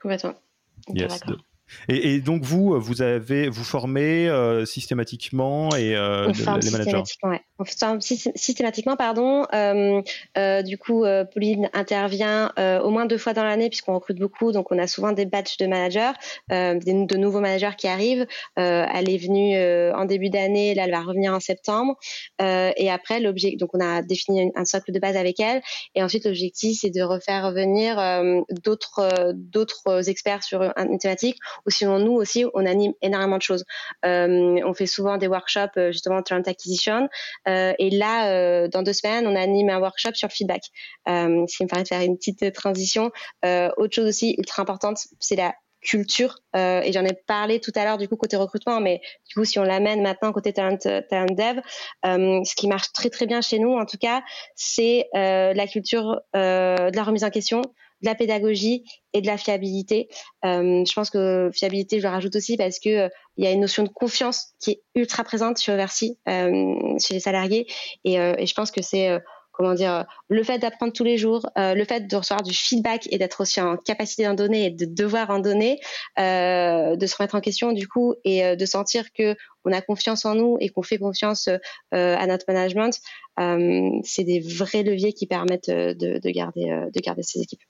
Complètement. 0.00 0.34
Yes. 0.88 1.20
Et, 1.88 2.20
donc 2.20 2.42
vous, 2.42 2.78
vous 2.80 3.02
avez, 3.02 3.48
vous 3.48 3.64
formez 3.64 4.28
euh, 4.28 4.64
systématiquement 4.64 5.74
et 5.74 5.94
euh, 5.96 6.32
les 6.32 6.70
managers. 6.70 7.02
Ouais. 7.22 7.40
On 7.58 7.64
forme 7.64 8.00
systématiquement, 8.00 8.96
pardon. 8.96 9.46
Euh, 9.54 10.62
du 10.62 10.78
coup, 10.78 11.04
Pauline 11.32 11.68
intervient 11.72 12.52
au 12.82 12.90
moins 12.90 13.06
deux 13.06 13.18
fois 13.18 13.32
dans 13.32 13.44
l'année 13.44 13.68
puisqu'on 13.68 13.94
recrute 13.94 14.18
beaucoup, 14.18 14.52
donc 14.52 14.70
on 14.70 14.78
a 14.78 14.86
souvent 14.86 15.12
des 15.12 15.26
batchs 15.26 15.56
de 15.56 15.66
managers, 15.66 16.12
de 16.50 17.16
nouveaux 17.16 17.40
managers 17.40 17.76
qui 17.76 17.88
arrivent. 17.88 18.26
elle 18.56 19.10
est 19.10 19.18
venue 19.18 19.58
en 19.92 20.04
début 20.04 20.30
d'année, 20.30 20.74
là 20.74 20.84
elle 20.84 20.92
va 20.92 21.00
revenir 21.00 21.34
en 21.34 21.40
septembre. 21.40 21.96
et 22.40 22.90
après, 22.90 23.20
l'objectif, 23.20 23.58
donc 23.58 23.70
on 23.74 23.80
a 23.80 24.02
défini 24.02 24.52
un 24.54 24.64
socle 24.64 24.92
de 24.92 24.98
base 25.00 25.16
avec 25.16 25.40
elle, 25.40 25.60
et 25.94 26.02
ensuite 26.02 26.24
l'objectif 26.26 26.78
c'est 26.80 26.90
de 26.90 27.02
refaire 27.02 27.50
venir 27.52 27.96
d'autres 28.64 29.32
d'autres 29.34 30.08
experts 30.08 30.44
sur 30.44 30.62
une 30.62 30.98
thématique 30.98 31.38
ou 31.66 31.70
sinon 31.70 31.98
nous 31.98 32.12
aussi, 32.12 32.44
on 32.54 32.66
anime 32.66 32.92
énormément 33.02 33.36
de 33.36 33.42
choses. 33.42 33.64
Euh, 34.04 34.60
on 34.64 34.74
fait 34.74 34.86
souvent 34.86 35.16
des 35.16 35.28
workshops 35.28 35.76
euh, 35.76 35.92
justement 35.92 36.22
talent 36.22 36.42
acquisition. 36.46 37.08
Euh, 37.46 37.72
et 37.78 37.90
là, 37.90 38.68
dans 38.68 38.82
deux 38.82 38.92
semaines, 38.92 39.26
on 39.26 39.36
anime 39.36 39.70
un 39.70 39.80
workshop 39.80 40.14
sur 40.14 40.30
feedback. 40.30 40.62
Euh, 41.08 41.44
ce 41.46 41.56
qui 41.56 41.64
me 41.64 41.68
permet 41.68 41.84
de 41.84 41.88
faire 41.88 42.02
une 42.02 42.16
petite 42.16 42.52
transition. 42.52 43.10
autre 43.44 43.94
chose 43.94 44.06
aussi 44.06 44.34
ultra 44.38 44.62
importante, 44.62 44.98
c'est 45.20 45.36
la 45.36 45.54
culture 45.80 46.40
et 46.56 46.90
j'en 46.92 47.04
ai 47.04 47.14
parlé 47.28 47.60
tout 47.60 47.70
à 47.76 47.84
l'heure 47.84 47.98
du 47.98 48.08
coup 48.08 48.16
côté 48.16 48.36
recrutement 48.36 48.80
mais 48.80 49.00
du 49.28 49.34
coup 49.34 49.44
si 49.44 49.60
on 49.60 49.62
l'amène 49.62 50.02
maintenant 50.02 50.32
côté 50.32 50.52
talent, 50.52 50.76
talent 50.76 51.26
dev 51.30 51.60
ce 52.02 52.54
qui 52.56 52.66
marche 52.66 52.92
très 52.92 53.10
très 53.10 53.26
bien 53.26 53.40
chez 53.40 53.60
nous 53.60 53.74
en 53.74 53.86
tout 53.86 53.96
cas 53.96 54.22
c'est 54.56 55.08
la 55.14 55.66
culture 55.68 56.20
de 56.34 56.96
la 56.96 57.04
remise 57.04 57.22
en 57.22 57.30
question 57.30 57.62
de 58.02 58.06
la 58.06 58.14
pédagogie 58.14 58.84
et 59.12 59.20
de 59.20 59.26
la 59.26 59.36
fiabilité. 59.36 60.08
Euh, 60.44 60.84
je 60.84 60.92
pense 60.92 61.10
que 61.10 61.50
fiabilité, 61.52 61.98
je 61.98 62.06
le 62.06 62.10
rajoute 62.10 62.36
aussi 62.36 62.56
parce 62.56 62.78
que 62.78 62.88
euh, 62.88 63.08
il 63.36 63.44
y 63.44 63.46
a 63.46 63.52
une 63.52 63.60
notion 63.60 63.82
de 63.82 63.88
confiance 63.88 64.54
qui 64.60 64.72
est 64.72 64.82
ultra 64.94 65.24
présente 65.24 65.60
chez 65.60 65.72
Oversea, 65.72 66.14
euh, 66.28 66.98
chez 66.98 67.14
les 67.14 67.20
salariés, 67.20 67.66
et, 68.04 68.16
je 68.16 68.54
pense 68.54 68.70
que 68.70 68.82
c'est 68.82 69.18
comment 69.52 69.74
dire, 69.74 70.06
le 70.28 70.42
fait 70.44 70.58
d'apprendre 70.58 70.92
tous 70.92 71.02
les 71.04 71.18
jours, 71.18 71.42
le 71.56 71.84
fait 71.84 72.06
de 72.06 72.16
recevoir 72.16 72.42
du 72.42 72.54
feedback 72.54 73.08
et 73.10 73.18
d'être 73.18 73.40
aussi 73.40 73.60
en 73.60 73.76
capacité 73.76 74.24
d'en 74.24 74.34
donner 74.34 74.66
et 74.66 74.70
de 74.70 74.84
devoir 74.86 75.30
en 75.30 75.40
donner, 75.40 75.80
de 76.16 77.06
se 77.06 77.16
remettre 77.16 77.34
en 77.34 77.40
question 77.40 77.72
du 77.72 77.88
coup 77.88 78.14
et 78.24 78.56
de 78.56 78.66
sentir 78.66 79.12
que 79.12 79.36
on 79.64 79.72
a 79.72 79.80
confiance 79.80 80.24
en 80.24 80.36
nous 80.36 80.56
et 80.60 80.68
qu'on 80.68 80.82
fait 80.82 80.98
confiance 80.98 81.48
à 81.92 82.26
notre 82.26 82.44
management, 82.48 83.00
c'est 84.04 84.24
des 84.24 84.40
vrais 84.40 84.84
leviers 84.84 85.12
qui 85.12 85.26
permettent 85.26 85.70
de 85.70 86.30
garder 86.30 86.86
de 86.92 87.00
garder 87.00 87.22
ces 87.22 87.40
équipes. 87.40 87.62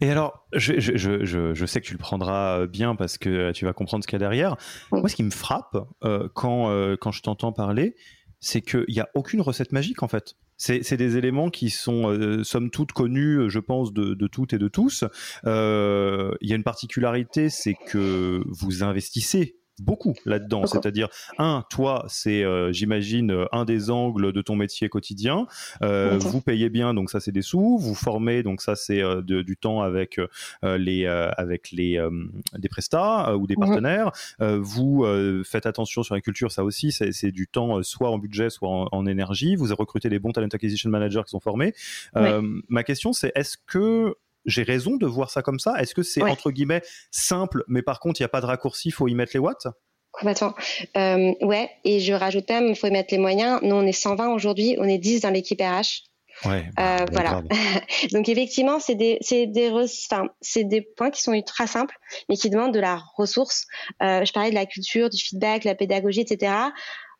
Et 0.00 0.10
alors, 0.10 0.46
je, 0.52 0.78
je, 0.78 0.96
je, 0.96 1.54
je, 1.54 1.66
sais 1.66 1.80
que 1.80 1.86
tu 1.86 1.92
le 1.92 1.98
prendras 1.98 2.66
bien 2.66 2.94
parce 2.94 3.18
que 3.18 3.52
tu 3.52 3.64
vas 3.64 3.72
comprendre 3.72 4.04
ce 4.04 4.08
qu'il 4.08 4.14
y 4.14 4.22
a 4.22 4.26
derrière. 4.26 4.56
Moi, 4.90 5.08
ce 5.08 5.16
qui 5.16 5.22
me 5.22 5.30
frappe 5.30 5.76
euh, 6.04 6.28
quand, 6.34 6.70
euh, 6.70 6.96
quand 7.00 7.12
je 7.12 7.22
t'entends 7.22 7.52
parler, 7.52 7.94
c'est 8.40 8.60
qu'il 8.60 8.84
n'y 8.88 9.00
a 9.00 9.08
aucune 9.14 9.40
recette 9.40 9.72
magique 9.72 10.02
en 10.02 10.08
fait. 10.08 10.36
C'est 10.56 10.96
des 10.96 11.16
éléments 11.16 11.50
qui 11.50 11.68
sont, 11.68 12.08
euh, 12.10 12.44
somme 12.44 12.70
toute, 12.70 12.92
connus, 12.92 13.50
je 13.50 13.58
pense, 13.58 13.92
de, 13.92 14.14
de 14.14 14.26
toutes 14.28 14.52
et 14.52 14.58
de 14.58 14.68
tous. 14.68 15.04
Euh, 15.46 16.32
il 16.40 16.48
y 16.48 16.52
a 16.52 16.56
une 16.56 16.62
particularité, 16.62 17.50
c'est 17.50 17.74
que 17.74 18.42
vous 18.46 18.84
investissez 18.84 19.56
beaucoup 19.80 20.14
là-dedans. 20.24 20.66
C'est-à-dire, 20.66 21.08
un, 21.38 21.64
toi, 21.70 22.04
c'est, 22.08 22.44
euh, 22.44 22.72
j'imagine, 22.72 23.30
euh, 23.30 23.46
un 23.52 23.64
des 23.64 23.90
angles 23.90 24.32
de 24.32 24.42
ton 24.42 24.56
métier 24.56 24.88
quotidien. 24.88 25.46
Euh, 25.82 26.18
vous 26.18 26.40
payez 26.40 26.70
bien, 26.70 26.94
donc 26.94 27.10
ça, 27.10 27.20
c'est 27.20 27.32
des 27.32 27.42
sous. 27.42 27.78
Vous 27.78 27.94
formez, 27.94 28.42
donc 28.42 28.60
ça, 28.60 28.76
c'est 28.76 29.02
du 29.22 29.56
temps 29.56 29.82
avec 29.82 30.20
les 30.62 31.06
avec 31.06 31.70
les 31.70 32.00
des 32.56 32.68
prestats 32.68 33.36
ou 33.36 33.46
des 33.46 33.56
mhm. 33.56 33.66
partenaires. 33.66 34.12
vous 34.40 35.04
faites 35.44 35.66
attention 35.66 36.02
sur 36.02 36.14
la 36.14 36.20
culture, 36.20 36.52
ça 36.52 36.64
aussi, 36.64 36.92
c'est 36.92 37.30
du 37.30 37.46
temps 37.46 37.82
soit 37.82 38.10
en 38.10 38.18
budget, 38.18 38.50
soit 38.50 38.68
en, 38.68 39.06
énergie. 39.06 39.56
Vous 39.56 39.74
recrutez 39.74 40.08
les 40.08 40.18
bons 40.18 40.32
talent 40.32 40.48
acquisition 40.52 40.88
managers 40.90 41.22
qui 41.24 41.30
sont 41.30 41.40
formés. 41.40 41.74
Ma 42.14 42.84
question, 42.84 43.12
c'est 43.12 43.32
est-ce 43.34 43.56
que 43.66 44.16
j'ai 44.44 44.62
raison 44.62 44.96
de 44.96 45.06
voir 45.06 45.30
ça 45.30 45.42
comme 45.42 45.58
ça? 45.58 45.74
Est-ce 45.80 45.94
que 45.94 46.02
c'est 46.02 46.22
entre 46.22 46.50
guillemets 46.50 46.82
simple, 47.10 47.64
mais 47.68 47.82
par 47.82 48.00
contre, 48.00 48.20
il 48.20 48.22
n'y 48.22 48.26
a 48.26 48.30
pas 48.30 48.40
de 48.40 48.46
raccourci, 48.46 48.88
il 48.88 48.92
faut 48.92 49.08
y 49.08 49.14
mettre 49.14 49.32
les 49.34 49.40
watts? 49.40 49.66
Complètement. 50.12 50.54
Euh, 50.96 51.32
ouais, 51.42 51.70
et 51.82 51.98
je 51.98 52.12
rajoute 52.12 52.48
même, 52.48 52.68
il 52.68 52.76
faut 52.76 52.86
y 52.86 52.90
mettre 52.90 53.12
les 53.12 53.18
moyens. 53.18 53.58
Nous, 53.62 53.74
on 53.74 53.84
est 53.84 53.92
120 53.92 54.32
aujourd'hui, 54.32 54.76
on 54.78 54.84
est 54.84 54.98
10 54.98 55.22
dans 55.22 55.30
l'équipe 55.30 55.60
RH. 55.60 56.04
Ouais, 56.44 56.68
bah, 56.76 57.00
euh, 57.00 57.06
voilà. 57.12 57.42
Donc 58.12 58.28
effectivement, 58.28 58.80
c'est 58.80 58.94
des, 58.94 59.18
c'est 59.20 59.46
des, 59.46 59.70
enfin, 59.70 60.28
c'est 60.40 60.64
des 60.64 60.82
points 60.82 61.10
qui 61.10 61.22
sont 61.22 61.32
ultra 61.32 61.66
simples, 61.66 61.96
mais 62.28 62.36
qui 62.36 62.50
demandent 62.50 62.74
de 62.74 62.80
la 62.80 63.00
ressource. 63.16 63.66
Euh, 64.02 64.24
je 64.24 64.32
parlais 64.32 64.50
de 64.50 64.54
la 64.54 64.66
culture, 64.66 65.10
du 65.10 65.22
feedback, 65.22 65.64
la 65.64 65.74
pédagogie, 65.74 66.20
etc 66.20 66.52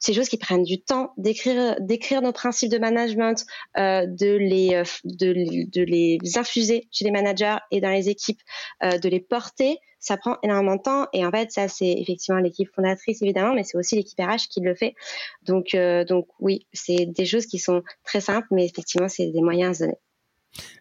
ces 0.05 0.13
choses 0.13 0.29
qui 0.29 0.37
prennent 0.37 0.65
du 0.65 0.83
temps 0.83 1.15
d'écrire 1.17 1.77
d'écrire 1.81 2.21
nos 2.21 2.33
principes 2.33 2.71
de 2.71 2.77
management 2.77 3.47
euh, 3.79 4.07
de 4.07 4.37
les 4.37 4.75
euh, 4.75 4.85
de, 5.05 5.83
les 5.83 6.19
infuser 6.37 6.89
chez 6.93 7.07
les 7.07 7.11
managers 7.11 7.57
et 7.71 7.81
dans 7.81 7.89
les 7.89 8.11
équipes 8.11 8.41
euh, 8.83 8.99
de 8.99 9.09
les 9.09 9.21
porter 9.21 9.79
ça 10.01 10.19
prend 10.19 10.37
énormément 10.43 10.77
de 10.77 10.83
temps 10.83 11.07
et 11.15 11.25
en 11.25 11.31
fait 11.31 11.51
ça 11.51 11.69
c'est 11.69 11.91
effectivement 11.91 12.39
l'équipe 12.39 12.69
fondatrice 12.75 13.23
évidemment 13.23 13.55
mais 13.55 13.65
c'est 13.65 13.79
aussi 13.79 13.97
l'équipe 13.97 14.21
RH 14.21 14.49
qui 14.51 14.61
le 14.61 14.75
fait 14.75 14.95
donc 15.43 15.75
donc 16.07 16.27
oui 16.39 16.67
c'est 16.75 17.07
des 17.07 17.25
choses 17.25 17.47
qui 17.47 17.59
sont 17.59 17.83
très 18.05 18.21
simples 18.21 18.49
mais 18.51 18.67
effectivement 18.67 19.09
c'est 19.09 19.29
des 19.29 19.41
moyens 19.41 19.81
à 19.81 19.87
donner 19.87 19.99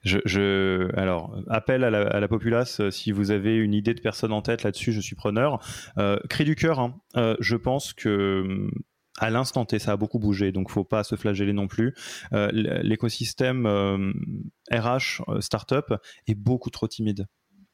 je, 0.03 0.95
alors, 0.95 1.35
appel 1.49 1.83
à 1.83 1.89
la, 1.89 2.01
à 2.01 2.19
la, 2.19 2.27
populace, 2.27 2.87
si 2.91 3.11
vous 3.11 3.31
avez 3.31 3.55
une 3.55 3.73
idée 3.73 3.95
de 3.95 4.01
personne 4.01 4.31
en 4.31 4.43
tête 4.43 4.61
là-dessus, 4.61 4.91
je 4.91 5.01
suis 5.01 5.15
preneur. 5.15 5.59
Euh, 5.97 6.19
du 6.41 6.55
cœur, 6.55 6.79
hein. 6.79 6.93
je 7.39 7.55
pense 7.55 7.91
que 7.93 8.69
à 9.19 9.29
l'instant 9.29 9.65
T, 9.65 9.79
ça 9.79 9.91
a 9.91 9.97
beaucoup 9.97 10.19
bougé, 10.19 10.51
donc 10.51 10.71
faut 10.71 10.83
pas 10.83 11.03
se 11.03 11.15
flageller 11.15 11.53
non 11.53 11.67
plus. 11.67 11.93
Euh, 12.33 12.49
l'écosystème 12.51 13.67
RH 14.71 15.21
euh, 15.27 15.41
startup 15.41 15.93
est 16.27 16.35
beaucoup 16.35 16.69
trop 16.69 16.87
timide. 16.87 17.27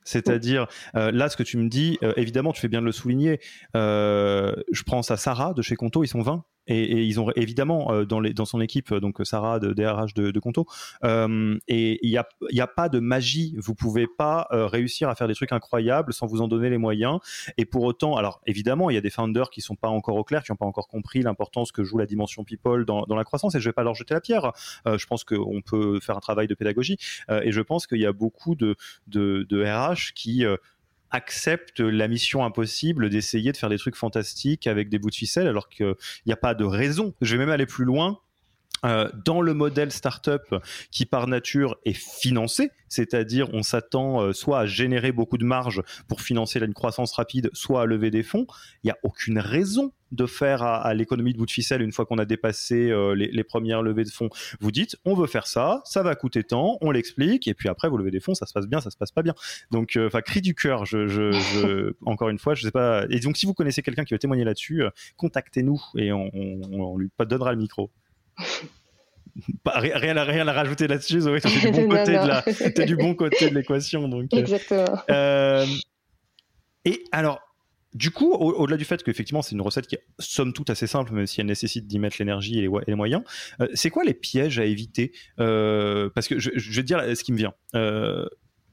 C'est-à-dire, 0.06 0.68
euh, 0.96 1.12
là, 1.12 1.30
ce 1.30 1.38
que 1.38 1.44
tu 1.44 1.58
me 1.58 1.70
dis, 1.70 2.00
évidemment, 2.16 2.52
tu 2.52 2.62
fais 2.62 2.68
bien 2.68 2.82
de 2.82 2.86
le 2.86 2.92
souligner. 2.92 3.40
je 3.74 4.84
prends 4.86 5.02
ça 5.02 5.18
Sarah 5.18 5.54
de 5.54 5.62
chez 5.62 5.76
Conto, 5.76 6.04
ils 6.04 6.08
sont 6.08 6.22
20 6.22 6.44
et, 6.70 7.03
ils 7.03 7.20
ont 7.20 7.32
évidemment 7.36 7.91
euh, 7.91 8.05
dans, 8.05 8.20
les, 8.20 8.34
dans 8.34 8.45
son 8.45 8.61
équipe 8.61 8.93
donc 8.93 9.17
Sarah 9.24 9.59
de 9.59 9.74
DRH 9.74 10.13
de, 10.13 10.32
de 10.32 10.39
Conto 10.39 10.65
euh, 11.03 11.57
et 11.67 11.99
il 12.05 12.09
n'y 12.09 12.17
a, 12.17 12.28
y 12.51 12.61
a 12.61 12.67
pas 12.67 12.89
de 12.89 12.99
magie. 12.99 13.55
Vous 13.57 13.76
pouvez 13.76 14.07
pas 14.07 14.47
euh, 14.51 14.67
réussir 14.67 15.09
à 15.09 15.15
faire 15.15 15.28
des 15.28 15.36
trucs 15.36 15.51
incroyables 15.51 16.13
sans 16.13 16.28
vous 16.28 16.41
en 16.41 16.47
donner 16.47 16.70
les 16.70 16.78
moyens. 16.78 17.20
Et 17.57 17.65
pour 17.65 17.84
autant 17.84 18.15
alors 18.15 18.41
évidemment 18.45 18.89
il 18.89 18.93
y 18.93 18.97
a 18.97 19.01
des 19.01 19.09
founders 19.09 19.49
qui 19.49 19.61
sont 19.61 19.76
pas 19.76 19.89
encore 19.89 20.15
au 20.15 20.24
clair 20.24 20.43
qui 20.43 20.51
n'ont 20.51 20.57
pas 20.57 20.65
encore 20.65 20.88
compris 20.88 21.22
l'importance 21.22 21.72
que 21.72 21.84
joue 21.84 21.97
la 21.97 22.05
dimension 22.05 22.43
people 22.43 22.86
dans, 22.86 23.03
dans 23.03 23.15
la 23.15 23.24
croissance 23.24 23.55
et 23.55 23.59
je 23.59 23.67
vais 23.67 23.74
pas 23.74 23.84
leur 23.84 23.95
jeter 23.95 24.13
la 24.13 24.22
pierre. 24.22 24.51
Je 24.86 25.05
pense 25.05 25.24
qu'on 25.24 25.61
peut 25.61 25.99
faire 25.99 26.15
un 26.15 26.22
travail 26.22 26.47
de 26.47 26.53
pédagogie 26.53 26.97
et 27.30 27.51
je 27.51 27.61
pense 27.61 27.88
qu'il 27.88 27.99
y 27.99 28.05
a 28.05 28.13
beaucoup 28.13 28.55
de, 28.55 28.76
de, 29.07 29.45
de 29.49 29.63
RH 29.63 30.13
qui 30.13 30.45
accepte 31.12 31.80
la 31.80 32.07
mission 32.07 32.43
impossible 32.43 33.10
d'essayer 33.10 33.51
de 33.51 33.57
faire 33.57 33.70
des 33.70 33.78
trucs 33.78 33.95
fantastiques 33.95 34.68
avec 34.68 34.89
des 34.89 34.99
bouts 34.99 35.10
de 35.10 35.16
ficelle 35.16 35.47
alors 35.47 35.70
qu'il 35.70 35.95
n'y 36.26 36.34
a 36.34 36.38
pas 36.38 36.53
de 36.53 36.66
raison. 36.66 37.14
Je 37.22 37.36
vais 37.36 37.39
même 37.39 37.53
aller 37.53 37.66
plus 37.66 37.86
loin. 37.86 38.20
Euh, 38.86 39.10
dans 39.26 39.42
le 39.42 39.54
modèle 39.54 39.92
startup 39.92 40.56
qui 40.92 41.06
par 41.06 41.28
nature 41.28 41.78
est 41.86 41.94
financé, 41.94 42.72
c'est-à-dire 42.88 43.50
on 43.54 43.62
s'attend 43.62 44.22
euh, 44.22 44.34
soit 44.34 44.60
à 44.60 44.66
générer 44.66 45.12
beaucoup 45.12 45.38
de 45.38 45.46
marge 45.46 45.82
pour 46.08 46.22
financer 46.22 46.60
une 46.60 46.74
croissance 46.74 47.14
rapide, 47.14 47.50
soit 47.54 47.82
à 47.82 47.86
lever 47.86 48.10
des 48.10 48.24
fonds, 48.24 48.48
il 48.84 48.88
n'y 48.88 48.92
a 48.92 48.98
aucune 49.04 49.40
raison 49.40 49.92
de 50.12 50.26
faire 50.26 50.64
à, 50.64 50.92
l'économie 50.96 51.34
de 51.34 51.38
bout 51.38 51.46
de 51.46 51.52
ficelle 51.52 51.84
une 51.84 51.92
fois 51.92 52.06
qu'on 52.06 52.18
a 52.18 52.26
dépassé 52.26 52.90
euh, 52.90 53.14
les, 53.14 53.44
premières 53.44 53.84
levées 53.84 54.06
de 54.06 54.10
fonds. 54.10 54.30
Vous 54.60 54.72
dites, 54.72 54.98
on 55.06 55.14
veut 55.14 55.28
faire 55.28 55.46
ça, 55.46 55.82
ça 55.86 56.02
va 56.02 56.16
coûter 56.16 56.44
tant, 56.44 56.80
on 56.82 56.90
l'explique, 56.90 57.48
et 57.48 57.54
puis 57.54 57.70
après 57.70 57.90
vous 57.90 57.98
levez 57.98 58.10
des 58.10 58.20
fonds, 58.20 58.34
ça 58.34 58.48
se 58.48 58.54
passe 58.54 58.66
bien, 58.66 58.82
ça 58.82 58.90
se 58.90 58.98
passe 58.98 59.12
pas 59.12 59.22
bien. 59.22 59.36
Donc, 59.70 60.00
enfin, 60.04 60.22
cri 60.22 60.42
du 60.42 60.56
cœur. 60.56 60.86
Je, 60.86 61.08
je, 61.08 61.94
encore 62.08 62.30
une 62.30 62.40
fois, 62.40 62.56
je 62.56 62.64
sais 62.64 62.72
pas. 62.72 63.06
Et 63.12 63.20
donc, 63.20 63.38
si 63.38 63.46
vous 63.46 63.54
connaissez 63.54 63.84
quelqu'un 63.84 64.04
qui 64.04 64.16
veut 64.16 64.20
témoigner 64.20 64.46
là-dessus, 64.46 64.84
contactez-nous 65.18 65.80
et 65.96 66.12
on, 66.12 66.32
on, 66.34 66.62
on 66.72 66.98
lui 66.98 67.12
donnera 67.28 67.52
le 67.52 67.60
micro. 67.60 67.92
rien, 69.66 70.18
à, 70.18 70.24
rien 70.24 70.48
à 70.48 70.54
rajouter 70.54 70.88
là-dessus, 70.88 71.22
Zoé. 71.22 71.42
Tu 71.42 71.72
du, 71.72 71.72
bon 71.72 71.90
côté 71.90 72.12
De 72.12 72.28
la, 72.28 72.44
as 72.84 72.86
du 72.86 72.96
bon 72.96 73.16
côté 73.16 73.50
de 73.50 73.56
l'équation. 73.56 74.08
Donc, 74.08 74.34
euh, 74.34 74.38
Exactement. 74.38 75.00
Euh, 75.10 75.66
et 76.86 77.04
alors, 77.12 77.40
du 77.94 78.12
coup, 78.12 78.32
au-delà 78.32 78.78
du 78.78 78.86
fait 78.86 79.02
qu'effectivement 79.02 79.42
c'est 79.42 79.54
une 79.54 79.62
recette 79.62 79.88
qui 79.88 79.96
est 79.96 80.04
somme 80.20 80.54
toute 80.54 80.70
assez 80.70 80.86
simple, 80.86 81.12
même 81.12 81.26
si 81.26 81.42
elle 81.42 81.48
nécessite 81.48 81.88
d'y 81.88 81.98
mettre 81.98 82.18
l'énergie 82.20 82.60
et, 82.60 82.70
les 82.88 82.96
moyens, 82.96 83.24
euh, 83.62 83.68
c'est 83.74 83.90
quoi 83.90 84.04
les 84.04 84.14
pièges 84.14 84.60
à 84.60 84.66
éviter? 84.66 85.12
Parce 85.38 86.28
que 86.28 86.38
je, 86.38 86.52
je, 86.56 86.72
vais 86.76 86.82
te 86.84 86.88
dire 86.88 87.02
ce 87.18 87.24
qui 87.24 87.32
me 87.32 87.38
vient 87.38 87.54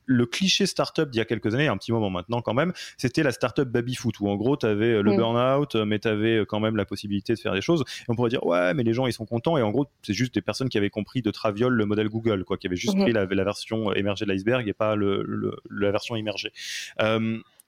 le 0.07 0.25
cliché 0.25 0.67
startup 0.67 1.11
d'il 1.11 1.19
y 1.19 1.21
a 1.21 1.25
quelques 1.25 1.55
années, 1.55 1.67
un 1.67 1.77
petit 1.77 1.93
moment 1.93 2.11
maintenant 2.11 2.41
quand 2.41 2.55
même, 2.55 2.73
c'était 2.97 3.23
la 3.23 3.33
startup 3.33 3.69
baby-foot 3.69 4.21
où 4.21 4.29
en 4.29 4.37
gros 4.37 4.57
tu 4.57 4.67
avais 4.67 4.95
euh, 4.95 5.03
le 5.03 5.17
burn-out, 5.17 5.75
euh, 5.75 5.85
mais 5.85 5.99
tu 5.99 6.09
avais 6.09 6.39
euh, 6.39 6.45
quand 6.45 6.61
même 6.61 6.77
la 6.77 6.85
possibilité 6.85 7.35
de 7.35 7.39
faire 7.39 7.53
des 7.53 7.61
choses. 7.61 7.85
Et 8.01 8.05
on 8.09 8.15
pourrait 8.15 8.31
dire 8.31 8.45
ouais, 8.47 8.73
mais 8.75 8.85
les 8.85 8.95
gens 8.95 9.07
ils 9.07 9.13
sont 9.13 9.27
contents 9.27 9.59
et 9.59 9.63
en 9.63 9.71
gros 9.71 9.87
c'est 10.03 10.15
juste 10.15 10.35
des 10.35 10.43
personnes 10.43 10.69
qui 10.69 10.79
avaient 10.79 10.91
compris 10.91 11.23
de 11.23 11.31
traviole 11.31 11.75
le 11.75 11.85
modèle 11.87 12.09
Google, 12.09 12.45
quoi, 12.45 12.57
qui 12.57 12.67
avaient 12.67 12.77
juste 12.77 12.97
mhm. 12.97 13.03
pris 13.03 13.13
la, 13.13 13.27
version 13.27 13.93
émergée 13.93 14.25
de 14.25 14.31
l'iceberg 14.33 14.67
et 14.67 14.73
pas 14.73 14.97
la 14.97 15.91
version 15.91 16.17
immergée 16.17 16.53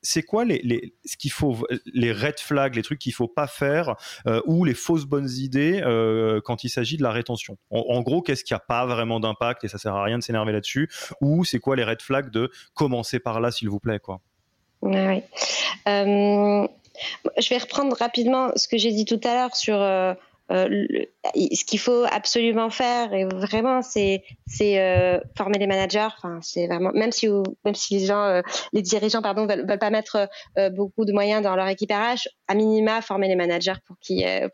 c'est 0.01 0.23
quoi 0.23 0.45
les, 0.45 0.61
les, 0.63 0.93
ce 1.05 1.17
qu'il 1.17 1.31
faut, 1.31 1.57
les 1.85 2.11
red 2.11 2.39
flags, 2.39 2.75
les 2.75 2.83
trucs 2.83 2.99
qu'il 2.99 3.13
faut 3.13 3.27
pas 3.27 3.47
faire 3.47 3.95
euh, 4.27 4.41
ou 4.45 4.63
les 4.65 4.73
fausses 4.73 5.05
bonnes 5.05 5.29
idées 5.29 5.81
euh, 5.83 6.41
quand 6.41 6.63
il 6.63 6.69
s'agit 6.69 6.97
de 6.97 7.03
la 7.03 7.11
rétention? 7.11 7.57
En, 7.69 8.01
gros, 8.01 8.21
qu'est-ce 8.21 8.43
qui 8.43 8.53
a 8.53 8.59
pas 8.59 8.85
vraiment 8.85 9.19
d'impact 9.19 9.63
et 9.63 9.67
ça 9.67 9.77
sert 9.77 9.93
à 9.93 10.03
rien 10.03 10.17
de 10.17 10.23
s'énerver 10.23 10.53
là-dessus 10.53 10.89
Ou 11.21 11.43
c'est 11.43 11.59
quoi 11.59 11.75
les 11.75 11.83
red 11.83 12.01
flags 12.01 12.29
de 12.29 12.51
commencer 12.73 13.19
par 13.19 13.39
là, 13.39 13.51
s'il 13.51 13.69
vous 13.69 13.79
plaît, 13.79 13.99
quoi? 13.99 14.21
Euh, 14.83 16.67
je 17.37 17.49
vais 17.49 17.57
reprendre 17.57 17.95
rapidement 17.97 18.51
ce 18.55 18.67
que 18.67 18.77
j'ai 18.77 18.91
dit 18.91 19.05
tout 19.05 19.19
à 19.23 19.33
l'heure 19.33 19.55
sur 19.55 19.77
euh, 20.51 20.87
ce 21.35 21.63
qu'il 21.63 21.79
faut 21.79 22.05
absolument 22.11 22.69
faire, 22.69 23.13
et 23.13 23.25
vraiment, 23.25 23.81
c'est 23.81 24.23
euh, 24.61 25.19
former 25.37 25.59
les 25.59 25.67
managers. 25.67 26.07
Enfin, 26.17 26.39
c'est 26.41 26.67
vraiment 26.67 26.91
même 26.93 27.11
si 27.11 27.27
même 27.65 27.75
si 27.75 28.09
euh, 28.11 28.41
les 28.73 28.81
dirigeants, 28.81 29.21
pardon, 29.21 29.45
veulent, 29.45 29.65
pas 29.65 29.89
mettre 29.89 30.27
beaucoup 30.71 31.05
de 31.05 31.13
moyens 31.13 31.43
dans 31.43 31.55
leur 31.55 31.67
équipe 31.67 31.91
RH, 31.91 32.27
à 32.47 32.55
minima 32.55 33.01
former 33.01 33.27
les 33.27 33.35
managers 33.35 33.73
pour 33.85 33.97
qu'ils 33.99 34.49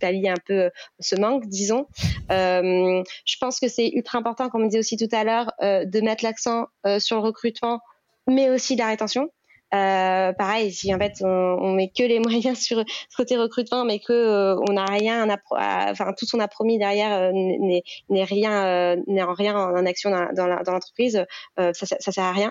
pallient 0.00 0.28
un 0.28 0.34
peu 0.46 0.70
ce 1.00 1.16
manque, 1.16 1.46
disons. 1.46 1.86
je 2.28 3.36
pense 3.40 3.60
que 3.60 3.68
c'est 3.68 3.88
ultra 3.88 4.18
important, 4.18 4.48
comme 4.48 4.62
on 4.62 4.66
disait 4.66 4.78
aussi 4.78 4.96
tout 4.96 5.14
à 5.14 5.24
l'heure, 5.24 5.52
de 5.60 6.00
mettre 6.00 6.24
l'accent 6.24 6.66
sur 6.98 7.16
le 7.16 7.22
recrutement, 7.22 7.80
mais 8.28 8.50
aussi 8.50 8.76
la 8.76 8.86
rétention. 8.86 9.30
Euh, 9.72 10.32
pareil, 10.32 10.72
si 10.72 10.92
en 10.92 10.98
fait 10.98 11.14
on, 11.20 11.28
on, 11.28 11.72
met 11.72 11.92
que 11.96 12.02
les 12.02 12.18
moyens 12.20 12.58
sur 12.58 12.82
ce 13.08 13.16
côté 13.16 13.36
recrutement, 13.36 13.84
mais 13.84 14.00
que 14.00 14.12
euh, 14.12 14.56
on 14.68 14.72
n'a 14.72 14.84
rien, 14.84 15.28
enfin 15.52 16.12
tout 16.18 16.26
ce 16.26 16.32
qu'on 16.32 16.42
a 16.42 16.48
promis 16.48 16.78
derrière 16.78 17.12
euh, 17.12 17.30
n'est 17.32 18.24
rien, 18.24 18.64
euh, 18.66 18.96
n'est 19.06 19.22
en 19.22 19.32
rien 19.32 19.56
en, 19.56 19.86
action 19.86 20.10
dans, 20.10 20.32
dans 20.34 20.72
l'entreprise, 20.72 21.24
ça, 21.56 21.72
ça, 21.72 21.96
ça, 22.00 22.12
sert 22.12 22.24
à 22.24 22.32
rien. 22.32 22.50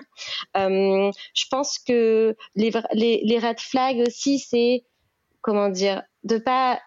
je 0.54 1.44
pense 1.50 1.78
que 1.78 2.34
les, 2.54 2.70
les, 2.92 3.20
les 3.24 3.38
red 3.38 3.60
flags 3.60 4.00
aussi, 4.06 4.38
c'est 4.38 4.84
comment 5.42 5.68
dire, 5.68 6.02
de 6.24 6.38
pas 6.38 6.80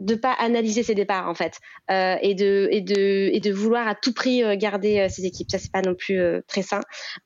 de 0.00 0.14
pas 0.14 0.32
analyser 0.32 0.82
ses 0.82 0.94
départs 0.94 1.28
en 1.28 1.34
fait 1.34 1.58
euh, 1.90 2.16
et 2.22 2.34
de 2.34 2.68
et 2.72 2.80
de 2.80 3.30
et 3.32 3.40
de 3.40 3.52
vouloir 3.52 3.86
à 3.86 3.94
tout 3.94 4.12
prix 4.12 4.42
euh, 4.42 4.56
garder 4.56 5.00
euh, 5.00 5.08
ses 5.08 5.24
équipes. 5.24 5.50
Ça 5.50 5.58
c'est 5.58 5.70
pas 5.70 5.82
non 5.82 5.94
plus 5.94 6.20
très 6.46 6.62
sain. 6.62 6.80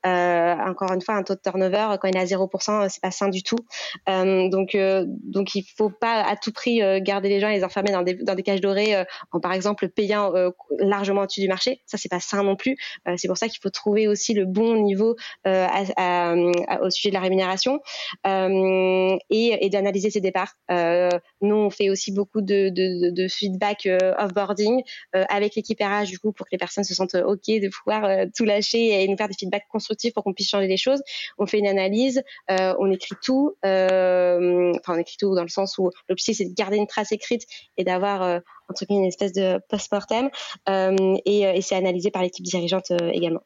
Encore 0.05 0.93
une 0.93 1.01
fois 1.01 1.15
un 1.15 1.23
taux 1.23 1.35
de 1.35 1.41
turnover 1.41 1.97
quand 2.01 2.09
il 2.09 2.17
est 2.17 2.21
à 2.21 2.25
0% 2.25 2.89
c'est 2.89 3.01
pas 3.01 3.11
sain 3.11 3.29
du 3.29 3.43
tout. 3.43 3.59
Donc 4.07 4.77
donc 4.77 5.55
il 5.55 5.65
faut 5.77 5.91
pas 5.91 6.23
à 6.23 6.37
tout 6.37 6.53
prix 6.53 6.81
garder 7.01 7.29
les 7.29 7.41
gens 7.41 7.49
et 7.49 7.57
les 7.57 7.65
enfermer 7.65 7.93
dans 7.93 8.03
des 8.03 8.15
dans 8.15 8.35
des 8.35 8.43
cages 8.43 8.61
dorées 8.61 9.05
en 9.33 9.41
par 9.41 9.53
exemple 9.53 9.89
payant 9.89 10.33
largement 10.79 11.23
au-dessus 11.23 11.41
du 11.41 11.49
marché. 11.49 11.81
Ça 11.87 11.97
c'est 11.99 12.09
pas 12.09 12.21
sain 12.21 12.43
non 12.43 12.57
plus. 12.57 12.77
C'est 13.17 13.29
pour 13.29 13.39
ça 13.39 13.49
qu'il 13.49 13.61
faut 13.63 13.71
trouver 13.71 14.09
aussi 14.09 14.35
le 14.35 14.45
bon 14.45 14.77
niveau 14.83 15.17
au 15.47 16.91
sujet 16.91 17.09
de 17.09 17.15
la 17.15 17.21
rémunération 17.21 17.81
et, 18.25 19.59
et 19.61 19.71
d'analyser 19.71 20.11
ses 20.11 20.21
départs. 20.21 20.55
Nous 20.69 21.57
on 21.57 21.71
fait 21.71 21.91
aussi 21.91 22.02
beaucoup 22.11 22.41
de, 22.41 22.69
de, 22.71 23.11
de 23.11 23.29
feedback 23.29 23.87
euh, 23.87 23.99
offboarding 24.19 24.83
euh, 25.15 25.25
avec 25.29 25.55
l'équipe 25.55 25.79
RH 25.81 26.07
du 26.07 26.19
coup 26.19 26.33
pour 26.33 26.47
que 26.47 26.51
les 26.53 26.59
personnes 26.59 26.85
se 26.85 26.95
sentent 26.95 27.15
ok 27.15 27.47
de 27.47 27.69
pouvoir 27.69 28.05
euh, 28.05 28.27
tout 28.35 28.45
lâcher 28.45 29.03
et 29.03 29.09
nous 29.09 29.17
faire 29.17 29.29
des 29.29 29.35
feedbacks 29.39 29.67
constructifs 29.71 30.13
pour 30.15 30.25
qu'on 30.25 30.33
puisse 30.33 30.49
changer 30.49 30.67
les 30.67 30.77
choses. 30.77 31.03
On 31.39 31.47
fait 31.47 31.59
une 31.59 31.67
analyse, 31.67 32.23
on 32.49 32.91
écrit 32.91 33.15
tout, 33.23 33.55
enfin 33.63 34.95
on 34.95 34.99
écrit 34.99 35.17
tout 35.19 35.35
dans 35.35 35.43
le 35.43 35.49
sens 35.49 35.79
où 35.79 35.91
l'objectif 36.09 36.39
c'est 36.39 36.45
de 36.45 36.55
garder 36.55 36.77
une 36.77 36.87
trace 36.87 37.13
écrite 37.13 37.45
et 37.77 37.85
d'avoir 37.85 38.41
entre 38.69 38.85
guillemets 38.85 39.03
une 39.03 39.09
espèce 39.09 39.33
de 39.33 39.61
post-mortem 39.69 40.31
et 40.69 41.61
c'est 41.63 41.77
analysé 41.77 42.11
par 42.11 42.23
l'équipe 42.23 42.45
dirigeante 42.45 42.91
également. 43.13 43.43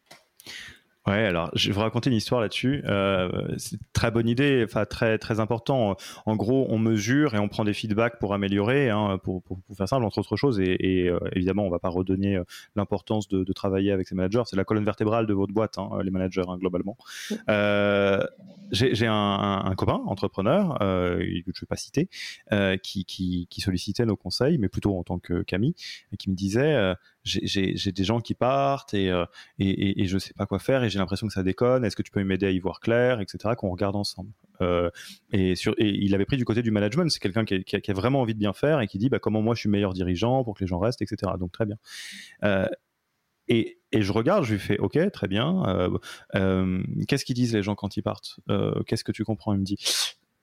Ouais, 1.07 1.25
alors 1.25 1.51
je 1.55 1.69
vais 1.69 1.75
vous 1.75 1.81
raconter 1.81 2.11
une 2.11 2.17
histoire 2.17 2.41
là-dessus. 2.41 2.83
Euh, 2.87 3.31
c'est 3.59 3.79
très 3.93 4.11
bonne 4.11 4.29
idée, 4.29 4.65
enfin 4.65 4.85
très 4.87 5.19
très 5.19 5.39
important. 5.39 5.97
En 6.25 6.35
gros, 6.37 6.67
on 6.69 6.79
mesure 6.79 7.37
et 7.37 7.39
on 7.39 7.49
prend 7.49 7.63
des 7.63 7.75
feedbacks 7.75 8.19
pour 8.19 8.35
améliorer, 8.35 8.91
hein, 8.91 9.19
pour, 9.23 9.41
pour, 9.45 9.61
pour, 9.61 9.77
faire 9.77 9.89
simple 9.89 10.05
entre 10.05 10.19
autres 10.19 10.37
choses. 10.37 10.59
Et, 10.59 10.77
et 10.81 11.09
euh, 11.09 11.21
évidemment, 11.33 11.65
on 11.65 11.71
va 11.71 11.79
pas 11.79 11.91
redonner 11.91 12.37
euh, 12.37 12.45
l'importance 12.75 13.29
de, 13.29 13.45
de, 13.45 13.53
travailler 13.53 13.93
avec 13.93 14.09
ses 14.09 14.17
managers. 14.17 14.43
C'est 14.47 14.57
la 14.57 14.65
colonne 14.65 14.85
vertébrale 14.85 15.27
de 15.27 15.35
votre 15.35 15.53
boîte, 15.53 15.79
hein, 15.79 15.91
les 16.03 16.11
managers 16.11 16.43
hein, 16.49 16.57
globalement. 16.59 16.97
Euh, 17.49 18.27
j'ai 18.73 19.07
un, 19.07 19.13
un, 19.13 19.65
un, 19.65 19.75
copain 19.75 20.01
entrepreneur, 20.07 20.79
euh, 20.83 21.19
que 21.19 21.53
je 21.55 21.61
vais 21.61 21.67
pas 21.69 21.77
citer, 21.77 22.09
euh, 22.53 22.77
qui, 22.77 23.05
qui, 23.05 23.47
qui, 23.49 23.61
sollicitait 23.61 24.05
nos 24.05 24.17
conseils, 24.17 24.59
mais 24.59 24.69
plutôt 24.69 24.99
en 24.99 25.05
tant 25.05 25.19
que 25.19 25.43
Camille, 25.43 25.75
et 26.13 26.17
qui 26.17 26.31
me 26.31 26.35
disait 26.35 26.95
j'ai 27.27 27.93
des 27.93 28.05
gens 28.05 28.21
qui 28.21 28.35
partent 28.35 28.95
et, 28.95 29.11
euh, 29.11 29.27
et, 29.59 29.69
et, 29.69 30.03
et, 30.03 30.07
je 30.07 30.19
sais 30.19 30.33
pas 30.35 30.47
quoi 30.47 30.59
faire 30.59 30.85
et 30.85 30.91
j'ai 30.91 30.99
l'impression 30.99 31.27
que 31.27 31.33
ça 31.33 31.43
déconne. 31.43 31.85
Est-ce 31.85 31.97
que 31.97 32.03
tu 32.03 32.11
peux 32.11 32.23
m'aider 32.23 32.47
à 32.47 32.51
y 32.51 32.59
voir 32.59 32.81
clair, 32.81 33.21
etc. 33.21 33.55
Qu'on 33.57 33.71
regarde 33.71 33.97
ensemble. 33.97 34.31
Euh, 34.61 34.91
et, 35.33 35.55
il 35.79 36.15
avait 36.15 36.25
pris 36.25 36.37
du 36.37 36.45
côté 36.45 36.63
du 36.63 36.71
management. 36.71 37.11
C'est 37.11 37.21
quelqu'un 37.21 37.45
qui, 37.45 37.77
a 37.77 37.93
vraiment 37.93 38.21
envie 38.21 38.35
de 38.35 38.39
bien 38.39 38.53
faire 38.53 38.81
et 38.81 38.87
qui 38.87 38.99
dit 38.99 39.09
bah, 39.09 39.19
comment 39.19 39.43
moi 39.43 39.55
je 39.55 39.61
suis 39.61 39.69
meilleur 39.69 39.93
dirigeant 39.93 40.45
pour 40.45 40.55
que 40.55 40.61
les 40.61 40.69
gens 40.69 40.79
restent, 40.79 41.03
etc. 41.03 41.33
Donc 41.39 41.53
très 41.53 41.67
bien. 41.67 41.77
Euh, 42.45 42.67
et, 43.49 43.79
je 43.93 44.13
regarde, 44.13 44.45
je 44.45 44.53
lui 44.53 44.61
fais 44.61 44.79
OK, 44.79 44.99
très 45.13 45.29
bien. 45.29 45.63
Qu'est-ce 47.09 47.25
qu'ils 47.25 47.37
disent 47.37 47.55
les 47.55 47.63
gens 47.63 47.75
quand 47.75 47.97
ils 47.97 48.03
partent? 48.03 48.39
Qu'est-ce 48.87 49.05
que 49.05 49.13
tu 49.13 49.25
comprends? 49.25 49.53
Il 49.55 49.61
me 49.61 49.65
dit 49.65 49.79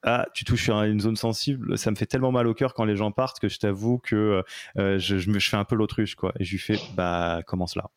ah, 0.04 0.26
tu 0.34 0.44
touches 0.44 0.68
une 0.68 1.00
zone 1.00 1.16
sensible, 1.16 1.78
ça 1.78 1.90
me 1.90 1.96
fait 1.96 2.06
tellement 2.06 2.30
mal 2.30 2.46
au 2.46 2.52
cœur 2.52 2.74
quand 2.74 2.84
les 2.84 2.94
gens 2.96 3.10
partent 3.10 3.40
que 3.40 3.48
je 3.48 3.58
t'avoue 3.58 3.98
que 3.98 4.42
euh, 4.78 4.98
je, 4.98 5.38
fais 5.40 5.56
un 5.56 5.64
peu 5.64 5.76
l'autruche, 5.76 6.14
quoi. 6.14 6.32
Et 6.38 6.44
je 6.44 6.52
lui 6.52 6.58
fais, 6.58 6.78
bah, 6.94 7.40
commence 7.46 7.74
là. 7.74 7.90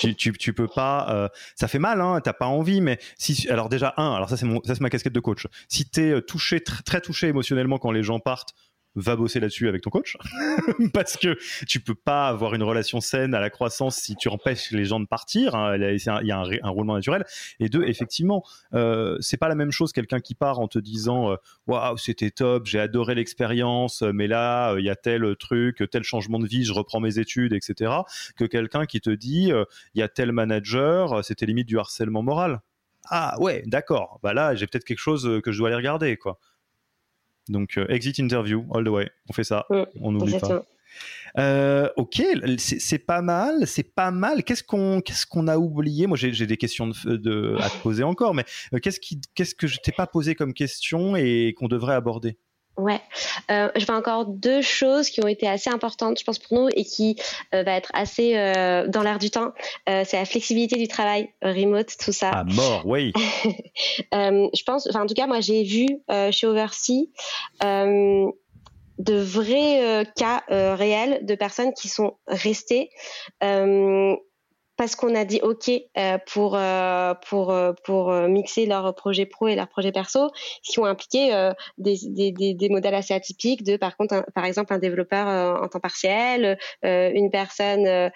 tu, 0.00 0.52
peux 0.52 0.66
pas, 0.66 1.06
euh, 1.10 1.28
ça 1.54 1.68
fait 1.68 1.78
mal, 1.78 2.00
hein, 2.00 2.20
t'as 2.20 2.32
pas 2.32 2.46
envie, 2.46 2.80
mais 2.80 2.98
si, 3.16 3.48
alors 3.48 3.68
déjà 3.68 3.94
un, 3.96 4.14
alors 4.14 4.28
ça 4.28 4.36
c'est 4.36 4.80
ma 4.80 4.90
casquette 4.90 5.12
de 5.12 5.20
coach. 5.20 5.46
Si 5.68 5.88
t'es 5.88 6.10
euh, 6.10 6.20
touché, 6.20 6.60
très 6.60 7.00
touché 7.00 7.28
émotionnellement 7.28 7.78
quand 7.78 7.92
les 7.92 8.02
gens 8.02 8.18
partent, 8.18 8.54
va 8.96 9.14
bosser 9.14 9.40
là-dessus 9.40 9.68
avec 9.68 9.82
ton 9.82 9.90
coach 9.90 10.16
parce 10.92 11.16
que 11.16 11.38
tu 11.66 11.80
peux 11.80 11.94
pas 11.94 12.28
avoir 12.28 12.54
une 12.54 12.62
relation 12.62 13.00
saine 13.00 13.34
à 13.34 13.40
la 13.40 13.50
croissance 13.50 13.96
si 13.96 14.16
tu 14.16 14.28
empêches 14.28 14.70
les 14.72 14.86
gens 14.86 14.98
de 14.98 15.06
partir. 15.06 15.54
Hein. 15.54 15.76
Il 15.76 16.26
y 16.26 16.32
a 16.32 16.38
un, 16.38 16.70
roulement 16.70 16.94
naturel. 16.94 17.24
Et 17.60 17.68
deux, 17.68 17.84
effectivement, 17.84 18.42
euh, 18.74 19.16
c'est 19.20 19.36
pas 19.36 19.48
la 19.48 19.54
même 19.54 19.70
chose 19.70 19.92
quelqu'un 19.92 20.20
qui 20.20 20.34
part 20.34 20.58
en 20.58 20.68
te 20.68 20.78
disant 20.78 21.30
euh, 21.32 21.36
waouh 21.66 21.96
c'était 21.98 22.30
top, 22.30 22.66
j'ai 22.66 22.80
adoré 22.80 23.14
l'expérience, 23.14 24.02
mais 24.02 24.26
là 24.26 24.74
il 24.78 24.84
y 24.84 24.90
a 24.90 24.96
tel 24.96 25.36
truc, 25.36 25.84
tel 25.90 26.02
changement 26.02 26.38
de 26.38 26.46
vie, 26.46 26.64
je 26.64 26.72
reprends 26.72 27.00
mes 27.00 27.18
études, 27.18 27.52
etc. 27.52 27.92
Que 28.36 28.44
quelqu'un 28.44 28.86
qui 28.86 29.00
te 29.00 29.10
dit 29.10 29.52
euh, 29.52 29.64
il 29.94 30.00
y 30.00 30.02
a 30.02 30.08
tel 30.08 30.32
manager, 30.32 31.24
c'était 31.24 31.46
limite 31.46 31.68
du 31.68 31.78
harcèlement 31.78 32.22
moral. 32.22 32.60
Ah 33.08 33.36
ouais, 33.40 33.62
d'accord. 33.66 34.18
Bah 34.22 34.34
là, 34.34 34.54
j'ai 34.54 34.66
peut-être 34.66 34.84
quelque 34.84 34.98
chose 34.98 35.40
que 35.44 35.52
je 35.52 35.58
dois 35.58 35.68
aller 35.68 35.76
regarder, 35.76 36.16
quoi. 36.16 36.40
Donc, 37.48 37.78
euh, 37.78 37.86
exit 37.88 38.18
interview, 38.18 38.64
all 38.74 38.84
the 38.84 38.88
way. 38.88 39.10
On 39.28 39.32
fait 39.32 39.44
ça. 39.44 39.66
Mmh, 39.70 39.82
on 40.00 40.12
n'oublie 40.12 40.38
pas. 40.38 40.64
Euh, 41.38 41.90
ok, 41.96 42.22
c'est 42.58 42.98
pas 42.98 43.20
mal, 43.20 43.66
c'est 43.66 43.94
pas 43.94 44.10
mal. 44.10 44.42
Qu'est-ce 44.42 44.62
qu'on 44.62 45.02
qu'est-ce 45.02 45.26
qu'on 45.26 45.48
a 45.48 45.58
oublié? 45.58 46.06
Moi, 46.06 46.16
j'ai 46.16 46.46
des 46.46 46.56
questions 46.56 46.88
de, 46.88 47.16
de, 47.16 47.56
à 47.60 47.68
te 47.68 47.76
poser 47.82 48.02
encore, 48.02 48.34
mais 48.34 48.44
euh, 48.72 48.78
qu'est-ce 48.78 49.00
qui 49.00 49.20
qu'est-ce 49.34 49.54
que 49.54 49.66
je 49.66 49.78
t'ai 49.78 49.92
pas 49.92 50.06
posé 50.06 50.34
comme 50.34 50.54
question 50.54 51.14
et 51.16 51.54
qu'on 51.56 51.68
devrait 51.68 51.94
aborder? 51.94 52.38
Ouais, 52.76 53.00
euh, 53.50 53.70
je 53.74 53.86
vois 53.86 53.96
encore 53.96 54.26
deux 54.26 54.60
choses 54.60 55.08
qui 55.08 55.24
ont 55.24 55.28
été 55.28 55.48
assez 55.48 55.70
importantes, 55.70 56.18
je 56.18 56.24
pense 56.24 56.38
pour 56.38 56.58
nous 56.58 56.68
et 56.74 56.84
qui 56.84 57.16
euh, 57.54 57.62
va 57.62 57.72
être 57.72 57.90
assez 57.94 58.36
euh, 58.36 58.86
dans 58.86 59.02
l'air 59.02 59.18
du 59.18 59.30
temps. 59.30 59.52
Euh, 59.88 60.02
c'est 60.04 60.18
la 60.18 60.26
flexibilité 60.26 60.76
du 60.76 60.86
travail, 60.86 61.30
remote, 61.40 61.90
tout 61.98 62.12
ça. 62.12 62.30
À 62.30 62.44
mort, 62.44 62.82
oui. 62.84 63.14
je 64.12 64.62
pense, 64.64 64.86
enfin 64.90 65.02
en 65.02 65.06
tout 65.06 65.14
cas 65.14 65.26
moi 65.26 65.40
j'ai 65.40 65.62
vu 65.62 65.86
chez 66.32 66.46
Oversea 66.46 67.08
de 68.98 69.14
vrais 69.14 70.06
cas 70.14 70.42
réels 70.48 71.24
de 71.24 71.34
personnes 71.34 71.72
qui 71.72 71.88
sont 71.88 72.18
restées 72.26 72.90
parce 74.76 74.94
qu'on 74.94 75.14
a 75.14 75.24
dit 75.24 75.40
OK 75.42 75.70
euh, 75.70 76.18
pour 76.32 76.56
euh, 76.56 77.14
pour 77.28 77.50
euh, 77.50 77.72
pour 77.84 78.12
mixer 78.12 78.66
leurs 78.66 78.94
projets 78.94 79.26
pro 79.26 79.48
et 79.48 79.56
leurs 79.56 79.68
projets 79.68 79.92
perso, 79.92 80.30
qui 80.62 80.78
ont 80.78 80.84
impliqué 80.84 81.30
des, 81.78 81.96
des, 82.04 82.32
des, 82.32 82.54
des, 82.54 82.68
modèles 82.68 82.94
assez 82.94 83.14
atypiques 83.14 83.62
de 83.62 83.76
par 83.76 83.96
contre 83.96 84.24
par 84.34 84.44
exemple 84.44 84.72
un 84.72 84.78
développeur 84.78 85.26
en 85.62 85.68
temps 85.68 85.80
partiel, 85.80 86.58
une 86.82 87.30
personne 87.30 88.10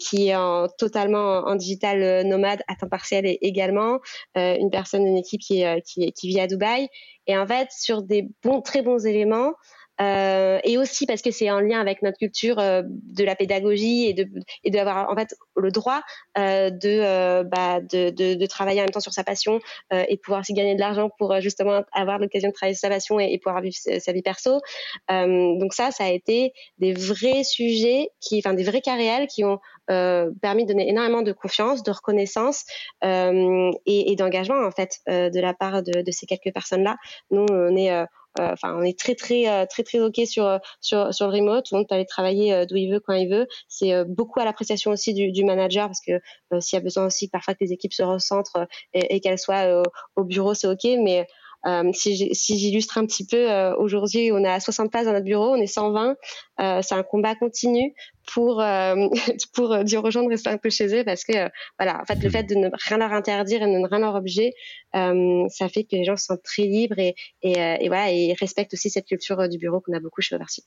qui 0.00 0.28
est 0.28 0.36
en, 0.36 0.68
totalement 0.68 1.38
en 1.46 1.54
digital 1.54 2.26
nomade 2.26 2.62
à 2.68 2.74
temps 2.74 2.88
partiel 2.88 3.26
également, 3.40 3.98
une 4.34 4.70
personne 4.70 5.06
une 5.06 5.16
équipe 5.16 5.40
qui 5.40 5.62
est, 5.62 5.82
qui, 5.82 6.12
qui 6.12 6.28
vit 6.28 6.40
à 6.40 6.46
Dubaï. 6.46 6.88
Et 7.26 7.36
en 7.36 7.46
fait 7.46 7.68
sur 7.70 8.02
des 8.02 8.28
bons 8.42 8.62
très 8.62 8.82
bons 8.82 9.04
éléments 9.06 9.52
euh, 10.00 10.60
et 10.64 10.78
aussi 10.78 11.06
parce 11.06 11.22
que 11.22 11.30
c'est 11.30 11.50
en 11.50 11.60
lien 11.60 11.80
avec 11.80 12.02
notre 12.02 12.18
culture 12.18 12.58
euh, 12.58 12.82
de 12.86 13.24
la 13.24 13.34
pédagogie 13.34 14.06
et 14.06 14.14
de 14.14 14.28
et 14.62 14.70
d'avoir 14.70 15.10
en 15.10 15.16
fait 15.16 15.34
le 15.56 15.70
droit 15.70 16.02
euh, 16.36 16.70
de, 16.70 16.78
euh, 16.84 17.42
bah, 17.42 17.80
de, 17.80 18.10
de, 18.10 18.34
de 18.34 18.46
travailler 18.46 18.80
en 18.80 18.84
même 18.84 18.90
temps 18.90 19.00
sur 19.00 19.12
sa 19.12 19.24
passion 19.24 19.60
et 19.90 20.16
pouvoir 20.18 20.40
aussi 20.40 20.52
gagner 20.52 20.74
de 20.74 20.80
l'argent 20.80 21.10
pour 21.18 21.40
justement 21.40 21.82
avoir 21.92 22.18
l'occasion 22.18 22.48
de 22.48 22.54
travailler 22.54 22.74
sur 22.74 22.82
sa 22.82 22.88
passion 22.88 23.18
et, 23.18 23.38
pouvoir 23.38 23.60
vivre 23.60 23.74
sa, 23.74 24.12
vie 24.12 24.22
perso. 24.22 24.60
donc 25.08 25.72
ça, 25.74 25.90
ça 25.90 26.04
a 26.04 26.10
été 26.10 26.52
des 26.78 26.92
vrais 26.92 27.44
sujets 27.44 28.10
qui, 28.20 28.38
enfin 28.44 28.54
des 28.54 28.64
vrais 28.64 28.80
cas 28.80 28.96
réels 28.96 29.26
qui 29.26 29.44
ont 29.44 29.58
permis 29.86 30.64
de 30.64 30.68
donner 30.68 30.88
énormément 30.88 31.22
de 31.22 31.32
confiance, 31.32 31.82
de 31.82 31.90
reconnaissance 31.90 32.64
et, 33.02 33.72
et 33.86 34.16
d'engagement 34.16 34.64
en 34.64 34.70
fait 34.70 34.98
de 35.06 35.40
la 35.40 35.54
part 35.54 35.82
de, 35.82 36.02
de 36.02 36.10
ces 36.10 36.26
quelques 36.26 36.52
personnes 36.52 36.84
là. 36.84 36.96
Nous, 37.30 37.46
on 37.50 37.76
est 37.76 37.90
enfin, 38.38 38.74
on 38.76 38.82
est 38.82 38.98
très 38.98 39.14
très 39.14 39.48
euh, 39.48 39.66
très 39.66 39.82
très 39.82 40.00
ok 40.00 40.20
sur 40.26 40.58
sur 40.80 41.12
sur 41.14 41.28
le 41.28 41.32
remote. 41.32 41.64
Tout 41.66 41.74
le 41.74 41.80
monde 41.80 41.88
peut 41.88 41.94
aller 41.94 42.06
travailler 42.06 42.52
euh, 42.54 42.66
d'où 42.66 42.76
il 42.76 42.90
veut 42.90 43.00
quand 43.00 43.14
il 43.14 43.28
veut. 43.28 43.46
C'est 43.68 44.04
beaucoup 44.04 44.40
à 44.40 44.44
l'appréciation 44.44 44.90
aussi 44.90 45.14
du, 45.14 45.32
du, 45.32 45.44
manager 45.44 45.86
parce 45.86 46.00
que 46.00 46.20
s'il 46.60 46.76
y 46.76 46.80
a 46.80 46.82
besoin 46.82 47.06
aussi 47.06 47.28
parfois 47.28 47.54
que 47.54 47.64
les 47.64 47.72
équipes 47.72 47.92
se 47.92 48.02
recentrent 48.02 48.66
et, 48.94 49.16
et 49.16 49.20
qu'elles 49.20 49.38
soient 49.38 49.82
au 50.16 50.24
bureau, 50.24 50.54
c'est 50.54 50.66
ok. 50.66 50.84
Mais 51.02 51.26
euh, 51.66 51.90
si 51.92 52.34
j'illustre 52.58 52.98
un 52.98 53.06
petit 53.06 53.26
peu, 53.26 53.50
euh, 53.50 53.76
aujourd'hui, 53.76 54.30
on 54.32 54.44
a 54.44 54.60
60 54.60 54.90
places 54.90 55.06
dans 55.06 55.12
notre 55.12 55.24
bureau, 55.24 55.50
on 55.50 55.56
est 55.56 55.66
120. 55.66 56.16
Euh, 56.60 56.80
c'est 56.82 56.94
un 56.94 57.02
combat 57.02 57.34
continu 57.34 57.94
pour 58.32 58.62
pour 59.54 59.84
dire 59.84 60.04
aux 60.04 60.10
gens 60.10 60.22
de 60.22 60.28
rester 60.28 60.50
un 60.50 60.58
peu 60.58 60.70
chez 60.70 60.94
eux 60.94 61.04
parce 61.04 61.24
que 61.24 61.48
voilà, 61.78 62.00
en 62.00 62.04
fait, 62.04 62.22
le 62.22 62.30
fait 62.30 62.44
de 62.44 62.54
ne 62.54 62.68
rien 62.72 62.98
leur 62.98 63.12
interdire 63.12 63.62
et 63.62 63.66
de 63.66 63.78
ne 63.78 63.88
rien 63.88 64.00
leur 64.00 64.14
obliger, 64.14 64.52
ça 64.92 65.68
fait 65.68 65.84
que 65.84 65.96
les 65.96 66.04
gens 66.04 66.16
se 66.16 66.26
sentent 66.26 66.42
très 66.42 66.64
libres 66.64 66.98
et 66.98 67.14
et, 67.42 67.52
et 67.52 67.88
voilà 67.88 68.12
et 68.12 68.34
respectent 68.34 68.74
aussi 68.74 68.90
cette 68.90 69.06
culture 69.06 69.48
du 69.48 69.58
bureau 69.58 69.80
qu'on 69.80 69.94
a 69.94 70.00
beaucoup 70.00 70.20
chez 70.20 70.34
Oversea. 70.34 70.62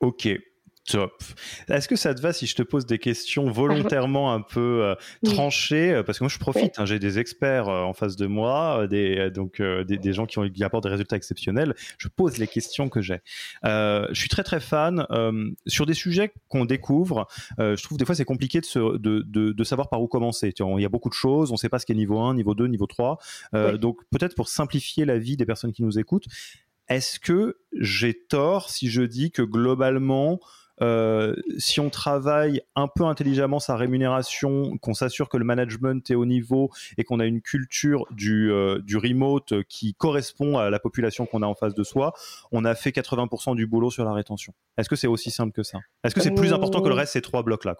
Ok, 0.00 0.28
Top. 0.86 1.22
Est-ce 1.68 1.88
que 1.88 1.96
ça 1.96 2.14
te 2.14 2.20
va 2.20 2.32
si 2.32 2.46
je 2.46 2.54
te 2.54 2.62
pose 2.62 2.86
des 2.86 2.98
questions 2.98 3.50
volontairement 3.50 4.32
un 4.32 4.40
peu 4.40 4.84
euh, 4.84 4.94
tranchées? 5.24 5.92
Euh, 5.92 6.02
Parce 6.04 6.18
que 6.18 6.24
moi, 6.24 6.28
je 6.28 6.38
profite. 6.38 6.78
Hein, 6.78 6.86
j'ai 6.86 7.00
des 7.00 7.18
experts 7.18 7.68
euh, 7.68 7.82
en 7.82 7.92
face 7.92 8.14
de 8.14 8.26
moi, 8.26 8.86
des, 8.86 9.30
donc 9.30 9.60
des, 9.60 9.98
des, 9.98 10.12
gens 10.12 10.26
qui, 10.26 10.38
ont, 10.38 10.48
qui 10.48 10.62
apportent 10.62 10.84
des 10.84 10.90
résultats 10.90 11.16
exceptionnels. 11.16 11.74
Je 11.98 12.06
pose 12.06 12.38
les 12.38 12.46
questions 12.46 12.88
que 12.88 13.00
j'ai. 13.00 13.20
je 13.64 14.08
suis 14.14 14.28
très 14.28 14.44
très 14.44 14.60
fan 14.60 15.06
sur 15.66 15.86
des 15.86 15.94
sujets 15.94 16.32
qu'on 16.48 16.64
découvre. 16.64 17.26
je 17.58 17.82
trouve 17.82 17.98
des 17.98 18.04
fois 18.04 18.14
c'est 18.14 18.24
compliqué 18.24 18.60
de, 18.60 18.64
se, 18.64 18.78
de, 18.98 19.24
de, 19.26 19.52
de, 19.52 19.64
savoir 19.64 19.88
par 19.88 20.00
où 20.00 20.06
commencer. 20.06 20.52
Il 20.56 20.82
y 20.82 20.84
a 20.84 20.88
beaucoup 20.88 21.08
de 21.08 21.14
choses. 21.14 21.50
On 21.50 21.54
ne 21.54 21.58
sait 21.58 21.68
pas 21.68 21.78
ce 21.78 21.86
qu'est 21.86 21.94
niveau 21.94 22.20
1, 22.20 22.34
niveau 22.34 22.54
2, 22.54 22.66
niveau 22.66 22.86
3. 22.86 23.18
donc 23.74 23.98
peut-être 24.10 24.34
pour 24.34 24.48
simplifier 24.48 25.04
la 25.04 25.18
vie 25.18 25.36
des 25.36 25.46
personnes 25.46 25.72
qui 25.72 25.82
nous 25.82 25.98
écoutent, 25.98 26.26
est-ce 26.88 27.18
que 27.18 27.58
j'ai 27.72 28.14
tort 28.14 28.70
si 28.70 28.88
je 28.88 29.02
dis 29.02 29.30
que 29.32 29.42
globalement, 29.42 30.40
euh, 30.82 31.34
si 31.58 31.80
on 31.80 31.90
travaille 31.90 32.62
un 32.74 32.88
peu 32.88 33.04
intelligemment 33.04 33.58
sa 33.58 33.76
rémunération, 33.76 34.76
qu'on 34.78 34.94
s'assure 34.94 35.28
que 35.28 35.36
le 35.36 35.44
management 35.44 36.10
est 36.10 36.14
au 36.14 36.26
niveau 36.26 36.70
et 36.98 37.04
qu'on 37.04 37.20
a 37.20 37.26
une 37.26 37.40
culture 37.40 38.04
du, 38.10 38.50
euh, 38.50 38.80
du 38.80 38.96
remote 38.96 39.62
qui 39.68 39.94
correspond 39.94 40.58
à 40.58 40.70
la 40.70 40.78
population 40.78 41.26
qu'on 41.26 41.42
a 41.42 41.46
en 41.46 41.54
face 41.54 41.74
de 41.74 41.84
soi, 41.84 42.12
on 42.52 42.64
a 42.64 42.74
fait 42.74 42.90
80% 42.90 43.56
du 43.56 43.66
boulot 43.66 43.90
sur 43.90 44.04
la 44.04 44.12
rétention. 44.12 44.52
Est-ce 44.76 44.88
que 44.88 44.96
c'est 44.96 45.06
aussi 45.06 45.30
simple 45.30 45.52
que 45.52 45.62
ça? 45.62 45.78
Est-ce 46.04 46.14
que 46.14 46.20
c'est 46.20 46.34
plus 46.34 46.52
important 46.52 46.82
que 46.82 46.88
le 46.88 46.94
reste, 46.94 47.14
ces 47.14 47.22
trois 47.22 47.42
blocs-là 47.42 47.74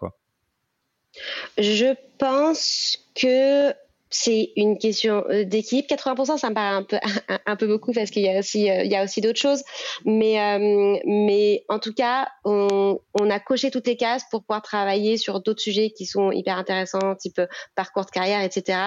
Je 1.59 1.95
pense 2.19 2.99
que 3.15 3.73
c'est 4.19 4.53
une 4.57 4.79
question 4.79 5.25
euh, 5.29 5.45
d'équipe. 5.45 5.87
80%, 5.89 6.39
ça 6.39 6.49
me 6.49 6.55
paraît 6.55 6.77
un 6.77 6.83
peu, 6.83 6.99
un, 7.47 7.57
peu 7.57 7.67
beaucoup 7.67 7.93
parce 7.93 8.11
qu'il 8.11 8.23
y 8.23 8.29
a 8.29 8.39
aussi, 8.39 8.71
euh, 8.71 9.05
aussi 9.05 9.21
d'autres 9.21 9.39
choses. 9.39 9.63
Mais, 10.05 10.41
euh, 10.41 10.99
mais 11.05 11.65
en 11.69 11.79
tout 11.79 11.93
cas, 11.93 12.29
on, 12.45 12.99
on, 13.21 13.31
a 13.31 13.41
coché 13.41 13.71
toutes 13.71 13.87
les 13.87 13.97
cases 13.97 14.25
pour 14.31 14.43
pouvoir 14.43 14.63
travailler 14.63 15.17
sur 15.19 15.41
d'autres 15.41 15.61
sujets 15.61 15.91
qui 15.91 16.07
sont 16.07 16.33
hyper 16.33 16.57
intéressants, 16.57 17.15
type 17.17 17.41
parcours 17.75 18.07
de 18.07 18.11
carrière, 18.11 18.43
etc. 18.43 18.79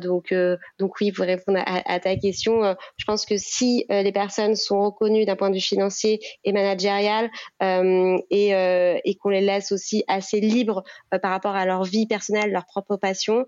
Donc, 0.00 0.34
donc 0.78 1.00
oui, 1.00 1.10
pour 1.10 1.24
répondre 1.24 1.60
à, 1.64 2.00
ta 2.00 2.16
question, 2.16 2.76
je 2.96 3.04
pense 3.04 3.24
que 3.24 3.36
si 3.36 3.86
les 3.88 4.12
personnes 4.12 4.54
sont 4.54 4.82
reconnues 4.82 5.24
d'un 5.24 5.36
point 5.36 5.48
de 5.48 5.54
vue 5.54 5.60
financier 5.60 6.20
et 6.44 6.52
managérial 6.52 7.30
et, 7.62 8.50
et 8.50 9.14
qu'on 9.16 9.30
les 9.30 9.40
laisse 9.40 9.72
aussi 9.72 10.04
assez 10.08 10.40
libres 10.40 10.84
par 11.22 11.30
rapport 11.30 11.54
à 11.54 11.64
leur 11.64 11.84
vie 11.84 12.06
personnelle, 12.06 12.52
leur 12.52 12.66
propre 12.66 12.96
passion, 12.96 13.46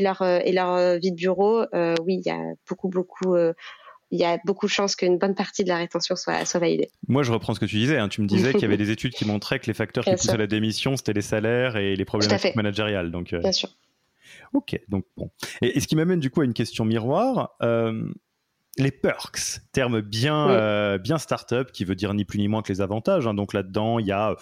leur 0.00 0.22
euh, 0.22 0.38
et 0.44 0.52
leur 0.52 0.74
euh, 0.74 0.98
vie 0.98 1.10
de 1.10 1.16
bureau, 1.16 1.64
euh, 1.74 1.94
oui, 2.04 2.20
il 2.24 2.26
y 2.26 2.30
a 2.30 2.40
beaucoup 2.68 2.88
beaucoup 2.88 3.36
il 4.10 4.18
y 4.18 4.24
a 4.24 4.38
beaucoup 4.46 4.66
de 4.66 4.70
chances 4.70 4.96
qu'une 4.96 5.18
bonne 5.18 5.34
partie 5.34 5.64
de 5.64 5.68
la 5.68 5.76
rétention 5.76 6.16
soit, 6.16 6.46
soit 6.46 6.60
validée. 6.60 6.88
Moi, 7.08 7.22
je 7.22 7.30
reprends 7.30 7.52
ce 7.52 7.60
que 7.60 7.66
tu 7.66 7.76
disais. 7.76 7.98
Hein. 7.98 8.08
Tu 8.08 8.22
me 8.22 8.26
disais 8.26 8.52
qu'il 8.52 8.62
y 8.62 8.64
avait 8.64 8.78
des 8.78 8.90
études 8.90 9.12
qui 9.12 9.26
montraient 9.26 9.58
que 9.58 9.66
les 9.66 9.74
facteurs 9.74 10.02
qui 10.02 10.12
poussaient 10.12 10.30
à 10.30 10.38
la 10.38 10.46
démission, 10.46 10.96
c'était 10.96 11.12
les 11.12 11.20
salaires 11.20 11.76
et 11.76 11.94
les 11.94 12.04
problématiques 12.06 12.56
managériales. 12.56 13.10
Donc, 13.10 13.34
Bien 13.34 13.52
sûr. 13.52 13.68
Ok, 14.54 14.80
donc 14.88 15.04
bon. 15.16 15.30
Et, 15.60 15.78
ce 15.78 15.86
qui 15.86 15.94
m'amène 15.94 16.20
du 16.20 16.30
coup 16.30 16.40
à 16.40 16.46
une 16.46 16.54
question 16.54 16.86
miroir. 16.86 17.58
les 18.78 18.90
perks, 18.92 19.60
terme 19.72 20.00
bien, 20.00 20.96
bien 20.96 21.18
start-up 21.18 21.70
qui 21.70 21.84
veut 21.84 21.94
dire 21.94 22.14
ni 22.14 22.24
plus 22.24 22.38
ni 22.38 22.48
moins 22.48 22.62
que 22.62 22.72
les 22.72 22.80
avantages. 22.80 23.26
Hein. 23.26 23.34
Donc 23.34 23.52
là-dedans, 23.52 23.98
il 23.98 24.06
y 24.06 24.12
a 24.12 24.36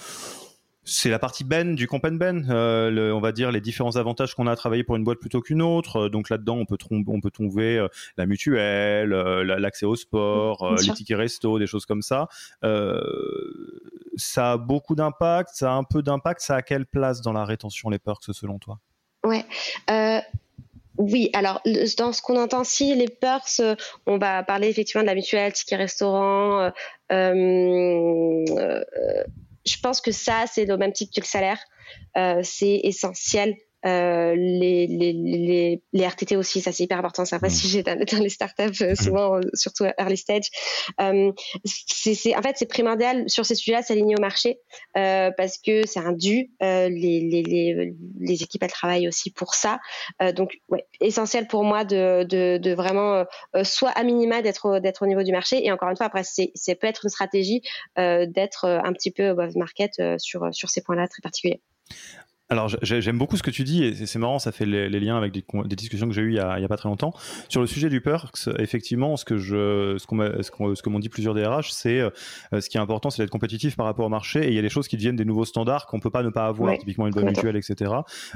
c'est 0.88 1.10
la 1.10 1.18
partie 1.18 1.42
ben 1.42 1.74
du 1.74 1.88
compen 1.88 2.16
ben, 2.16 2.48
euh, 2.48 3.10
on 3.10 3.20
va 3.20 3.32
dire 3.32 3.50
les 3.50 3.60
différents 3.60 3.96
avantages 3.96 4.34
qu'on 4.34 4.46
a 4.46 4.52
à 4.52 4.56
travailler 4.56 4.84
pour 4.84 4.94
une 4.94 5.02
boîte 5.02 5.18
plutôt 5.18 5.40
qu'une 5.40 5.60
autre. 5.60 5.96
Euh, 5.96 6.08
donc 6.08 6.30
là-dedans, 6.30 6.56
on 6.56 6.64
peut, 6.64 6.78
on 6.90 7.20
peut 7.20 7.30
trouver 7.30 7.76
euh, 7.76 7.88
la 8.16 8.26
mutuelle, 8.26 9.10
l'accès 9.10 9.84
au 9.84 9.96
sport, 9.96 10.76
les 10.76 10.94
tickets 10.94 11.18
resto, 11.18 11.58
des 11.58 11.66
choses 11.66 11.86
comme 11.86 12.02
ça. 12.02 12.28
ça 14.16 14.52
a 14.52 14.56
beaucoup 14.56 14.94
d'impact, 14.94 15.50
ça 15.54 15.72
a 15.72 15.74
un 15.74 15.84
peu 15.84 16.02
d'impact. 16.02 16.40
Ça 16.40 16.54
a 16.54 16.62
quelle 16.62 16.86
place 16.86 17.20
dans 17.20 17.32
la 17.32 17.44
rétention 17.44 17.90
les 17.90 17.98
perks 17.98 18.32
selon 18.32 18.58
toi? 18.58 18.78
Ouais. 19.24 19.44
Oui, 20.98 21.28
alors 21.34 21.60
dans 21.98 22.12
ce 22.12 22.22
qu'on 22.22 22.40
entend 22.40 22.64
si 22.64 22.94
les 22.94 23.08
perks, 23.08 23.60
on 24.06 24.16
va 24.18 24.42
parler 24.44 24.68
effectivement 24.68 25.02
de 25.02 25.08
la 25.08 25.14
mutuelle, 25.14 25.52
ticket 25.52 25.76
restaurant, 25.76 26.70
je 29.66 29.76
pense 29.80 30.00
que 30.00 30.12
ça, 30.12 30.44
c'est 30.46 30.64
le 30.64 30.76
même 30.76 30.92
type 30.92 31.10
que 31.10 31.20
le 31.20 31.26
salaire. 31.26 31.60
Euh, 32.16 32.40
c'est 32.42 32.80
essentiel 32.84 33.54
euh, 33.84 34.34
les, 34.34 34.86
les, 34.86 35.12
les, 35.12 35.82
les, 35.92 36.06
RTT 36.06 36.36
aussi, 36.36 36.60
ça 36.60 36.72
c'est 36.72 36.84
hyper 36.84 36.98
important. 36.98 37.24
Ça 37.24 37.38
pas 37.38 37.48
mm. 37.48 37.50
si 37.50 37.68
j'ai 37.68 37.82
dans, 37.82 37.98
dans, 37.98 38.18
les 38.18 38.28
startups, 38.30 38.82
euh, 38.82 38.92
mm. 38.92 38.96
souvent, 38.96 39.40
surtout 39.54 39.84
early 39.98 40.16
stage. 40.16 40.50
Euh, 41.00 41.32
c'est, 41.64 42.34
en 42.34 42.42
fait, 42.42 42.56
c'est 42.56 42.66
primordial 42.66 43.28
sur 43.28 43.44
ces 43.44 43.54
sujets-là, 43.54 43.82
s'aligner 43.82 44.16
au 44.16 44.20
marché 44.20 44.58
euh, 44.96 45.30
parce 45.36 45.58
que 45.58 45.86
c'est 45.86 46.00
un 46.00 46.12
dû. 46.12 46.50
Euh, 46.62 46.88
les, 46.88 47.20
les, 47.20 47.94
les, 48.18 48.42
équipes, 48.42 48.62
elles 48.62 48.70
travaillent 48.70 49.08
aussi 49.08 49.30
pour 49.30 49.54
ça. 49.54 49.78
donc, 50.34 50.58
ouais, 50.68 50.86
essentiel 51.00 51.46
pour 51.46 51.64
moi 51.64 51.84
de, 51.84 52.24
de, 52.24 52.58
de 52.58 52.74
vraiment, 52.74 53.24
soit 53.62 53.90
à 53.90 54.02
minima 54.02 54.42
d'être, 54.42 54.78
d'être 54.80 55.02
au 55.02 55.06
niveau 55.06 55.22
du 55.22 55.32
marché. 55.32 55.64
Et 55.64 55.70
encore 55.70 55.90
une 55.90 55.96
fois, 55.96 56.06
après, 56.06 56.24
c'est, 56.24 56.50
c'est 56.54 56.74
peut 56.74 56.86
être 56.86 57.04
une 57.04 57.10
stratégie 57.10 57.62
d'être 57.96 58.64
un 58.64 58.92
petit 58.92 59.10
peu 59.10 59.28
above 59.28 59.56
market 59.56 60.00
sur, 60.18 60.48
sur 60.52 60.70
ces 60.70 60.82
points-là 60.82 61.08
très 61.08 61.20
particuliers. 61.22 61.60
Alors 62.48 62.68
j'aime 62.82 63.18
beaucoup 63.18 63.36
ce 63.36 63.42
que 63.42 63.50
tu 63.50 63.64
dis 63.64 63.82
et 63.82 64.06
c'est 64.06 64.18
marrant, 64.20 64.38
ça 64.38 64.52
fait 64.52 64.66
les, 64.66 65.00
liens 65.00 65.16
avec 65.16 65.32
des, 65.32 65.42
discussions 65.76 66.06
que 66.06 66.14
j'ai 66.14 66.22
eues 66.22 66.30
il 66.30 66.36
y, 66.36 66.38
a, 66.38 66.68
pas 66.68 66.76
très 66.76 66.88
longtemps 66.88 67.12
sur 67.48 67.60
le 67.60 67.66
sujet 67.66 67.88
du 67.88 68.00
perks. 68.00 68.48
Effectivement, 68.58 69.16
ce 69.16 69.24
que 69.24 69.36
je, 69.36 69.96
ce, 69.98 70.06
qu'on 70.06 70.74
ce, 70.74 70.82
que 70.82 70.88
m'ont 70.88 71.00
dit 71.00 71.08
plusieurs 71.08 71.34
DRH, 71.34 71.72
c'est 71.72 71.98
euh, 71.98 72.10
ce 72.52 72.68
qui 72.68 72.76
est 72.76 72.80
important, 72.80 73.10
c'est 73.10 73.22
d'être 73.22 73.30
compétitif 73.30 73.76
par 73.76 73.86
rapport 73.86 74.06
au 74.06 74.08
marché 74.10 74.44
et 74.44 74.48
il 74.48 74.54
y 74.54 74.58
a 74.58 74.62
des 74.62 74.68
choses 74.68 74.86
qui 74.86 74.96
deviennent 74.96 75.16
des 75.16 75.24
nouveaux 75.24 75.44
standards 75.44 75.86
qu'on 75.86 75.98
peut 75.98 76.10
pas 76.10 76.22
ne 76.22 76.30
pas 76.30 76.46
avoir, 76.46 76.78
typiquement 76.78 77.08
une 77.08 77.14
bonne 77.14 77.26
mutuelle, 77.26 77.56
etc. 77.56 77.92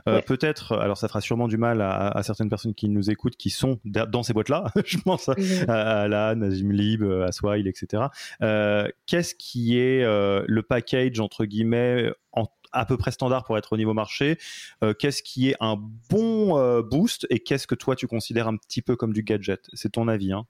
Euh, 0.08 0.20
Peut-être, 0.22 0.76
alors 0.76 0.96
ça 0.98 1.06
fera 1.06 1.20
sûrement 1.20 1.46
du 1.46 1.56
mal 1.56 1.80
à, 1.80 2.08
à, 2.08 2.22
certaines 2.24 2.48
personnes 2.48 2.74
qui 2.74 2.88
nous 2.88 3.10
écoutent, 3.10 3.36
qui 3.36 3.50
sont 3.50 3.78
dans 3.84 4.22
ces 4.24 4.32
boîtes-là. 4.32 4.64
je 4.84 4.98
pense 4.98 5.28
à, 5.28 5.34
à 5.68 6.00
Alan, 6.02 6.42
à 6.42 6.50
Jimlib, 6.50 7.04
à 7.04 7.30
Swile, 7.30 7.68
etc. 7.68 8.04
Euh, 8.42 8.88
Qu'est-ce 9.06 9.34
qui 9.34 9.78
est 9.78 10.02
euh, 10.02 10.44
le 10.46 10.62
package 10.62 11.20
entre 11.20 11.44
guillemets 11.44 12.10
en 12.32 12.46
à 12.72 12.84
peu 12.84 12.96
près 12.96 13.10
standard 13.10 13.44
pour 13.44 13.56
être 13.58 13.72
au 13.72 13.76
niveau 13.76 13.94
marché. 13.94 14.38
Euh, 14.82 14.94
qu'est-ce 14.94 15.22
qui 15.22 15.50
est 15.50 15.56
un 15.60 15.76
bon 16.08 16.58
euh, 16.58 16.82
boost 16.82 17.26
et 17.30 17.40
qu'est-ce 17.40 17.66
que 17.66 17.74
toi 17.74 17.96
tu 17.96 18.06
considères 18.06 18.48
un 18.48 18.56
petit 18.56 18.82
peu 18.82 18.96
comme 18.96 19.12
du 19.12 19.22
gadget? 19.22 19.66
C'est 19.72 19.92
ton 19.92 20.08
avis. 20.08 20.32
Hein 20.32 20.46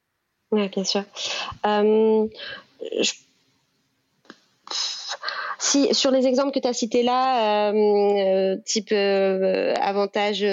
bien 0.53 0.85
sûr. 0.85 1.05
Euh, 1.67 2.27
si, 5.59 5.95
sur 5.95 6.11
les 6.11 6.27
exemples 6.27 6.53
que 6.53 6.59
tu 6.59 6.69
as 6.69 6.73
cités 6.73 7.03
là, 7.03 7.73
type 8.65 8.93
avantage 8.93 10.45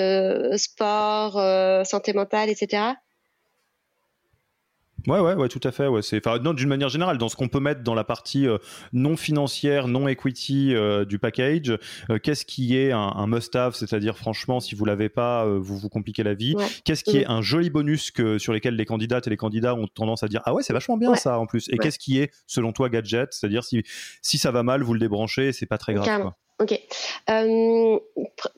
sport, 0.57 1.85
santé 1.85 2.13
mentale, 2.13 2.49
etc., 2.49 2.93
Ouais, 5.05 5.19
ouais, 5.19 5.35
ouais, 5.35 5.47
tout 5.47 5.61
à 5.63 5.71
fait. 5.71 5.87
Ouais, 5.87 6.01
c'est, 6.01 6.25
enfin, 6.25 6.39
non, 6.39 6.53
d'une 6.53 6.67
manière 6.67 6.89
générale, 6.89 7.17
dans 7.17 7.29
ce 7.29 7.35
qu'on 7.35 7.47
peut 7.47 7.59
mettre 7.59 7.81
dans 7.81 7.93
la 7.93 8.03
partie 8.03 8.47
euh, 8.47 8.57
non 8.93 9.15
financière, 9.15 9.87
non 9.87 10.07
equity 10.07 10.73
euh, 10.73 11.05
du 11.05 11.19
package, 11.19 11.77
euh, 12.09 12.19
qu'est-ce 12.19 12.45
qui 12.45 12.75
est 12.75 12.91
un, 12.91 13.27
must-have, 13.27 13.75
c'est-à-dire 13.75 14.17
franchement, 14.17 14.59
si 14.59 14.75
vous 14.75 14.85
l'avez 14.85 15.09
pas, 15.09 15.45
vous 15.45 15.77
vous 15.77 15.89
compliquez 15.89 16.23
la 16.23 16.33
vie. 16.33 16.55
Qu'est-ce 16.83 17.03
qui 17.03 17.17
est 17.17 17.25
un 17.25 17.41
joli 17.41 17.69
bonus 17.69 18.11
que 18.11 18.37
sur 18.37 18.53
lesquels 18.53 18.75
les 18.75 18.85
candidates 18.85 19.27
et 19.27 19.29
les 19.29 19.37
candidats 19.37 19.75
ont 19.75 19.87
tendance 19.87 20.23
à 20.23 20.27
dire 20.27 20.41
ah 20.45 20.53
ouais, 20.53 20.63
c'est 20.63 20.73
vachement 20.73 20.97
bien 20.97 21.15
ça 21.15 21.39
en 21.39 21.45
plus? 21.45 21.69
Et 21.69 21.77
qu'est-ce 21.77 21.99
qui 21.99 22.19
est 22.19 22.31
selon 22.45 22.71
toi 22.71 22.89
gadget, 22.89 23.33
c'est-à-dire 23.33 23.63
si 23.63 23.83
si 24.21 24.37
ça 24.37 24.51
va 24.51 24.63
mal, 24.63 24.83
vous 24.83 24.93
le 24.93 24.99
débranchez, 24.99 25.53
c'est 25.53 25.65
pas 25.65 25.77
très 25.77 25.93
grave. 25.93 26.21
Quoi. 26.21 26.37
Ok. 26.59 26.79
Euh, 27.29 27.99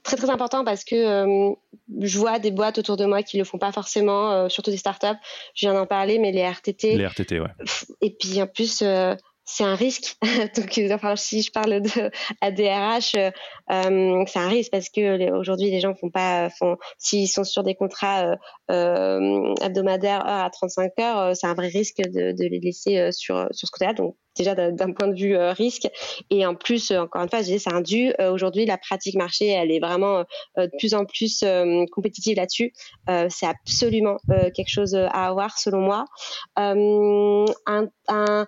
très 0.04 0.16
très 0.16 0.30
important 0.30 0.64
parce 0.64 0.86
que 0.86 0.95
euh, 0.95 1.54
je 2.00 2.18
vois 2.18 2.39
des 2.39 2.52
boîtes 2.52 2.78
autour 2.78 2.95
de 2.95 3.06
moi 3.06 3.24
qui 3.24 3.38
le 3.38 3.43
font 3.43 3.58
pas 3.58 3.74
forcément, 3.74 4.32
euh, 4.32 4.50
surtout 4.50 4.72
des 4.72 4.78
startups. 4.78 5.08
Je 5.54 5.68
viens 5.68 5.74
d'en 5.74 5.86
parler, 5.86 6.18
mais 6.18 6.32
les 6.32 6.41
RTT. 6.41 6.95
Les 6.95 7.06
RTT, 7.06 7.41
ouais. 7.41 7.50
Et 8.02 8.12
puis 8.12 8.41
en 8.41 8.47
plus, 8.47 8.84
c'est 9.43 9.64
un 9.64 9.76
risque. 9.76 10.16
Donc, 10.56 10.80
enfin, 10.93 11.16
si 11.18 11.41
je 11.41 11.52
parle 11.52 11.82
de 11.82 12.12
ADRH, 12.39 13.16
euh, 13.16 14.24
c'est 14.28 14.39
un 14.39 14.47
risque 14.47 14.72
parce 14.72 14.89
que 14.89 15.32
aujourd'hui, 15.34 15.70
les 15.70 15.82
gens 15.82 15.93
font 15.93 16.10
pas, 16.10 16.50
font, 16.52 16.78
s'ils 16.97 17.28
sont 17.28 17.43
sur 17.43 17.64
des 17.64 17.76
contrats 17.76 18.38
euh, 18.72 19.54
hebdomadaires 19.62 20.26
heure 20.26 20.45
à 20.45 20.50
35 20.50 20.91
heures, 21.00 21.36
c'est 21.36 21.47
un 21.47 21.54
vrai 21.54 21.68
risque 21.68 21.97
de, 21.97 22.32
de 22.32 22.45
les 22.45 22.60
laisser 22.60 23.12
sur 23.12 23.47
sur 23.52 23.68
ce 23.68 23.72
côté-là. 23.72 23.93
Donc, 23.93 24.16
déjà 24.44 24.56
d'un 24.56 24.92
point 24.92 25.08
de 25.08 25.16
vue 25.16 25.36
euh, 25.36 25.52
risque. 25.52 25.88
Et 26.30 26.46
en 26.46 26.56
plus, 26.56 26.92
euh, 26.92 27.02
encore 27.02 27.22
une 27.22 27.30
fois, 27.30 27.40
je 27.40 27.46
disais, 27.46 27.60
c'est 27.60 27.74
un 27.74 27.82
dû. 27.82 28.14
Euh, 28.20 28.32
aujourd'hui, 28.32 28.66
la 28.66 28.78
pratique 28.78 29.16
marché, 29.16 29.48
elle 29.48 29.72
est 29.72 29.80
vraiment 29.80 30.24
de 30.58 30.70
plus 30.78 30.94
en 30.94 31.06
plus 31.06 31.44
compétitive 31.92 32.38
là-dessus. 32.38 32.74
c'est 33.30 33.46
absolument 33.46 34.18
quelque 34.56 34.70
chose 34.70 34.96
à 34.96 35.28
avoir, 35.28 35.58
selon 35.58 35.82
moi. 35.82 36.06
Un, 36.56 37.46
un, 38.08 38.46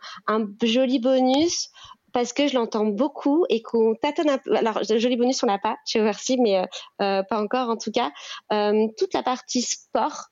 joli 0.64 1.00
bonus 1.00 1.70
parce 2.14 2.34
que 2.34 2.48
je 2.48 2.56
l'entends 2.56 2.86
beaucoup 2.86 3.46
et 3.50 3.62
qu'on 3.62 3.96
tâtonne 3.96 4.30
un 4.30 4.38
peu. 4.38 4.56
Alors, 4.56 4.84
joli 4.84 5.18
bonus, 5.18 5.42
on 5.44 5.48
l'a 5.48 5.60
pas 5.60 5.78
chez 5.86 6.00
Oversea, 6.00 6.38
mais 6.40 6.66
pas 6.98 7.26
encore 7.32 7.70
en 7.70 7.78
tout 7.78 7.92
cas. 7.92 8.12
toute 8.98 9.14
la 9.14 9.24
partie 9.24 9.62
sport, 9.62 10.28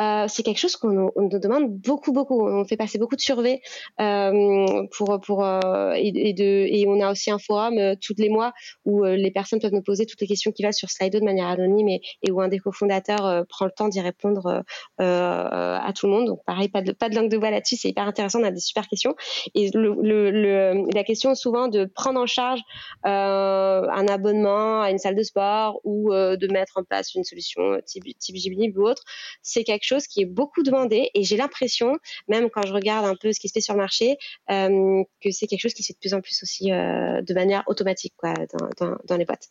euh, 0.00 0.26
c'est 0.28 0.42
quelque 0.42 0.58
chose 0.58 0.76
qu'on 0.76 1.10
nous 1.16 1.38
demande 1.38 1.70
beaucoup, 1.70 2.12
beaucoup. 2.12 2.46
On 2.46 2.64
fait 2.64 2.76
passer 2.76 2.98
beaucoup 2.98 3.16
de 3.16 3.20
surveys 3.20 3.60
euh, 4.00 4.86
pour 4.96 5.20
pour 5.20 5.44
euh, 5.44 5.92
et, 5.96 6.32
de 6.32 6.44
et 6.44 6.84
on 6.86 7.00
a 7.00 7.10
aussi 7.10 7.30
un 7.30 7.38
forum 7.38 7.78
euh, 7.78 7.94
tous 8.00 8.14
les 8.18 8.28
mois 8.28 8.52
où 8.84 9.04
euh, 9.04 9.16
les 9.16 9.30
personnes 9.30 9.60
peuvent 9.60 9.72
nous 9.72 9.82
poser 9.82 10.06
toutes 10.06 10.20
les 10.20 10.26
questions 10.26 10.52
qui 10.52 10.62
valent 10.62 10.72
sur 10.72 10.90
Slido 10.90 11.18
de 11.18 11.24
manière 11.24 11.46
anonyme 11.46 11.88
et, 11.88 12.00
et 12.22 12.30
où 12.30 12.40
un 12.40 12.48
des 12.48 12.58
cofondateurs 12.58 13.46
prend 13.48 13.64
le 13.64 13.70
temps 13.70 13.88
d'y 13.88 14.00
répondre 14.00 14.64
à 14.98 15.92
tout 15.94 16.06
le 16.06 16.12
monde. 16.12 16.26
Donc 16.26 16.40
pareil, 16.44 16.68
pas 16.68 16.82
de 16.82 16.92
pas 16.92 17.08
de 17.08 17.14
langue 17.14 17.30
de 17.30 17.38
bois 17.38 17.50
là-dessus, 17.50 17.76
c'est 17.76 17.88
hyper 17.88 18.06
intéressant. 18.06 18.40
On 18.40 18.44
a 18.44 18.50
des 18.50 18.60
super 18.60 18.86
questions 18.88 19.14
et 19.54 19.70
le, 19.72 19.96
le, 20.02 20.30
le 20.30 20.84
la 20.94 21.04
question 21.04 21.34
souvent 21.34 21.68
de 21.68 21.84
prendre 21.86 22.20
en 22.20 22.26
charge 22.26 22.60
un 23.04 24.06
abonnement 24.08 24.82
à 24.82 24.90
une 24.90 24.98
salle 24.98 25.16
de 25.16 25.22
sport 25.22 25.80
ou 25.84 26.12
de 26.12 26.52
mettre 26.52 26.74
en 26.76 26.84
place 26.84 27.14
une 27.14 27.24
solution 27.24 27.62
type 27.86 28.04
type 28.18 28.36
ou 28.76 28.82
autre, 28.82 29.02
c'est 29.42 29.64
quelque 29.64 29.85
chose 29.86 30.06
qui 30.06 30.22
est 30.22 30.26
beaucoup 30.26 30.62
demandé 30.62 31.10
et 31.14 31.24
j'ai 31.24 31.36
l'impression, 31.36 31.96
même 32.28 32.50
quand 32.50 32.66
je 32.66 32.72
regarde 32.72 33.06
un 33.06 33.14
peu 33.14 33.32
ce 33.32 33.40
qui 33.40 33.48
se 33.48 33.52
fait 33.52 33.60
sur 33.60 33.74
le 33.74 33.80
marché, 33.80 34.16
que 34.48 35.30
c'est 35.30 35.46
quelque 35.46 35.60
chose 35.60 35.74
qui 35.74 35.82
se 35.82 35.88
fait 35.88 35.94
de 35.94 35.98
plus 35.98 36.14
en 36.14 36.20
plus 36.20 36.42
aussi 36.42 36.70
de 36.70 37.34
manière 37.34 37.62
automatique 37.66 38.14
quoi, 38.16 38.34
dans, 38.78 38.96
dans, 39.06 39.16
les 39.16 39.24
boîtes. 39.24 39.48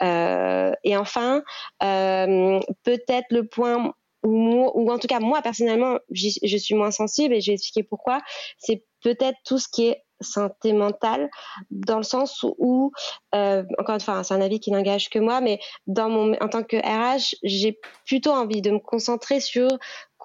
et 0.00 0.96
enfin, 0.96 1.42
peut-être 1.80 3.26
le 3.30 3.46
point 3.46 3.94
ou, 4.24 4.70
ou 4.74 4.90
en 4.90 4.98
tout 4.98 5.06
cas 5.06 5.20
moi 5.20 5.42
personnellement, 5.42 5.98
je 6.10 6.56
suis 6.56 6.74
moins 6.74 6.90
sensible 6.90 7.34
et 7.34 7.40
je 7.40 7.48
vais 7.50 7.54
expliquer 7.54 7.82
pourquoi. 7.82 8.20
C'est 8.58 8.84
peut-être 9.02 9.38
tout 9.44 9.58
ce 9.58 9.68
qui 9.70 9.88
est 9.88 10.02
santé 10.24 10.72
mentale 10.72 11.30
dans 11.70 11.98
le 11.98 12.02
sens 12.02 12.44
où, 12.58 12.92
euh, 13.34 13.62
encore 13.78 13.94
une 13.94 14.00
fois, 14.00 14.14
hein, 14.14 14.22
c'est 14.22 14.34
un 14.34 14.40
avis 14.40 14.60
qui 14.60 14.70
n'engage 14.70 15.10
que 15.10 15.18
moi, 15.18 15.40
mais 15.40 15.60
dans 15.86 16.08
mon, 16.08 16.34
en 16.40 16.48
tant 16.48 16.62
que 16.62 16.76
RH, 16.76 17.36
j'ai 17.42 17.78
plutôt 18.06 18.32
envie 18.32 18.62
de 18.62 18.70
me 18.70 18.78
concentrer 18.78 19.40
sur 19.40 19.68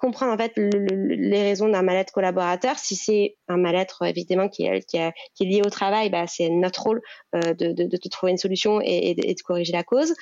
comprendre 0.00 0.32
en 0.32 0.38
fait 0.38 0.52
les 0.56 1.42
raisons 1.42 1.68
d'un 1.68 1.82
mal-être 1.82 2.10
collaborateur. 2.12 2.78
Si 2.78 2.96
c'est 2.96 3.36
un 3.48 3.58
mal-être 3.58 4.06
évidemment 4.06 4.48
qui 4.48 4.64
est, 4.64 5.12
lié 5.40 5.60
au 5.64 5.68
travail, 5.68 6.08
bah, 6.08 6.26
c'est 6.26 6.48
notre 6.48 6.82
rôle 6.82 7.02
euh, 7.34 7.52
de, 7.52 7.72
de, 7.72 7.84
de, 7.84 8.08
trouver 8.08 8.32
une 8.32 8.38
solution 8.38 8.80
et, 8.82 9.14
de, 9.14 9.42
corriger 9.42 9.72
la 9.72 9.84
cause. 9.84 10.14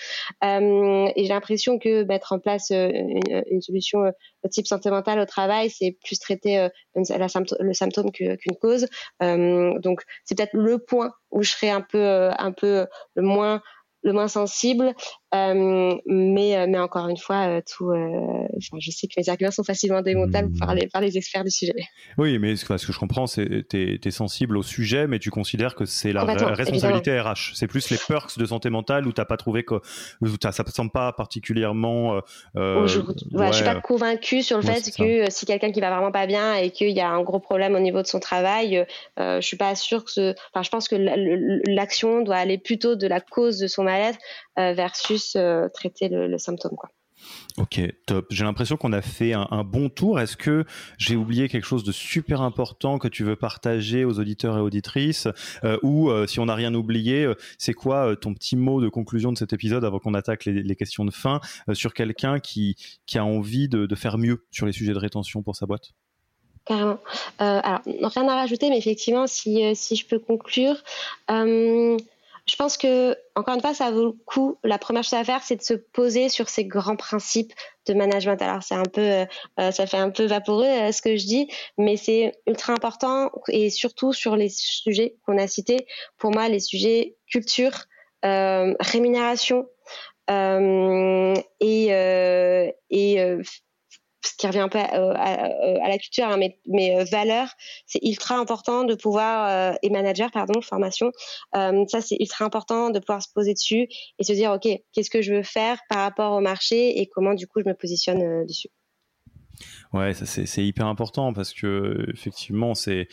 Euh, 0.42 1.08
et 1.14 1.22
j'ai 1.22 1.28
l'impression 1.28 1.78
que 1.78 2.02
mettre 2.04 2.32
en 2.32 2.40
place 2.40 2.72
euh, 2.72 2.90
une, 2.92 3.44
une 3.50 3.62
solution 3.62 4.12
type 4.50 4.66
santé 4.66 4.90
mentale 4.90 5.20
au 5.20 5.26
travail, 5.26 5.70
c'est 5.70 5.96
plus 6.04 6.18
traiter 6.18 6.68
le 6.96 7.72
symptôme 7.72 8.10
qu'une 8.10 8.56
cause. 8.60 8.88
donc 9.20 10.02
c'est 10.24 10.36
peut-être 10.36 10.54
le 10.54 10.78
point 10.78 11.12
où 11.30 11.42
je 11.42 11.50
serais 11.50 11.70
un 11.70 11.82
peu 11.82 12.30
un 12.36 12.52
peu 12.52 12.86
le 13.14 13.22
moins 13.22 13.62
le 14.02 14.12
moins 14.12 14.28
sensible. 14.28 14.94
Euh, 15.34 15.94
mais, 16.06 16.56
euh, 16.56 16.66
mais 16.66 16.78
encore 16.78 17.06
une 17.08 17.18
fois, 17.18 17.48
euh, 17.48 17.60
tout, 17.60 17.92
je 18.58 18.90
sais 18.90 19.06
que 19.08 19.12
mes 19.18 19.28
arguments 19.28 19.50
sont 19.50 19.64
facilement 19.64 20.00
démontables 20.00 20.56
par 20.58 20.74
les, 20.74 20.86
par 20.86 21.02
les 21.02 21.18
experts 21.18 21.44
du 21.44 21.50
sujet. 21.50 21.74
Oui, 22.16 22.38
mais 22.38 22.56
ce 22.56 22.64
que 22.64 22.76
je 22.78 22.98
comprends, 22.98 23.26
c'est 23.26 23.68
tu 23.68 24.00
es, 24.02 24.10
sensible 24.10 24.56
au 24.56 24.62
sujet, 24.62 25.06
mais 25.06 25.18
tu 25.18 25.30
considères 25.30 25.74
que 25.74 25.84
c'est 25.84 26.12
la 26.12 26.24
responsabilité 26.24 27.20
RH. 27.20 27.52
C'est 27.54 27.66
plus 27.66 27.90
les 27.90 27.98
perks 28.08 28.38
de 28.38 28.46
santé 28.46 28.70
mentale 28.70 29.06
où 29.06 29.12
tu 29.12 29.20
n'as 29.20 29.26
pas 29.26 29.36
trouvé 29.36 29.64
que 29.64 29.74
ça 30.40 30.64
ne 30.64 30.70
semble 30.70 30.90
pas 30.90 31.12
particulièrement. 31.12 32.20
Euh, 32.56 32.86
je 32.86 33.00
ne 33.00 33.52
suis 33.52 33.64
pas 33.64 33.80
convaincue 33.80 34.42
sur 34.42 34.56
le 34.56 34.62
fait 34.62 34.90
que 34.96 35.30
si 35.30 35.44
quelqu'un 35.44 35.72
qui 35.72 35.80
va 35.80 35.90
vraiment 35.90 36.12
pas 36.12 36.26
bien 36.26 36.54
et 36.54 36.70
qu'il 36.70 36.90
y 36.90 37.00
a 37.00 37.08
un 37.08 37.22
gros 37.22 37.38
problème 37.38 37.74
au 37.74 37.80
niveau 37.80 38.00
de 38.00 38.06
son 38.06 38.18
travail, 38.18 38.86
je 39.18 39.40
suis 39.42 39.58
pas 39.58 39.74
sûre 39.74 40.04
que 40.04 40.10
ce. 40.10 40.34
Enfin, 40.54 40.62
je 40.62 40.70
pense 40.70 40.88
que 40.88 40.96
l'action 40.96 42.22
doit 42.22 42.36
aller 42.36 42.56
plutôt 42.56 42.96
de 42.96 43.06
la 43.06 43.20
cause 43.20 43.58
de 43.58 43.66
son 43.66 43.84
mal-être 43.84 44.18
versus 44.56 45.17
euh, 45.36 45.68
traiter 45.68 46.08
le, 46.08 46.38
symptôme. 46.38 46.76
Quoi. 46.76 46.90
Ok, 47.56 47.80
top. 48.06 48.26
J'ai 48.30 48.44
l'impression 48.44 48.76
qu'on 48.76 48.92
a 48.92 49.02
fait 49.02 49.32
un, 49.32 49.64
bon 49.64 49.88
tour. 49.88 50.20
Est-ce 50.20 50.36
que 50.36 50.64
j'ai 50.98 51.16
oublié 51.16 51.48
quelque 51.48 51.66
chose 51.66 51.82
de 51.82 51.90
super 51.90 52.42
important 52.42 52.98
que 52.98 53.08
tu 53.08 53.24
veux 53.24 53.34
partager 53.34 54.04
aux 54.04 54.20
auditeurs 54.20 54.56
et 54.56 54.60
auditrices 54.60 55.26
euh, 55.64 55.78
Ou 55.82 56.10
euh, 56.10 56.26
si 56.26 56.38
on 56.38 56.46
n'a 56.46 56.54
rien 56.54 56.74
oublié, 56.74 57.30
c'est 57.58 57.74
quoi 57.74 58.14
ton 58.16 58.34
petit 58.34 58.56
mot 58.56 58.80
de 58.80 58.88
conclusion 58.88 59.32
de 59.32 59.38
cet 59.38 59.52
épisode 59.52 59.84
avant 59.84 59.98
qu'on 59.98 60.14
attaque 60.14 60.44
les, 60.44 60.76
questions 60.76 61.04
de 61.04 61.10
fin 61.10 61.40
sur 61.72 61.92
quelqu'un 61.92 62.38
qui, 62.38 62.76
qui 63.06 63.18
a 63.18 63.24
envie 63.24 63.68
de, 63.68 63.92
faire 63.96 64.18
mieux 64.18 64.44
sur 64.52 64.66
les 64.66 64.72
sujets 64.72 64.92
de 64.92 64.98
rétention 64.98 65.42
pour 65.42 65.56
sa 65.56 65.66
boîte? 65.66 65.90
Carrément. 66.64 67.00
alors, 67.38 67.80
rien 67.86 68.28
à 68.28 68.34
rajouter, 68.34 68.68
mais 68.68 68.78
effectivement, 68.78 69.26
si, 69.26 69.74
si 69.74 69.96
je 69.96 70.06
peux 70.06 70.20
conclure, 70.20 70.76
je 72.48 72.56
pense 72.56 72.78
que, 72.78 73.16
encore 73.34 73.54
une 73.54 73.60
fois, 73.60 73.74
ça 73.74 73.90
vaut 73.90 74.06
le 74.06 74.12
coup. 74.12 74.58
La 74.64 74.78
première 74.78 75.04
chose 75.04 75.18
à 75.18 75.24
faire, 75.24 75.42
c'est 75.42 75.56
de 75.56 75.62
se 75.62 75.74
poser 75.74 76.28
sur 76.30 76.48
ces 76.48 76.64
grands 76.64 76.96
principes 76.96 77.52
de 77.86 77.92
management. 77.92 78.40
Alors, 78.40 78.62
c'est 78.62 78.74
un 78.74 78.84
peu, 78.84 79.00
euh, 79.02 79.26
euh, 79.60 79.70
ça 79.70 79.86
fait 79.86 79.98
un 79.98 80.10
peu 80.10 80.24
vaporeux 80.24 80.64
euh, 80.64 80.90
ce 80.90 81.02
que 81.02 81.16
je 81.16 81.26
dis, 81.26 81.48
mais 81.76 81.96
c'est 81.96 82.32
ultra 82.46 82.72
important 82.72 83.30
et 83.48 83.68
surtout 83.68 84.14
sur 84.14 84.34
les 84.34 84.48
sujets 84.48 85.16
qu'on 85.26 85.36
a 85.36 85.46
cités. 85.46 85.86
Pour 86.16 86.32
moi, 86.32 86.48
les 86.48 86.60
sujets 86.60 87.16
culture, 87.30 87.84
rémunération 88.22 89.68
et, 90.28 91.86
et 92.90 93.36
ce 93.44 93.67
qui 94.38 94.46
revient 94.46 94.60
un 94.60 94.68
peu 94.68 94.78
à, 94.78 94.86
à, 94.86 95.88
la 95.88 95.98
culture, 95.98 96.26
hein, 96.26 96.36
mais, 96.38 96.58
mais 96.66 96.96
euh, 96.96 97.04
valeurs, 97.04 97.48
c'est 97.86 98.02
ultra 98.02 98.36
important 98.36 98.84
de 98.84 98.94
pouvoir, 98.94 99.72
euh, 99.72 99.76
et 99.82 99.90
manager, 99.90 100.30
pardon, 100.30 100.62
formation, 100.62 101.10
euh, 101.56 101.84
ça 101.88 102.00
c'est 102.00 102.16
ultra 102.20 102.44
important 102.44 102.90
de 102.90 103.00
pouvoir 103.00 103.20
se 103.22 103.28
poser 103.34 103.52
dessus 103.52 103.88
et 104.18 104.24
se 104.24 104.32
dire, 104.32 104.52
OK, 104.52 104.68
qu'est-ce 104.92 105.10
que 105.10 105.22
je 105.22 105.34
veux 105.34 105.42
faire 105.42 105.78
par 105.90 105.98
rapport 105.98 106.32
au 106.32 106.40
marché 106.40 107.00
et 107.00 107.06
comment 107.06 107.34
du 107.34 107.46
coup 107.46 107.60
je 107.60 107.68
me 107.68 107.74
positionne 107.74 108.46
dessus. 108.46 108.68
Ouais, 109.92 110.12
c'est 110.14 110.64
hyper 110.64 110.86
important 110.86 111.32
parce 111.32 111.52
que 111.52 112.06
effectivement, 112.12 112.74
c'est 112.74 113.08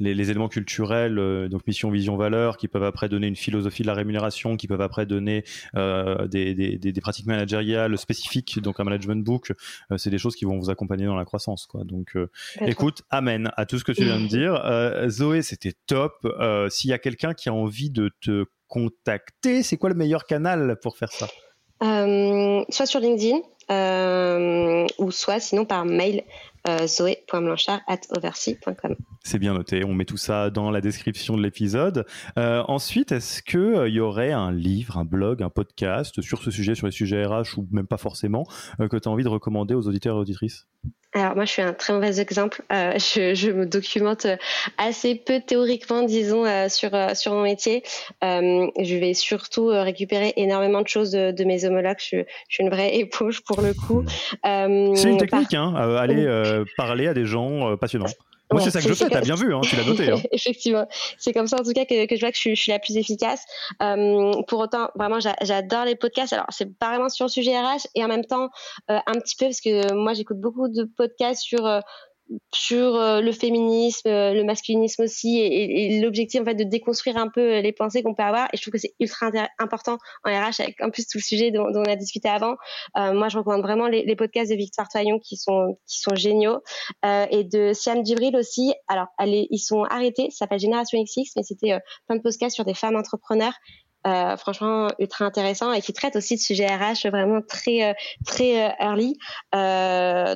les, 0.00 0.30
éléments 0.30 0.48
culturels, 0.48 1.18
euh, 1.18 1.48
donc 1.48 1.66
mission, 1.66 1.90
vision, 1.90 2.16
valeur, 2.16 2.56
qui 2.56 2.68
peuvent 2.68 2.84
après 2.84 3.08
donner 3.08 3.26
une 3.26 3.36
philosophie 3.36 3.82
de 3.82 3.86
la 3.86 3.94
rémunération, 3.94 4.56
qui 4.56 4.66
peuvent 4.66 4.80
après 4.80 5.06
donner 5.06 5.44
euh, 5.76 6.26
des, 6.26 6.54
des, 6.54 6.78
des, 6.78 7.00
pratiques 7.00 7.26
managériales 7.26 7.96
spécifiques, 7.98 8.60
donc 8.60 8.80
un 8.80 8.84
management 8.84 9.22
book, 9.22 9.52
euh, 9.92 9.98
c'est 9.98 10.10
des 10.10 10.18
choses 10.18 10.34
qui 10.34 10.44
vont 10.44 10.58
vous 10.58 10.70
accompagner 10.70 11.06
dans 11.06 11.16
la 11.16 11.24
croissance. 11.24 11.66
Quoi. 11.66 11.84
Donc, 11.84 12.16
écoute, 12.60 13.02
amen 13.10 13.50
à 13.56 13.66
tout 13.66 13.78
ce 13.78 13.84
que 13.84 13.92
tu 13.92 14.04
viens 14.04 14.20
de 14.20 14.26
dire. 14.28 15.08
Zoé, 15.08 15.42
c'était 15.42 15.74
top. 15.86 16.26
S'il 16.70 16.90
y 16.90 16.92
a 16.92 16.98
quelqu'un 16.98 17.34
qui 17.34 17.48
a 17.48 17.54
envie 17.54 17.90
de 17.90 18.10
te 18.20 18.44
contacter, 18.68 19.62
c'est 19.62 19.76
quoi 19.76 19.90
le 19.90 19.94
meilleur 19.94 20.24
canal 20.24 20.78
pour 20.82 20.96
faire 20.96 21.12
ça? 21.12 21.28
Soit 21.80 22.86
sur 22.86 23.00
LinkedIn, 23.00 23.40
ou 24.98 25.10
soit 25.10 25.40
sinon 25.40 25.64
par 25.64 25.84
mail 25.84 26.24
euh, 26.68 26.86
zoé.blanchard.oversea.com. 26.86 28.96
C'est 29.24 29.38
bien 29.38 29.54
noté, 29.54 29.82
on 29.84 29.94
met 29.94 30.04
tout 30.04 30.18
ça 30.18 30.50
dans 30.50 30.70
la 30.70 30.80
description 30.80 31.36
de 31.36 31.42
l'épisode. 31.42 32.06
Euh, 32.38 32.62
ensuite, 32.68 33.10
est-ce 33.12 33.42
qu'il 33.42 33.60
euh, 33.60 33.88
y 33.88 34.00
aurait 34.00 34.32
un 34.32 34.50
livre, 34.52 34.98
un 34.98 35.04
blog, 35.04 35.42
un 35.42 35.50
podcast 35.50 36.20
sur 36.20 36.42
ce 36.42 36.50
sujet, 36.50 36.74
sur 36.74 36.86
les 36.86 36.92
sujets 36.92 37.24
RH 37.24 37.58
ou 37.58 37.66
même 37.70 37.86
pas 37.86 37.96
forcément, 37.96 38.44
que 38.78 38.98
tu 38.98 39.08
as 39.08 39.12
envie 39.12 39.24
de 39.24 39.28
recommander 39.28 39.74
aux 39.74 39.88
auditeurs 39.88 40.16
et 40.16 40.20
auditrices? 40.20 40.66
Alors 41.12 41.34
moi, 41.34 41.44
je 41.44 41.50
suis 41.50 41.62
un 41.62 41.72
très 41.72 41.92
mauvais 41.92 42.20
exemple. 42.20 42.62
Euh, 42.72 42.92
je, 42.96 43.34
je, 43.34 43.50
me 43.50 43.66
documente 43.66 44.26
assez 44.78 45.16
peu 45.16 45.40
théoriquement, 45.40 46.02
disons, 46.02 46.44
euh, 46.44 46.68
sur 46.68 46.94
euh, 46.94 47.14
sur 47.14 47.32
mon 47.32 47.42
métier. 47.42 47.82
Euh, 48.22 48.68
je 48.78 48.96
vais 48.96 49.14
surtout 49.14 49.68
récupérer 49.68 50.32
énormément 50.36 50.82
de 50.82 50.88
choses 50.88 51.10
de, 51.10 51.32
de 51.32 51.44
mes 51.44 51.64
homologues. 51.64 51.98
Je, 51.98 52.18
je, 52.48 52.54
suis 52.54 52.62
une 52.62 52.70
vraie 52.70 52.96
éponge 52.96 53.40
pour 53.40 53.60
le 53.60 53.74
coup. 53.74 54.04
C'est 54.44 55.08
une 55.08 55.18
technique, 55.18 55.54
hein, 55.54 55.74
aller 55.74 56.26
parler 56.76 57.08
à 57.08 57.14
des 57.14 57.26
gens 57.26 57.76
passionnants. 57.76 58.06
Moi, 58.52 58.60
c'est 58.60 58.70
ça 58.70 58.80
que 58.80 58.88
je 58.88 58.94
fais, 58.94 59.08
t'as 59.08 59.20
bien 59.20 59.34
vu, 59.34 59.54
hein, 59.54 59.60
tu 59.62 59.76
l'as 59.76 59.84
noté. 59.84 60.10
Hein. 60.10 60.16
Effectivement, 60.32 60.86
c'est 61.18 61.32
comme 61.32 61.46
ça 61.46 61.56
en 61.60 61.64
tout 61.64 61.72
cas 61.72 61.84
que, 61.84 62.06
que 62.06 62.16
je 62.16 62.20
vois 62.20 62.30
que 62.30 62.36
je 62.36 62.40
suis, 62.40 62.56
je 62.56 62.60
suis 62.62 62.72
la 62.72 62.78
plus 62.78 62.96
efficace. 62.96 63.44
Euh, 63.82 64.32
pour 64.48 64.60
autant, 64.60 64.88
vraiment, 64.96 65.18
j'adore 65.20 65.84
les 65.84 65.96
podcasts. 65.96 66.32
Alors, 66.32 66.46
c'est 66.50 66.76
pas 66.78 66.88
vraiment 66.88 67.08
sur 67.08 67.26
le 67.26 67.30
sujet 67.30 67.58
RH 67.58 67.86
et 67.94 68.04
en 68.04 68.08
même 68.08 68.24
temps, 68.24 68.50
euh, 68.90 68.98
un 69.06 69.14
petit 69.14 69.36
peu 69.36 69.46
parce 69.46 69.60
que 69.60 69.92
moi, 69.94 70.14
j'écoute 70.14 70.40
beaucoup 70.40 70.68
de 70.68 70.84
podcasts 70.84 71.42
sur 71.42 71.64
euh, 71.66 71.80
sur 72.54 72.96
euh, 72.96 73.20
le 73.20 73.32
féminisme, 73.32 74.08
euh, 74.08 74.32
le 74.32 74.44
masculinisme 74.44 75.02
aussi, 75.02 75.38
et, 75.40 76.00
l'objectif 76.00 76.40
en 76.40 76.44
fait 76.44 76.54
de 76.54 76.64
déconstruire 76.64 77.16
un 77.16 77.28
peu 77.28 77.40
euh, 77.40 77.60
les 77.60 77.72
pensées 77.72 78.02
qu'on 78.02 78.14
peut 78.14 78.22
avoir. 78.22 78.48
Et 78.52 78.56
je 78.56 78.62
trouve 78.62 78.72
que 78.72 78.78
c'est 78.78 78.94
ultra 79.00 79.30
important 79.58 79.98
en 80.24 80.30
RH, 80.30 80.60
avec 80.60 80.80
en 80.80 80.90
plus 80.90 81.06
tout 81.06 81.18
le 81.18 81.22
sujet 81.22 81.50
dont, 81.50 81.66
on 81.74 81.84
a 81.84 81.96
discuté 81.96 82.28
avant. 82.28 82.56
moi, 82.96 83.28
je 83.28 83.38
recommande 83.38 83.62
vraiment 83.62 83.88
les, 83.88 84.16
podcasts 84.16 84.50
de 84.50 84.56
Victoire 84.56 84.88
Toyon 84.88 85.18
qui 85.18 85.36
sont 85.36 85.78
qui 85.86 86.00
sont 86.00 86.14
géniaux 86.14 86.58
et 87.04 87.44
de 87.44 87.72
Siam 87.72 88.04
Djibril 88.04 88.36
aussi. 88.36 88.74
Alors, 88.88 89.06
ils 89.20 89.58
sont 89.58 89.84
arrêtés, 89.84 90.28
ça 90.30 90.40
s'appelle 90.40 90.58
Génération 90.58 91.02
XX, 91.02 91.30
mais 91.36 91.42
c'était 91.42 91.78
plein 92.06 92.16
de 92.16 92.22
podcasts 92.22 92.54
sur 92.54 92.64
des 92.64 92.74
femmes 92.74 92.96
entrepreneurs 92.96 93.54
euh, 94.06 94.34
franchement 94.38 94.88
ultra 94.98 95.26
intéressant 95.26 95.74
et 95.74 95.82
qui 95.82 95.92
traite 95.92 96.16
aussi 96.16 96.36
de 96.36 96.40
sujets 96.40 96.66
RH 96.66 97.10
vraiment 97.10 97.42
très 97.46 97.90
euh, 97.90 97.92
très 98.24 98.70
euh, 98.70 98.70
early. 98.80 99.18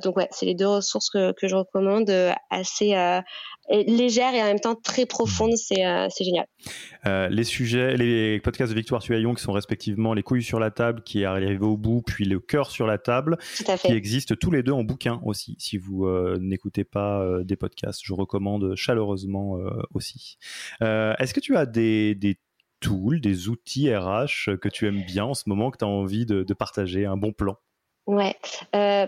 donc 0.02 0.16
ouais, 0.18 0.28
c'est 0.32 0.44
les 0.44 0.54
deux 0.54 0.66
ressources 0.66 1.08
que, 1.08 1.32
que 1.32 1.48
je 1.48 1.56
recommande, 1.56 2.10
assez 2.50 2.94
légères 3.70 4.34
et 4.34 4.42
en 4.42 4.46
même 4.46 4.60
temps 4.60 4.74
très 4.74 5.06
profondes. 5.06 5.56
C'est 5.56 5.82
c'est 6.10 6.24
génial. 6.24 6.46
les 7.30 7.44
sujets, 7.44 7.96
les 7.96 8.38
podcasts 8.40 8.70
de 8.70 8.76
Victoire 8.76 9.02
Tuaillon 9.02 9.34
qui 9.34 9.42
sont 9.42 9.52
respectivement 9.52 10.12
les 10.12 10.22
couilles 10.22 10.42
sur 10.42 10.60
la 10.60 10.70
table 10.70 11.02
qui 11.02 11.22
est 11.22 11.24
arrivé 11.24 11.64
au 11.64 11.78
bout, 11.78 12.02
puis 12.02 12.26
le 12.26 12.40
cœur 12.40 12.70
sur 12.70 12.86
la 12.86 12.98
table, 12.98 13.38
qui 13.80 13.92
existent 13.92 14.34
tous 14.38 14.50
les 14.50 14.62
deux 14.62 14.72
en 14.72 14.84
bouquin 14.84 15.22
aussi. 15.24 15.56
Si 15.58 15.78
vous 15.78 16.06
n'écoutez 16.38 16.84
pas 16.84 17.26
des 17.44 17.56
podcasts, 17.56 18.02
je 18.04 18.12
recommande 18.12 18.74
chaleureusement 18.76 19.56
aussi. 19.94 20.36
Est-ce 20.82 21.32
que 21.32 21.40
tu 21.40 21.56
as 21.56 21.64
des, 21.64 22.14
des 22.14 22.38
des 23.20 23.48
outils 23.48 23.94
RH 23.94 24.56
que 24.60 24.68
tu 24.68 24.86
aimes 24.86 25.04
bien 25.04 25.24
en 25.24 25.34
ce 25.34 25.44
moment, 25.46 25.70
que 25.70 25.78
tu 25.78 25.84
as 25.84 25.88
envie 25.88 26.26
de, 26.26 26.54
partager, 26.54 27.06
un 27.06 27.16
bon 27.16 27.32
plan? 27.32 27.56
Ouais. 28.06 28.36
Euh, 28.74 29.06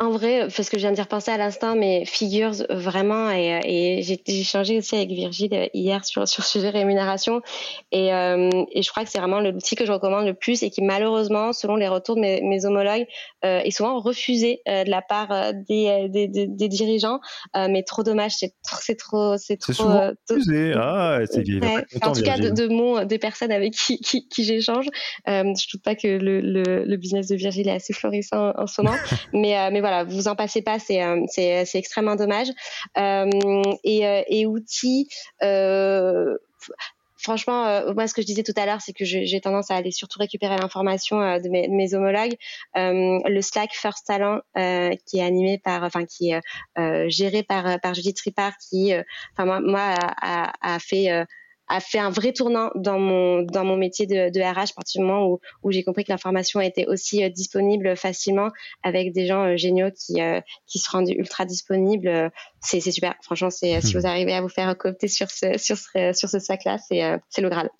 en 0.00 0.08
vrai, 0.08 0.48
parce 0.56 0.70
que 0.70 0.78
je 0.78 0.82
viens 0.82 0.92
d'y 0.92 1.00
repenser 1.02 1.30
à 1.30 1.36
l'instant, 1.36 1.76
mais 1.76 2.06
Figures, 2.06 2.54
vraiment, 2.70 3.30
et, 3.30 3.60
et 3.64 4.02
j'ai 4.02 4.18
échangé 4.26 4.78
aussi 4.78 4.96
avec 4.96 5.10
Virgile 5.10 5.68
hier 5.74 6.06
sur, 6.06 6.26
sur 6.26 6.42
ce 6.42 6.52
sujet 6.52 6.70
rémunération, 6.70 7.42
et, 7.92 8.10
euh, 8.14 8.48
et 8.72 8.80
je 8.80 8.90
crois 8.90 9.04
que 9.04 9.10
c'est 9.10 9.18
vraiment 9.18 9.40
l'outil 9.40 9.76
que 9.76 9.84
je 9.84 9.92
recommande 9.92 10.24
le 10.24 10.32
plus 10.32 10.62
et 10.62 10.70
qui 10.70 10.80
malheureusement, 10.80 11.52
selon 11.52 11.76
les 11.76 11.86
retours 11.86 12.16
de 12.16 12.22
mes, 12.22 12.40
mes 12.40 12.64
homologues, 12.64 13.04
euh, 13.44 13.58
est 13.58 13.70
souvent 13.70 14.00
refusé 14.00 14.62
euh, 14.68 14.84
de 14.84 14.90
la 14.90 15.02
part 15.02 15.32
euh, 15.32 15.52
des, 15.68 16.08
des, 16.08 16.28
des, 16.28 16.46
des, 16.46 16.68
dirigeants, 16.68 17.20
euh, 17.54 17.68
mais 17.70 17.82
trop 17.82 18.02
dommage, 18.02 18.32
c'est 18.36 18.54
trop, 18.96 19.36
c'est 19.36 19.62
souvent 19.62 20.12
refusé. 20.30 20.72
Ah, 20.76 21.18
c'est 21.30 21.46
ouais. 21.46 21.84
En 22.00 22.12
tout 22.12 22.22
cas, 22.22 22.38
de, 22.38 22.48
de 22.48 22.68
mon, 22.68 23.04
des 23.04 23.18
personnes 23.18 23.52
avec 23.52 23.74
qui, 23.74 23.98
qui, 23.98 24.26
qui 24.28 24.44
j'échange, 24.44 24.86
je 25.26 25.70
doute 25.70 25.82
pas 25.82 25.94
que 25.94 26.08
le, 26.08 26.40
le, 26.40 26.84
le, 26.86 26.96
business 26.96 27.28
de 27.28 27.36
Virgile 27.36 27.68
est 27.68 27.72
assez 27.72 27.92
florissant 27.92 28.52
en, 28.56 28.62
en 28.62 28.66
ce 28.66 28.80
moment, 28.80 28.96
mais, 29.34 29.70
mais 29.70 29.80
voilà 29.80 29.89
voilà, 29.90 30.04
vous 30.04 30.28
en 30.28 30.36
passez 30.36 30.62
pas, 30.62 30.78
c'est 30.78 31.02
euh, 31.02 31.24
c'est 31.28 31.64
c'est 31.64 31.78
extrêmement 31.78 32.16
dommage. 32.16 32.48
Euh, 32.96 33.28
et, 33.84 34.06
euh, 34.06 34.22
et 34.28 34.46
outils 34.46 35.08
franchement, 37.20 37.66
euh, 37.66 37.92
moi, 37.94 38.06
ce 38.06 38.14
que 38.14 38.22
je 38.22 38.26
disais 38.26 38.42
tout 38.42 38.54
à 38.56 38.66
l'heure, 38.66 38.80
c'est 38.80 38.92
que 38.92 39.04
j'ai 39.04 39.40
tendance 39.40 39.70
à 39.70 39.76
aller 39.76 39.90
surtout 39.90 40.18
récupérer 40.18 40.56
l'information 40.56 41.20
euh, 41.20 41.38
de, 41.38 41.48
mes, 41.48 41.94
homologues. 41.94 42.36
Euh, 42.76 43.18
le 43.24 43.42
Slack 43.42 43.72
First 43.72 44.06
Talent, 44.06 44.40
qui 44.54 45.18
est 45.18 45.22
animé 45.22 45.58
par, 45.58 45.82
enfin, 45.82 46.04
qui 46.04 46.30
est 46.30 46.40
géré 47.08 47.42
par 47.42 47.80
par 47.80 47.94
Judith 47.94 48.20
Ripard, 48.20 48.52
qui, 48.58 48.92
enfin, 49.32 49.44
moi, 49.44 49.60
moi, 49.60 49.94
a 50.20 50.78
fait 50.78 51.26
a 51.70 51.80
fait 51.80 51.98
un 51.98 52.10
vrai 52.10 52.32
tournant 52.32 52.70
dans 52.74 52.98
mon 52.98 53.42
dans 53.42 53.64
mon 53.64 53.76
métier 53.76 54.06
de, 54.06 54.28
de 54.28 54.40
RH 54.40 54.72
à 54.72 54.74
partir 54.76 55.00
du 55.00 55.06
moment 55.06 55.26
où, 55.26 55.40
où 55.62 55.70
j'ai 55.70 55.84
compris 55.84 56.04
que 56.04 56.10
l'information 56.10 56.60
était 56.60 56.86
aussi 56.86 57.22
euh, 57.22 57.28
disponible 57.28 57.96
facilement 57.96 58.48
avec 58.82 59.12
des 59.12 59.26
gens 59.26 59.44
euh, 59.44 59.56
géniaux 59.56 59.90
qui 59.92 60.20
euh, 60.20 60.40
qui 60.66 60.80
se 60.80 60.90
rendent 60.90 61.08
ultra 61.08 61.46
disponibles. 61.46 62.30
c'est 62.60 62.80
super. 62.80 63.14
Franchement, 63.22 63.50
c'est 63.50 63.80
si 63.80 63.94
hmm. 63.96 64.00
vous 64.00 64.06
arrivez 64.06 64.34
à 64.34 64.42
vous 64.42 64.48
faire 64.48 64.76
coopter 64.76 65.08
sur 65.08 65.30
ce 65.30 65.56
sur 65.58 65.78
ce 65.78 66.12
sur 66.12 66.28
ce 66.28 66.40
sac 66.40 66.64
là, 66.64 66.76
c'est 66.78 67.02
c'est 67.28 67.40
le 67.40 67.48
graal. 67.48 67.70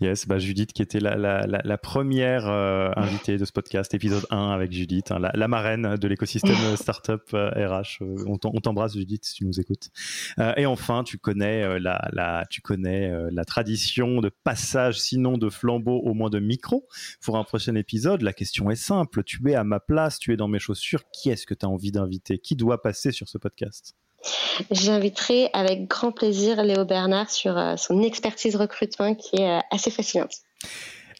Yes, 0.00 0.28
bah 0.28 0.38
Judith 0.38 0.72
qui 0.72 0.82
était 0.82 1.00
la, 1.00 1.16
la, 1.16 1.46
la, 1.46 1.78
première 1.78 2.46
euh, 2.46 2.90
invitée 2.96 3.36
de 3.36 3.44
ce 3.44 3.50
podcast, 3.52 3.92
épisode 3.94 4.26
1 4.30 4.50
avec 4.50 4.70
Judith, 4.70 5.10
hein, 5.10 5.18
la, 5.18 5.48
marraine 5.48 5.96
de 5.96 6.08
l'écosystème 6.08 6.54
startup 6.76 7.22
RH. 7.32 8.02
Euh, 8.02 8.24
on 8.26 8.38
t'embrasse 8.38 8.94
Judith 8.94 9.24
si 9.24 9.34
tu 9.34 9.44
nous 9.44 9.58
écoutes. 9.58 9.90
Euh, 10.38 10.52
et 10.56 10.66
enfin, 10.66 11.02
tu 11.02 11.18
connais, 11.18 11.80
la, 11.80 12.46
tu 12.48 12.60
connais 12.60 13.12
la 13.32 13.44
tradition 13.44 14.20
de 14.20 14.30
passage, 14.44 15.00
sinon 15.00 15.36
de 15.36 15.50
flambeau, 15.50 15.98
au 15.98 16.14
moins 16.14 16.30
de 16.30 16.38
micro. 16.38 16.86
Pour 17.20 17.36
un 17.36 17.44
prochain 17.44 17.74
épisode, 17.74 18.22
la 18.22 18.32
question 18.32 18.70
est 18.70 18.76
simple. 18.76 19.24
Tu 19.24 19.50
es 19.50 19.54
à 19.54 19.64
ma 19.64 19.80
place, 19.80 20.18
tu 20.18 20.32
es 20.32 20.36
dans 20.36 20.48
mes 20.48 20.60
chaussures. 20.60 21.02
Qui 21.12 21.30
est-ce 21.30 21.46
que 21.46 21.54
tu 21.54 21.66
as 21.66 21.68
envie 21.68 21.90
d'inviter? 21.90 22.38
Qui 22.38 22.54
doit 22.54 22.82
passer 22.82 23.10
sur 23.10 23.28
ce 23.28 23.38
podcast? 23.38 23.96
J'inviterai 24.70 25.50
avec 25.52 25.86
grand 25.86 26.12
plaisir 26.12 26.62
Léo 26.62 26.84
Bernard 26.84 27.30
sur 27.30 27.56
euh, 27.56 27.76
son 27.76 28.02
expertise 28.02 28.56
recrutement 28.56 29.14
qui 29.14 29.36
est 29.36 29.58
euh, 29.58 29.60
assez 29.70 29.90
fascinante. 29.90 30.32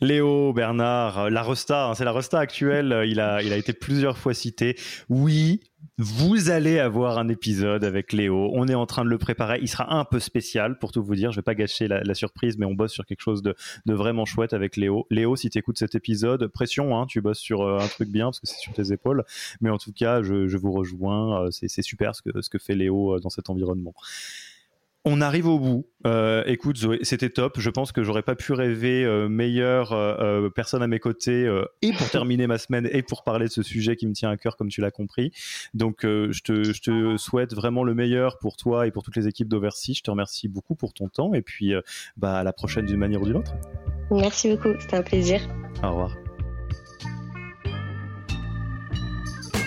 Léo 0.01 0.53
Bernard, 0.53 1.19
euh, 1.19 1.31
la 1.31 1.43
Rosta, 1.43 1.87
hein, 1.87 1.95
c'est 1.95 2.05
la 2.05 2.13
Rosta 2.13 2.39
actuelle, 2.39 3.05
il 3.07 3.21
a, 3.21 3.43
il 3.43 3.53
a 3.53 3.57
été 3.57 3.73
plusieurs 3.73 4.19
fois 4.19 4.35
cité. 4.35 4.77
Oui, 5.09 5.61
vous 5.99 6.49
allez 6.51 6.79
avoir 6.79 7.19
un 7.19 7.29
épisode 7.29 7.83
avec 7.83 8.13
Léo. 8.13 8.51
On 8.55 8.69
est 8.69 8.75
en 8.75 8.87
train 8.87 9.05
de 9.05 9.11
le 9.11 9.19
préparer. 9.19 9.59
Il 9.61 9.69
sera 9.69 9.93
un 9.95 10.05
peu 10.05 10.21
spécial 10.21 10.79
pour 10.79 10.93
tout 10.93 11.03
vous 11.03 11.17
dire. 11.17 11.33
Je 11.33 11.37
vais 11.37 11.43
pas 11.43 11.57
gâcher 11.57 11.89
la, 11.89 12.15
surprise, 12.15 12.57
mais 12.57 12.67
on 12.67 12.75
bosse 12.75 12.93
sur 12.93 13.05
quelque 13.05 13.21
chose 13.21 13.43
de, 13.43 13.55
vraiment 13.87 14.25
chouette 14.25 14.53
avec 14.53 14.77
Léo. 14.77 15.07
Léo, 15.11 15.35
si 15.35 15.51
tu 15.51 15.59
écoutes 15.59 15.79
cet 15.79 15.95
épisode, 15.97 16.47
pression, 16.47 16.97
hein, 16.97 17.07
tu 17.07 17.21
bosses 17.21 17.41
sur 17.41 17.63
euh, 17.63 17.81
un 17.81 17.89
truc 17.89 18.11
bien 18.11 18.27
parce 18.27 18.39
que 18.41 18.47
c'est 18.47 18.59
sur 18.59 18.73
tes 18.73 18.93
épaules. 18.93 19.25
Mais 19.61 19.71
en 19.71 19.79
tout 19.79 19.93
cas, 19.93 20.23
je, 20.23 20.57
vous 20.57 20.73
rejoins. 20.73 21.47
Euh, 21.47 21.49
c'est 21.51 21.83
super 21.83 22.15
ce 22.15 22.23
que, 22.23 22.43
ce 22.43 22.49
que 22.49 22.59
fait 22.59 22.75
Léo 22.75 23.19
dans 23.19 23.31
cet 23.31 23.51
environnement. 23.51 23.95
On 25.05 25.21
arrive 25.21 25.47
au 25.47 25.59
bout. 25.59 25.87
Euh, 26.07 26.43
écoute, 26.47 26.77
Zoé, 26.77 26.99
c'était 27.03 27.31
top. 27.31 27.61
Je 27.61 27.71
pense 27.71 27.93
que 27.93 28.03
j'aurais 28.03 28.23
pas 28.23 28.35
pu 28.35 28.53
rêver 28.53 29.05
euh, 29.05 29.29
meilleure 29.29 29.93
euh, 29.93 30.51
personne 30.51 30.83
à 30.83 30.87
mes 30.87 30.99
côtés 30.99 31.47
euh, 31.47 31.65
et 31.83 31.93
pour 31.93 32.09
terminer 32.11 32.47
ma 32.47 32.59
semaine 32.59 32.89
et 32.93 33.03
pour 33.03 33.25
parler 33.25 33.47
de 33.47 33.51
ce 33.51 33.63
sujet 33.63 33.97
qui 33.97 34.07
me 34.07 34.13
tient 34.13 34.31
à 34.31 34.37
cœur, 34.37 34.57
comme 34.57 34.69
tu 34.69 34.81
l'as 34.81 34.91
compris. 34.91 35.33
Donc, 35.73 36.05
euh, 36.05 36.31
je 36.33 36.43
te, 36.43 36.63
je, 36.65 36.81
te, 36.81 37.17
souhaite 37.17 37.55
vraiment 37.55 37.85
le 37.85 37.95
meilleur 37.95 38.39
pour 38.39 38.57
toi 38.57 38.87
et 38.87 38.91
pour 38.91 39.03
toutes 39.03 39.17
les 39.17 39.29
équipes 39.29 39.49
d'Oversea. 39.49 39.95
Je 39.95 40.03
te 40.03 40.11
remercie 40.11 40.49
beaucoup 40.49 40.75
pour 40.75 40.93
ton 40.93 41.09
temps 41.09 41.33
et 41.33 41.43
puis 41.43 41.73
bah, 42.17 42.39
à 42.39 42.45
la 42.45 42.53
prochaine 42.53 42.87
d'une 42.87 42.99
manière 42.99 43.23
ou 43.23 43.25
d'une 43.25 43.37
autre. 43.37 43.55
Merci 44.11 44.51
beaucoup. 44.51 44.79
C'était 44.81 44.97
un 44.97 45.03
plaisir. 45.03 45.41
Au 45.83 45.91
revoir. 45.91 46.28